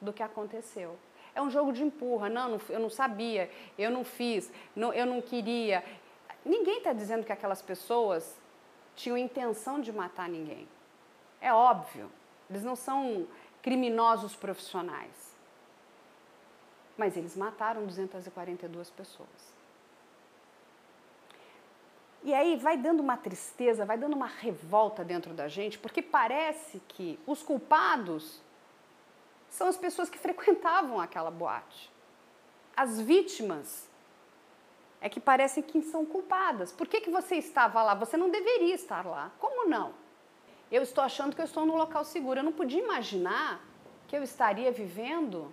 do 0.00 0.12
que 0.12 0.22
aconteceu. 0.22 0.96
É 1.34 1.40
um 1.40 1.50
jogo 1.50 1.72
de 1.72 1.82
empurra. 1.82 2.28
Não, 2.28 2.60
eu 2.68 2.80
não 2.80 2.90
sabia, 2.90 3.50
eu 3.78 3.90
não 3.90 4.04
fiz, 4.04 4.50
não, 4.74 4.92
eu 4.92 5.06
não 5.06 5.20
queria, 5.22 5.84
Ninguém 6.44 6.78
está 6.78 6.92
dizendo 6.92 7.24
que 7.24 7.32
aquelas 7.32 7.60
pessoas 7.60 8.38
tinham 8.96 9.16
intenção 9.16 9.80
de 9.80 9.92
matar 9.92 10.28
ninguém. 10.28 10.66
É 11.40 11.52
óbvio, 11.52 12.10
eles 12.48 12.62
não 12.62 12.76
são 12.76 13.26
criminosos 13.62 14.34
profissionais. 14.34 15.36
Mas 16.96 17.16
eles 17.16 17.36
mataram 17.36 17.86
242 17.86 18.90
pessoas. 18.90 19.60
E 22.22 22.34
aí 22.34 22.56
vai 22.56 22.76
dando 22.76 23.00
uma 23.00 23.16
tristeza, 23.16 23.86
vai 23.86 23.96
dando 23.96 24.14
uma 24.14 24.26
revolta 24.26 25.02
dentro 25.02 25.32
da 25.32 25.48
gente, 25.48 25.78
porque 25.78 26.02
parece 26.02 26.80
que 26.88 27.18
os 27.26 27.42
culpados 27.42 28.42
são 29.50 29.66
as 29.66 29.76
pessoas 29.76 30.08
que 30.08 30.18
frequentavam 30.18 31.00
aquela 31.00 31.30
boate. 31.30 31.90
As 32.76 33.00
vítimas 33.00 33.88
é 35.00 35.08
que 35.08 35.20
parecem 35.20 35.62
que 35.62 35.82
são 35.82 36.06
culpadas. 36.06 36.72
Por 36.72 36.86
que, 36.86 37.00
que 37.00 37.10
você 37.10 37.36
estava 37.36 37.82
lá? 37.82 37.94
Você 37.94 38.16
não 38.16 38.30
deveria 38.30 38.74
estar 38.74 39.04
lá. 39.04 39.30
Como 39.38 39.68
não? 39.68 39.92
Eu 40.70 40.82
estou 40.82 41.02
achando 41.02 41.34
que 41.34 41.40
eu 41.40 41.44
estou 41.44 41.66
no 41.66 41.76
local 41.76 42.04
seguro. 42.04 42.38
Eu 42.38 42.44
não 42.44 42.52
podia 42.52 42.82
imaginar 42.82 43.60
que 44.06 44.16
eu 44.16 44.22
estaria 44.22 44.70
vivendo 44.70 45.52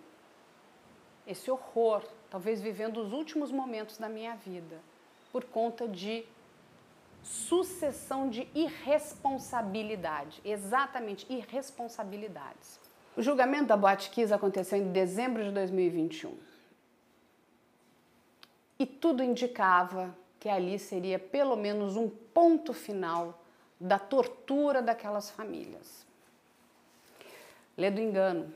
esse 1.26 1.50
horror, 1.50 2.04
talvez 2.30 2.62
vivendo 2.62 2.98
os 2.98 3.12
últimos 3.12 3.52
momentos 3.52 3.98
da 3.98 4.08
minha 4.08 4.36
vida, 4.36 4.80
por 5.32 5.44
conta 5.44 5.88
de 5.88 6.26
sucessão 7.24 8.30
de 8.30 8.48
irresponsabilidade, 8.56 10.42
exatamente 10.46 11.26
irresponsabilidades. 11.32 12.80
O 13.18 13.22
julgamento 13.24 13.66
da 13.66 13.76
Boate 13.76 14.12
Kiss 14.12 14.32
aconteceu 14.32 14.78
em 14.78 14.92
dezembro 14.92 15.44
de 15.44 15.50
2021 15.50 16.38
e 18.78 18.86
tudo 18.86 19.24
indicava 19.24 20.16
que 20.40 20.48
ali 20.48 20.78
seria 20.78 21.18
pelo 21.18 21.56
menos 21.56 21.96
um 21.96 22.08
ponto 22.08 22.76
final 22.76 23.44
da 23.82 23.98
tortura 23.98 24.84
daquelas 24.84 25.32
famílias. 25.32 26.06
Lê 27.76 27.90
do 27.90 28.00
engano. 28.00 28.54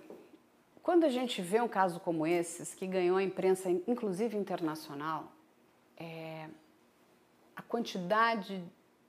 Quando 0.83 1.05
a 1.05 1.09
gente 1.09 1.41
vê 1.41 1.59
um 1.59 1.67
caso 1.67 1.99
como 1.99 2.27
esses, 2.27 2.75
que 2.75 2.85
ganhou 2.85 3.17
a 3.17 3.23
imprensa, 3.23 3.67
inclusive 3.87 4.37
internacional, 4.37 5.31
é, 5.97 6.47
a 7.55 7.63
quantidade 7.63 8.63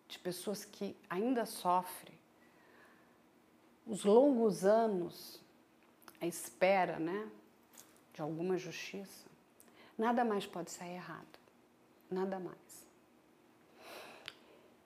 de 0.09 0.19
pessoas 0.19 0.65
que 0.65 0.97
ainda 1.11 1.45
sofrem, 1.45 2.15
os 3.87 4.03
longos 4.03 4.65
anos 4.65 5.42
à 6.23 6.27
espera 6.27 6.99
né, 6.99 7.29
de 8.15 8.23
alguma 8.23 8.57
justiça, 8.57 9.31
Nada 9.97 10.25
mais 10.25 10.47
pode 10.47 10.71
sair 10.71 10.95
errado. 10.95 11.39
Nada 12.11 12.39
mais. 12.39 12.87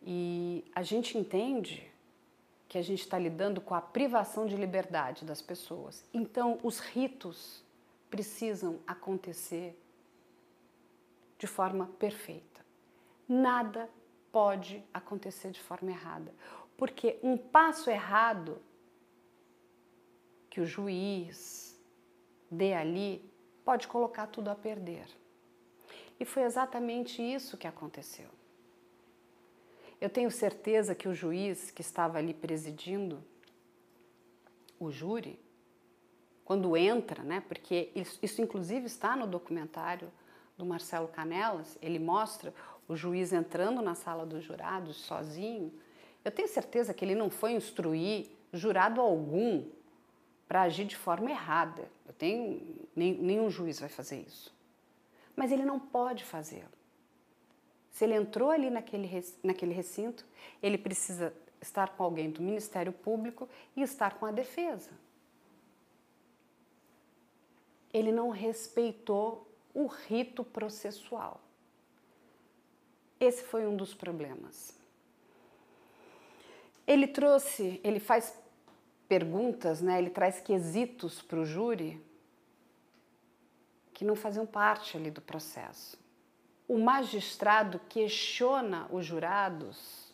E 0.02 0.64
a 0.74 0.82
gente 0.82 1.16
entende 1.16 1.90
que 2.68 2.78
a 2.78 2.82
gente 2.82 3.00
está 3.00 3.18
lidando 3.18 3.60
com 3.60 3.74
a 3.74 3.80
privação 3.80 4.46
de 4.46 4.56
liberdade 4.56 5.24
das 5.24 5.40
pessoas. 5.40 6.04
Então, 6.12 6.58
os 6.62 6.80
ritos 6.80 7.64
precisam 8.10 8.78
acontecer 8.86 9.80
de 11.38 11.46
forma 11.46 11.86
perfeita. 11.98 12.64
Nada 13.28 13.88
pode 14.30 14.84
acontecer 14.92 15.50
de 15.50 15.60
forma 15.60 15.90
errada, 15.90 16.32
porque 16.76 17.18
um 17.22 17.36
passo 17.36 17.88
errado 17.90 18.60
que 20.56 20.60
o 20.62 20.66
juiz 20.66 21.78
dê 22.50 22.72
ali 22.72 23.22
pode 23.62 23.86
colocar 23.86 24.26
tudo 24.26 24.48
a 24.48 24.54
perder. 24.54 25.06
E 26.18 26.24
foi 26.24 26.44
exatamente 26.44 27.20
isso 27.20 27.58
que 27.58 27.66
aconteceu. 27.66 28.30
Eu 30.00 30.08
tenho 30.08 30.30
certeza 30.30 30.94
que 30.94 31.08
o 31.08 31.14
juiz 31.14 31.70
que 31.70 31.82
estava 31.82 32.16
ali 32.16 32.32
presidindo 32.32 33.22
o 34.80 34.90
júri 34.90 35.38
quando 36.42 36.74
entra, 36.74 37.22
né? 37.22 37.44
Porque 37.46 37.90
isso, 37.94 38.18
isso 38.22 38.40
inclusive 38.40 38.86
está 38.86 39.14
no 39.14 39.26
documentário 39.26 40.10
do 40.56 40.64
Marcelo 40.64 41.08
Canelas, 41.08 41.76
ele 41.82 41.98
mostra 41.98 42.54
o 42.88 42.96
juiz 42.96 43.30
entrando 43.30 43.82
na 43.82 43.94
sala 43.94 44.24
dos 44.24 44.42
jurados 44.42 44.96
sozinho. 44.96 45.70
Eu 46.24 46.32
tenho 46.32 46.48
certeza 46.48 46.94
que 46.94 47.04
ele 47.04 47.14
não 47.14 47.28
foi 47.28 47.52
instruir 47.52 48.30
jurado 48.54 49.02
algum 49.02 49.75
para 50.48 50.62
agir 50.62 50.84
de 50.84 50.96
forma 50.96 51.30
errada. 51.30 51.88
Eu 52.06 52.12
tenho 52.14 52.86
nem, 52.94 53.14
nenhum 53.14 53.50
juiz 53.50 53.80
vai 53.80 53.88
fazer 53.88 54.20
isso. 54.20 54.54
Mas 55.34 55.52
ele 55.52 55.64
não 55.64 55.78
pode 55.78 56.24
fazê-lo. 56.24 56.76
Se 57.90 58.04
ele 58.04 58.14
entrou 58.14 58.50
ali 58.50 58.70
naquele, 58.70 59.08
naquele 59.42 59.72
recinto, 59.72 60.24
ele 60.62 60.78
precisa 60.78 61.34
estar 61.60 61.96
com 61.96 62.02
alguém 62.02 62.30
do 62.30 62.42
Ministério 62.42 62.92
Público 62.92 63.48
e 63.74 63.82
estar 63.82 64.18
com 64.18 64.26
a 64.26 64.30
defesa. 64.30 64.90
Ele 67.92 68.12
não 68.12 68.28
respeitou 68.30 69.48
o 69.74 69.86
rito 69.86 70.44
processual. 70.44 71.40
Esse 73.18 73.42
foi 73.42 73.66
um 73.66 73.76
dos 73.76 73.94
problemas. 73.94 74.74
Ele 76.86 77.06
trouxe, 77.06 77.80
ele 77.82 77.98
faz 77.98 78.38
perguntas, 79.08 79.80
né? 79.80 79.98
ele 79.98 80.10
traz 80.10 80.40
quesitos 80.40 81.22
para 81.22 81.38
o 81.38 81.44
júri 81.44 82.04
que 83.92 84.04
não 84.04 84.14
faziam 84.14 84.44
parte 84.44 84.96
ali 84.96 85.10
do 85.10 85.20
processo. 85.20 85.98
O 86.68 86.78
magistrado 86.78 87.80
questiona 87.88 88.86
os 88.90 89.06
jurados 89.06 90.12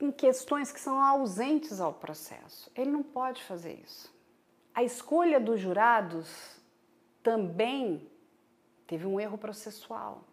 em 0.00 0.10
questões 0.10 0.72
que 0.72 0.80
são 0.80 1.00
ausentes 1.00 1.80
ao 1.80 1.92
processo. 1.92 2.70
Ele 2.74 2.90
não 2.90 3.02
pode 3.02 3.42
fazer 3.44 3.74
isso. 3.84 4.12
A 4.74 4.82
escolha 4.82 5.38
dos 5.38 5.60
jurados 5.60 6.56
também 7.22 8.10
teve 8.86 9.06
um 9.06 9.20
erro 9.20 9.38
processual. 9.38 10.24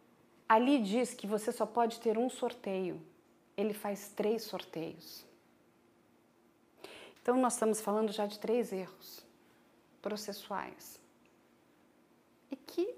Ali 0.47 0.81
diz 0.81 1.13
que 1.13 1.27
você 1.27 1.51
só 1.51 1.65
pode 1.65 1.99
ter 1.99 2.17
um 2.17 2.29
sorteio. 2.29 2.99
Ele 3.59 3.73
faz 3.73 4.07
três 4.15 4.43
sorteios. 4.43 5.25
Então 7.21 7.35
nós 7.37 7.53
estamos 7.53 7.81
falando 7.81 8.09
já 8.13 8.25
de 8.25 8.39
três 8.39 8.71
erros 8.71 9.21
processuais. 10.01 10.97
E 12.49 12.55
que 12.55 12.95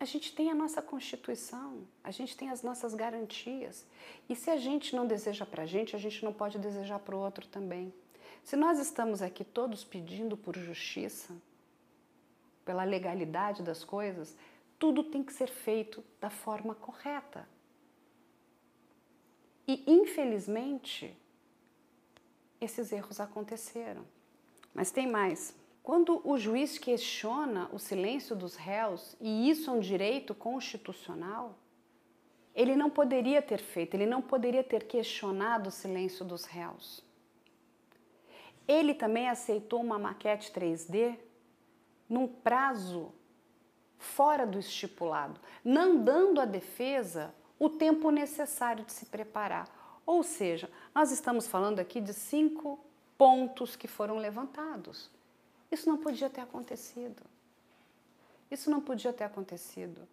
a 0.00 0.06
gente 0.06 0.34
tem 0.34 0.50
a 0.50 0.54
nossa 0.54 0.80
Constituição, 0.80 1.86
a 2.02 2.10
gente 2.10 2.34
tem 2.34 2.48
as 2.48 2.62
nossas 2.62 2.94
garantias. 2.94 3.84
E 4.26 4.34
se 4.34 4.48
a 4.48 4.56
gente 4.56 4.96
não 4.96 5.06
deseja 5.06 5.44
para 5.44 5.64
a 5.64 5.66
gente, 5.66 5.94
a 5.94 5.98
gente 5.98 6.24
não 6.24 6.32
pode 6.32 6.58
desejar 6.58 6.98
para 7.00 7.14
o 7.14 7.18
outro 7.18 7.46
também. 7.46 7.92
Se 8.42 8.56
nós 8.56 8.78
estamos 8.78 9.20
aqui 9.20 9.44
todos 9.44 9.84
pedindo 9.84 10.34
por 10.34 10.56
justiça, 10.56 11.36
pela 12.64 12.84
legalidade 12.84 13.62
das 13.62 13.84
coisas, 13.84 14.34
tudo 14.78 15.04
tem 15.04 15.22
que 15.22 15.34
ser 15.34 15.50
feito 15.50 16.02
da 16.18 16.30
forma 16.30 16.74
correta. 16.74 17.46
E, 19.70 19.84
infelizmente, 19.86 21.16
esses 22.60 22.90
erros 22.90 23.20
aconteceram. 23.20 24.04
Mas 24.74 24.90
tem 24.90 25.06
mais. 25.06 25.54
Quando 25.80 26.20
o 26.28 26.36
juiz 26.36 26.76
questiona 26.76 27.70
o 27.72 27.78
silêncio 27.78 28.34
dos 28.34 28.56
réus, 28.56 29.14
e 29.20 29.48
isso 29.48 29.70
é 29.70 29.72
um 29.72 29.78
direito 29.78 30.34
constitucional, 30.34 31.56
ele 32.52 32.74
não 32.74 32.90
poderia 32.90 33.40
ter 33.40 33.60
feito, 33.60 33.94
ele 33.94 34.06
não 34.06 34.20
poderia 34.20 34.64
ter 34.64 34.88
questionado 34.88 35.68
o 35.68 35.72
silêncio 35.72 36.24
dos 36.24 36.44
réus. 36.46 37.04
Ele 38.66 38.92
também 38.92 39.28
aceitou 39.28 39.80
uma 39.80 40.00
maquete 40.00 40.50
3D 40.50 41.16
num 42.08 42.26
prazo 42.26 43.14
fora 43.96 44.44
do 44.44 44.58
estipulado, 44.58 45.40
não 45.64 46.02
dando 46.02 46.40
à 46.40 46.44
defesa 46.44 47.32
o 47.60 47.68
tempo 47.68 48.10
necessário 48.10 48.84
de 48.84 48.92
se 48.92 49.06
preparar. 49.06 49.68
Ou 50.06 50.24
seja, 50.24 50.68
nós 50.94 51.12
estamos 51.12 51.46
falando 51.46 51.78
aqui 51.78 52.00
de 52.00 52.14
cinco 52.14 52.80
pontos 53.16 53.76
que 53.76 53.86
foram 53.86 54.16
levantados. 54.16 55.10
Isso 55.70 55.88
não 55.88 55.98
podia 55.98 56.30
ter 56.30 56.40
acontecido. 56.40 57.22
Isso 58.50 58.70
não 58.70 58.80
podia 58.80 59.12
ter 59.12 59.24
acontecido. 59.24 60.08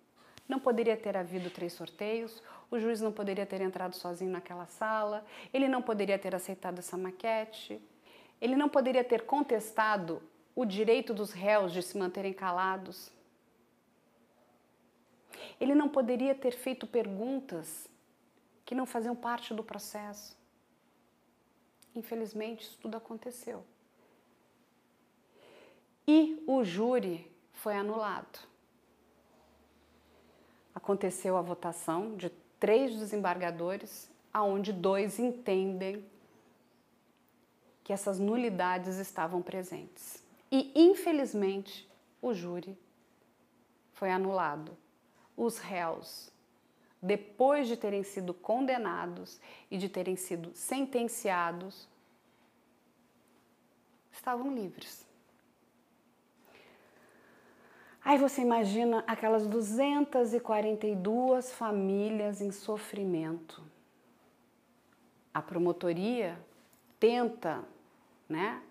Não 0.48 0.60
poderia 0.60 0.96
ter 0.96 1.18
havido 1.18 1.50
três 1.50 1.74
sorteios, 1.74 2.44
o 2.70 2.80
juiz 2.80 3.02
não 3.02 3.12
poderia 3.12 3.46
ter 3.46 3.62
entrado 3.62 3.96
sozinho 3.96 4.32
naquela 4.32 4.66
sala, 4.66 5.26
ele 5.54 5.68
não 5.68 5.82
poderia 5.82 6.18
ter 6.20 6.34
aceitado 6.36 6.80
essa 6.80 6.98
maquete, 6.98 7.82
ele 8.40 8.56
não 8.56 8.70
poderia 8.70 9.04
ter 9.04 9.26
contestado 9.26 10.22
o 10.56 10.64
direito 10.64 11.14
dos 11.14 11.32
réus 11.32 11.74
de 11.74 11.82
se 11.82 11.98
manterem 11.98 12.34
calados. 12.34 13.12
Ele 15.60 15.74
não 15.74 15.90
poderia 15.90 16.36
ter 16.36 16.52
feito 16.52 16.86
perguntas 16.86 17.88
que 18.66 18.76
não 18.76 18.86
faziam 18.86 19.16
parte 19.16 19.54
do 19.54 19.64
processo. 19.64 20.38
Infelizmente, 21.96 22.64
isso 22.64 22.78
tudo 22.80 22.98
aconteceu. 22.98 23.64
E 26.08 26.44
o 26.48 26.64
júri 26.64 27.30
foi 27.54 27.76
anulado. 27.76 28.40
Aconteceu 30.76 31.36
a 31.36 31.42
votação 31.42 32.16
de 32.16 32.30
três 32.60 32.96
desembargadores, 32.98 34.10
aonde 34.34 34.72
dois 34.72 35.20
entendem 35.20 36.06
que 37.84 37.92
essas 37.92 38.20
nulidades 38.20 38.98
estavam 38.98 39.42
presentes. 39.42 40.24
E, 40.52 40.72
infelizmente, 40.76 41.90
o 42.22 42.34
júri 42.34 42.78
foi 43.94 44.12
anulado. 44.12 44.78
Os 45.38 45.60
réus, 45.60 46.32
depois 47.02 47.68
de 47.68 47.78
terem 47.78 48.04
sido 48.04 48.34
condenados 48.34 49.40
e 49.70 49.78
de 49.78 49.88
terem 49.88 50.16
sido 50.16 50.52
sentenciados, 50.56 51.88
estavam 54.12 54.52
livres. 54.54 55.06
Aí 58.04 58.18
você 58.18 58.42
imagina 58.42 59.04
aquelas 59.06 59.46
242 59.46 61.54
famílias 61.54 62.42
em 62.42 62.52
sofrimento. 62.52 63.62
A 65.34 65.42
promotoria 65.42 66.40
tenta 67.00 67.64
né? 68.28 68.62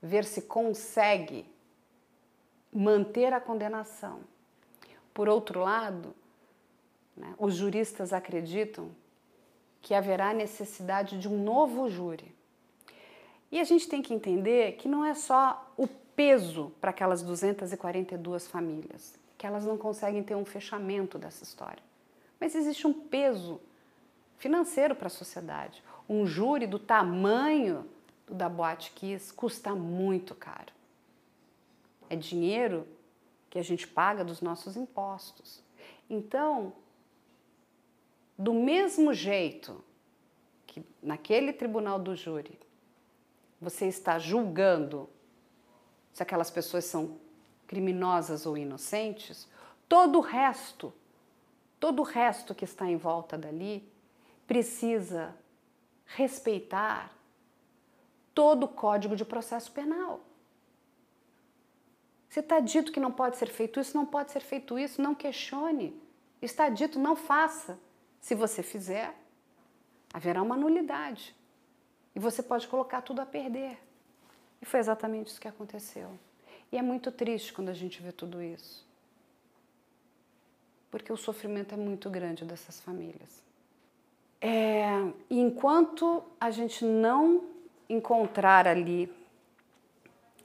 Ver 0.00 0.24
se 0.24 0.42
consegue 0.42 1.46
manter 2.72 3.32
a 3.32 3.40
condenação. 3.40 4.20
Por 5.12 5.28
outro 5.28 5.60
lado, 5.60 6.14
né, 7.16 7.34
os 7.38 7.54
juristas 7.54 8.12
acreditam 8.12 8.90
que 9.80 9.94
haverá 9.94 10.32
necessidade 10.32 11.18
de 11.18 11.28
um 11.28 11.42
novo 11.42 11.88
júri. 11.88 12.34
E 13.50 13.60
a 13.60 13.64
gente 13.64 13.88
tem 13.88 14.00
que 14.00 14.14
entender 14.14 14.76
que 14.76 14.88
não 14.88 15.04
é 15.04 15.14
só 15.14 15.70
o 15.76 15.86
peso 15.86 16.72
para 16.80 16.90
aquelas 16.90 17.22
242 17.22 18.46
famílias, 18.46 19.18
que 19.36 19.46
elas 19.46 19.66
não 19.66 19.76
conseguem 19.76 20.22
ter 20.22 20.34
um 20.34 20.44
fechamento 20.44 21.18
dessa 21.18 21.42
história. 21.42 21.82
Mas 22.40 22.54
existe 22.54 22.86
um 22.86 22.92
peso 22.92 23.60
financeiro 24.38 24.94
para 24.94 25.08
a 25.08 25.10
sociedade. 25.10 25.82
Um 26.08 26.26
júri 26.26 26.66
do 26.66 26.78
tamanho 26.78 27.86
do 28.26 28.34
da 28.34 28.48
Boate 28.48 28.92
Kiss 28.92 29.32
custa 29.32 29.74
muito 29.74 30.34
caro. 30.34 30.72
É 32.08 32.16
dinheiro 32.16 32.86
que 33.52 33.58
a 33.58 33.62
gente 33.62 33.86
paga 33.86 34.24
dos 34.24 34.40
nossos 34.40 34.78
impostos. 34.78 35.62
Então, 36.08 36.72
do 38.38 38.54
mesmo 38.54 39.12
jeito 39.12 39.84
que 40.66 40.82
naquele 41.02 41.52
tribunal 41.52 41.98
do 41.98 42.16
júri 42.16 42.58
você 43.60 43.88
está 43.88 44.18
julgando 44.18 45.06
se 46.14 46.22
aquelas 46.22 46.50
pessoas 46.50 46.86
são 46.86 47.18
criminosas 47.66 48.46
ou 48.46 48.56
inocentes, 48.56 49.46
todo 49.86 50.16
o 50.16 50.22
resto, 50.22 50.90
todo 51.78 52.00
o 52.00 52.04
resto 52.04 52.54
que 52.54 52.64
está 52.64 52.86
em 52.86 52.96
volta 52.96 53.36
dali 53.36 53.86
precisa 54.46 55.36
respeitar 56.06 57.14
todo 58.32 58.64
o 58.64 58.68
Código 58.68 59.14
de 59.14 59.26
Processo 59.26 59.70
Penal. 59.72 60.31
Se 62.32 62.40
está 62.40 62.60
dito 62.60 62.90
que 62.90 62.98
não 62.98 63.12
pode 63.12 63.36
ser 63.36 63.50
feito 63.50 63.78
isso, 63.78 63.94
não 63.94 64.06
pode 64.06 64.32
ser 64.32 64.40
feito 64.40 64.78
isso, 64.78 65.02
não 65.02 65.14
questione. 65.14 65.94
Está 66.40 66.70
dito, 66.70 66.98
não 66.98 67.14
faça. 67.14 67.78
Se 68.22 68.34
você 68.34 68.62
fizer, 68.62 69.14
haverá 70.14 70.40
uma 70.40 70.56
nulidade. 70.56 71.36
E 72.14 72.18
você 72.18 72.42
pode 72.42 72.66
colocar 72.68 73.02
tudo 73.02 73.20
a 73.20 73.26
perder. 73.26 73.78
E 74.62 74.64
foi 74.64 74.80
exatamente 74.80 75.26
isso 75.26 75.38
que 75.38 75.46
aconteceu. 75.46 76.08
E 76.72 76.78
é 76.78 76.80
muito 76.80 77.12
triste 77.12 77.52
quando 77.52 77.68
a 77.68 77.74
gente 77.74 78.00
vê 78.00 78.10
tudo 78.10 78.40
isso. 78.40 78.88
Porque 80.90 81.12
o 81.12 81.18
sofrimento 81.18 81.74
é 81.74 81.76
muito 81.76 82.08
grande 82.08 82.46
dessas 82.46 82.80
famílias. 82.80 83.42
É, 84.40 84.86
enquanto 85.28 86.24
a 86.40 86.50
gente 86.50 86.82
não 86.82 87.44
encontrar 87.90 88.66
ali 88.66 89.12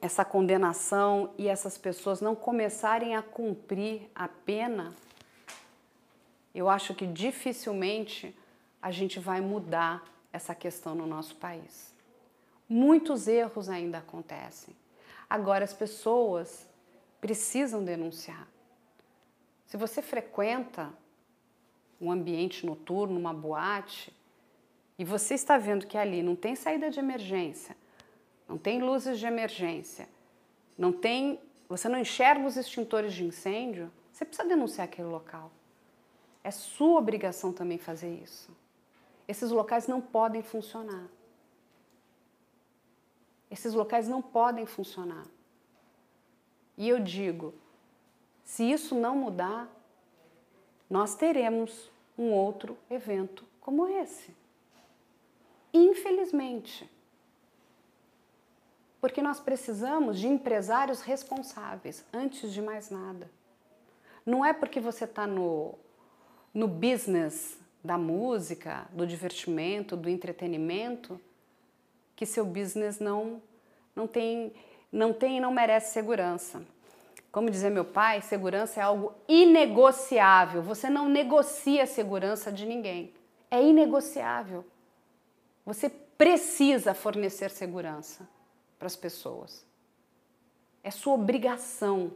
essa 0.01 0.23
condenação 0.23 1.33
e 1.37 1.47
essas 1.47 1.77
pessoas 1.77 2.21
não 2.21 2.35
começarem 2.35 3.15
a 3.15 3.21
cumprir 3.21 4.09
a 4.13 4.27
pena, 4.27 4.93
eu 6.53 6.69
acho 6.69 6.93
que 6.93 7.05
dificilmente 7.05 8.35
a 8.81 8.91
gente 8.91 9.19
vai 9.19 9.41
mudar 9.41 10.03
essa 10.31 10.53
questão 10.53 10.93
no 10.95 11.05
nosso 11.05 11.35
país. 11.35 11.93
Muitos 12.69 13.27
erros 13.27 13.69
ainda 13.69 13.99
acontecem. 13.99 14.75
Agora, 15.29 15.63
as 15.63 15.73
pessoas 15.73 16.67
precisam 17.19 17.83
denunciar. 17.83 18.47
Se 19.65 19.77
você 19.77 20.01
frequenta 20.01 20.93
um 21.99 22.11
ambiente 22.11 22.65
noturno, 22.65 23.19
uma 23.19 23.33
boate, 23.33 24.13
e 24.97 25.03
você 25.03 25.33
está 25.33 25.57
vendo 25.57 25.85
que 25.85 25.97
ali 25.97 26.23
não 26.23 26.35
tem 26.35 26.55
saída 26.55 26.89
de 26.89 26.99
emergência, 26.99 27.75
não 28.47 28.57
tem 28.57 28.81
luzes 28.81 29.19
de 29.19 29.25
emergência, 29.25 30.07
não 30.77 30.91
tem, 30.91 31.39
você 31.67 31.89
não 31.89 31.99
enxerga 31.99 32.45
os 32.45 32.55
extintores 32.55 33.13
de 33.13 33.23
incêndio, 33.23 33.91
você 34.11 34.23
precisa 34.25 34.47
denunciar 34.47 34.85
aquele 34.85 35.07
local. 35.07 35.51
É 36.43 36.51
sua 36.51 36.99
obrigação 36.99 37.51
também 37.51 37.77
fazer 37.77 38.13
isso. 38.23 38.55
Esses 39.27 39.51
locais 39.51 39.87
não 39.87 39.99
podem 39.99 40.41
funcionar. 40.41 41.07
Esses 43.51 43.73
locais 43.73 44.07
não 44.07 44.21
podem 44.21 44.65
funcionar. 44.65 45.25
E 46.77 46.87
eu 46.87 46.99
digo, 46.99 47.53
se 48.43 48.63
isso 48.63 48.95
não 48.95 49.15
mudar, 49.15 49.69
nós 50.89 51.15
teremos 51.15 51.91
um 52.17 52.31
outro 52.31 52.77
evento 52.89 53.45
como 53.59 53.87
esse. 53.87 54.33
Infelizmente. 55.73 56.89
Porque 58.99 59.21
nós 59.21 59.39
precisamos 59.39 60.19
de 60.19 60.27
empresários 60.27 61.01
responsáveis, 61.01 62.03
antes 62.11 62.51
de 62.51 62.61
mais 62.61 62.89
nada. 62.89 63.29
Não 64.25 64.43
é 64.43 64.53
porque 64.53 64.79
você 64.79 65.05
está 65.05 65.27
no, 65.27 65.75
no 66.53 66.67
business 66.67 67.57
da 67.83 67.97
música, 67.97 68.87
do 68.91 69.05
divertimento, 69.05 69.95
do 69.95 70.09
entretenimento, 70.09 71.19
que 72.15 72.25
seu 72.25 72.45
business 72.45 72.99
não, 72.99 73.41
não 73.95 74.07
tem 74.07 74.51
não 74.91 75.13
tem 75.13 75.37
e 75.37 75.39
não 75.39 75.51
merece 75.51 75.93
segurança. 75.93 76.61
Como 77.31 77.51
dizia 77.51 77.69
meu 77.69 77.85
pai, 77.85 78.21
segurança 78.21 78.79
é 78.79 78.83
algo 78.83 79.13
inegociável. 79.27 80.61
Você 80.63 80.89
não 80.89 81.09
negocia 81.09 81.83
a 81.83 81.87
segurança 81.87 82.51
de 82.51 82.65
ninguém. 82.65 83.13
É 83.51 83.61
inegociável. 83.61 84.65
Você 85.65 85.89
precisa 85.89 86.93
fornecer 86.93 87.51
segurança 87.51 88.27
para 88.77 88.87
as 88.87 88.95
pessoas. 88.95 89.65
É 90.83 90.91
sua 90.91 91.13
obrigação. 91.13 92.13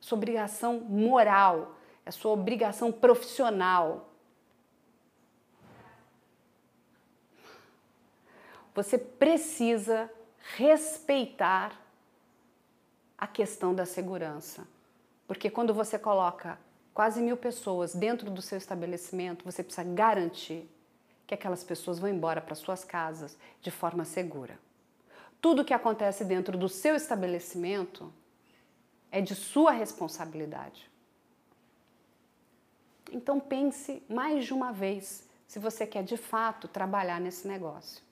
Sua 0.00 0.16
obrigação 0.16 0.80
moral, 0.80 1.76
é 2.04 2.10
sua 2.10 2.32
obrigação 2.32 2.92
profissional. 2.92 4.10
Você 8.74 8.98
precisa 8.98 10.10
respeitar 10.56 11.80
a 13.18 13.26
questão 13.26 13.74
da 13.74 13.86
segurança. 13.86 14.66
Porque 15.26 15.50
quando 15.50 15.74
você 15.74 15.98
coloca 15.98 16.58
quase 16.94 17.20
mil 17.20 17.36
pessoas 17.36 17.94
dentro 17.94 18.30
do 18.30 18.40
seu 18.40 18.58
estabelecimento, 18.58 19.44
você 19.44 19.62
precisa 19.62 19.82
garantir 19.82 20.70
que 21.26 21.34
aquelas 21.34 21.64
pessoas 21.64 21.98
vão 21.98 22.08
embora 22.08 22.40
para 22.40 22.54
suas 22.54 22.84
casas 22.84 23.36
de 23.60 23.70
forma 23.70 24.04
segura. 24.04 24.58
Tudo 25.46 25.64
que 25.64 25.72
acontece 25.72 26.24
dentro 26.24 26.58
do 26.58 26.68
seu 26.68 26.96
estabelecimento 26.96 28.12
é 29.12 29.20
de 29.20 29.36
sua 29.36 29.70
responsabilidade. 29.70 30.90
Então 33.12 33.38
pense 33.38 34.02
mais 34.08 34.44
de 34.44 34.52
uma 34.52 34.72
vez 34.72 35.24
se 35.46 35.60
você 35.60 35.86
quer 35.86 36.02
de 36.02 36.16
fato 36.16 36.66
trabalhar 36.66 37.20
nesse 37.20 37.46
negócio. 37.46 38.02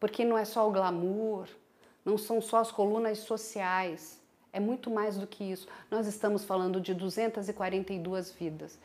Porque 0.00 0.24
não 0.24 0.38
é 0.38 0.46
só 0.46 0.66
o 0.66 0.72
glamour, 0.72 1.46
não 2.06 2.16
são 2.16 2.40
só 2.40 2.60
as 2.60 2.72
colunas 2.72 3.18
sociais, 3.18 4.18
é 4.50 4.58
muito 4.58 4.90
mais 4.90 5.18
do 5.18 5.26
que 5.26 5.44
isso. 5.44 5.68
Nós 5.90 6.06
estamos 6.06 6.42
falando 6.42 6.80
de 6.80 6.94
242 6.94 8.30
vidas. 8.30 8.78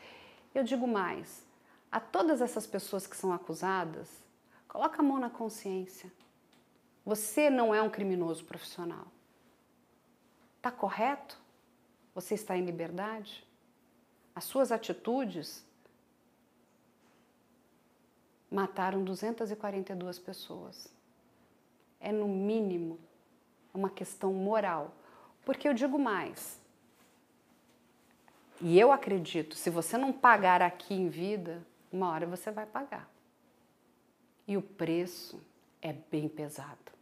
Eu 0.54 0.62
digo 0.62 0.86
mais, 0.86 1.42
a 1.90 1.98
todas 1.98 2.42
essas 2.42 2.66
pessoas 2.66 3.06
que 3.06 3.16
são 3.16 3.32
acusadas, 3.32 4.10
coloca 4.68 5.00
a 5.00 5.02
mão 5.02 5.18
na 5.18 5.30
consciência. 5.30 6.12
Você 7.04 7.50
não 7.50 7.74
é 7.74 7.82
um 7.82 7.90
criminoso 7.90 8.44
profissional. 8.44 9.06
Está 10.56 10.70
correto? 10.70 11.38
Você 12.14 12.34
está 12.34 12.56
em 12.56 12.64
liberdade? 12.64 13.46
As 14.34 14.44
suas 14.44 14.72
atitudes 14.72 15.64
mataram 18.50 19.04
242 19.04 20.18
pessoas 20.18 20.88
é, 22.00 22.10
no 22.10 22.26
mínimo, 22.26 22.98
uma 23.74 23.90
questão 23.90 24.32
moral. 24.32 24.94
Porque 25.44 25.68
eu 25.68 25.74
digo 25.74 25.98
mais, 25.98 26.58
e 28.62 28.80
eu 28.80 28.90
acredito, 28.90 29.56
se 29.56 29.68
você 29.68 29.98
não 29.98 30.10
pagar 30.10 30.62
aqui 30.62 30.94
em 30.94 31.08
vida, 31.10 31.66
uma 31.92 32.10
hora 32.10 32.26
você 32.26 32.50
vai 32.50 32.64
pagar. 32.64 33.10
E 34.48 34.56
o 34.56 34.62
preço 34.62 35.42
é 35.82 35.92
bem 35.92 36.28
pesado 36.28 36.93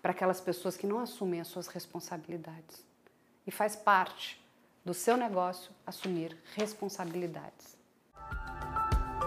para 0.00 0.12
aquelas 0.12 0.40
pessoas 0.40 0.76
que 0.76 0.86
não 0.86 1.00
assumem 1.00 1.40
as 1.40 1.48
suas 1.48 1.66
responsabilidades. 1.68 2.84
E 3.46 3.50
faz 3.50 3.76
parte 3.76 4.40
do 4.84 4.94
seu 4.94 5.16
negócio 5.16 5.70
assumir 5.86 6.36
responsabilidades. 6.56 7.76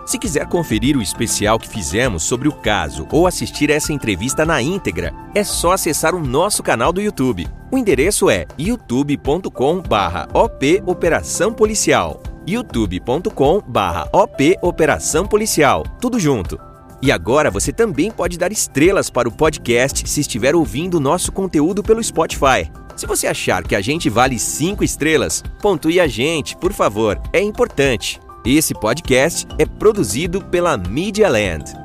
Se 0.05 0.17
quiser 0.17 0.47
conferir 0.47 0.95
o 0.97 1.01
especial 1.01 1.59
que 1.59 1.69
fizemos 1.69 2.23
sobre 2.23 2.47
o 2.47 2.51
caso 2.51 3.07
ou 3.11 3.27
assistir 3.27 3.69
essa 3.69 3.93
entrevista 3.93 4.43
na 4.45 4.59
íntegra, 4.61 5.13
é 5.35 5.43
só 5.43 5.73
acessar 5.73 6.15
o 6.15 6.25
nosso 6.25 6.63
canal 6.63 6.91
do 6.91 7.01
YouTube. 7.01 7.47
O 7.71 7.77
endereço 7.77 8.27
é 8.29 8.47
youtube.com/op 8.57 10.83
Operação 10.85 11.53
Policial. 11.53 12.23
youtube.com/op 12.47 14.57
Operação 14.61 15.27
Policial. 15.27 15.83
Tudo 16.01 16.19
junto. 16.19 16.70
E 17.01 17.11
agora 17.11 17.49
você 17.49 17.73
também 17.73 18.11
pode 18.11 18.37
dar 18.37 18.51
estrelas 18.51 19.09
para 19.09 19.27
o 19.27 19.31
podcast 19.31 20.07
se 20.07 20.21
estiver 20.21 20.55
ouvindo 20.55 20.99
nosso 20.99 21.31
conteúdo 21.31 21.81
pelo 21.81 22.03
Spotify. 22.03 22.71
Se 22.95 23.07
você 23.07 23.25
achar 23.25 23.63
que 23.63 23.75
a 23.75 23.81
gente 23.81 24.07
vale 24.09 24.37
cinco 24.37 24.83
estrelas, 24.83 25.43
pontue 25.59 25.99
a 25.99 26.07
gente, 26.07 26.55
por 26.55 26.71
favor, 26.71 27.19
é 27.33 27.41
importante. 27.41 28.19
Esse 28.45 28.75
podcast 28.75 29.47
é 29.57 29.65
produzido 29.65 30.41
pela 30.45 30.77
Media 30.77 31.27
Land. 31.27 31.80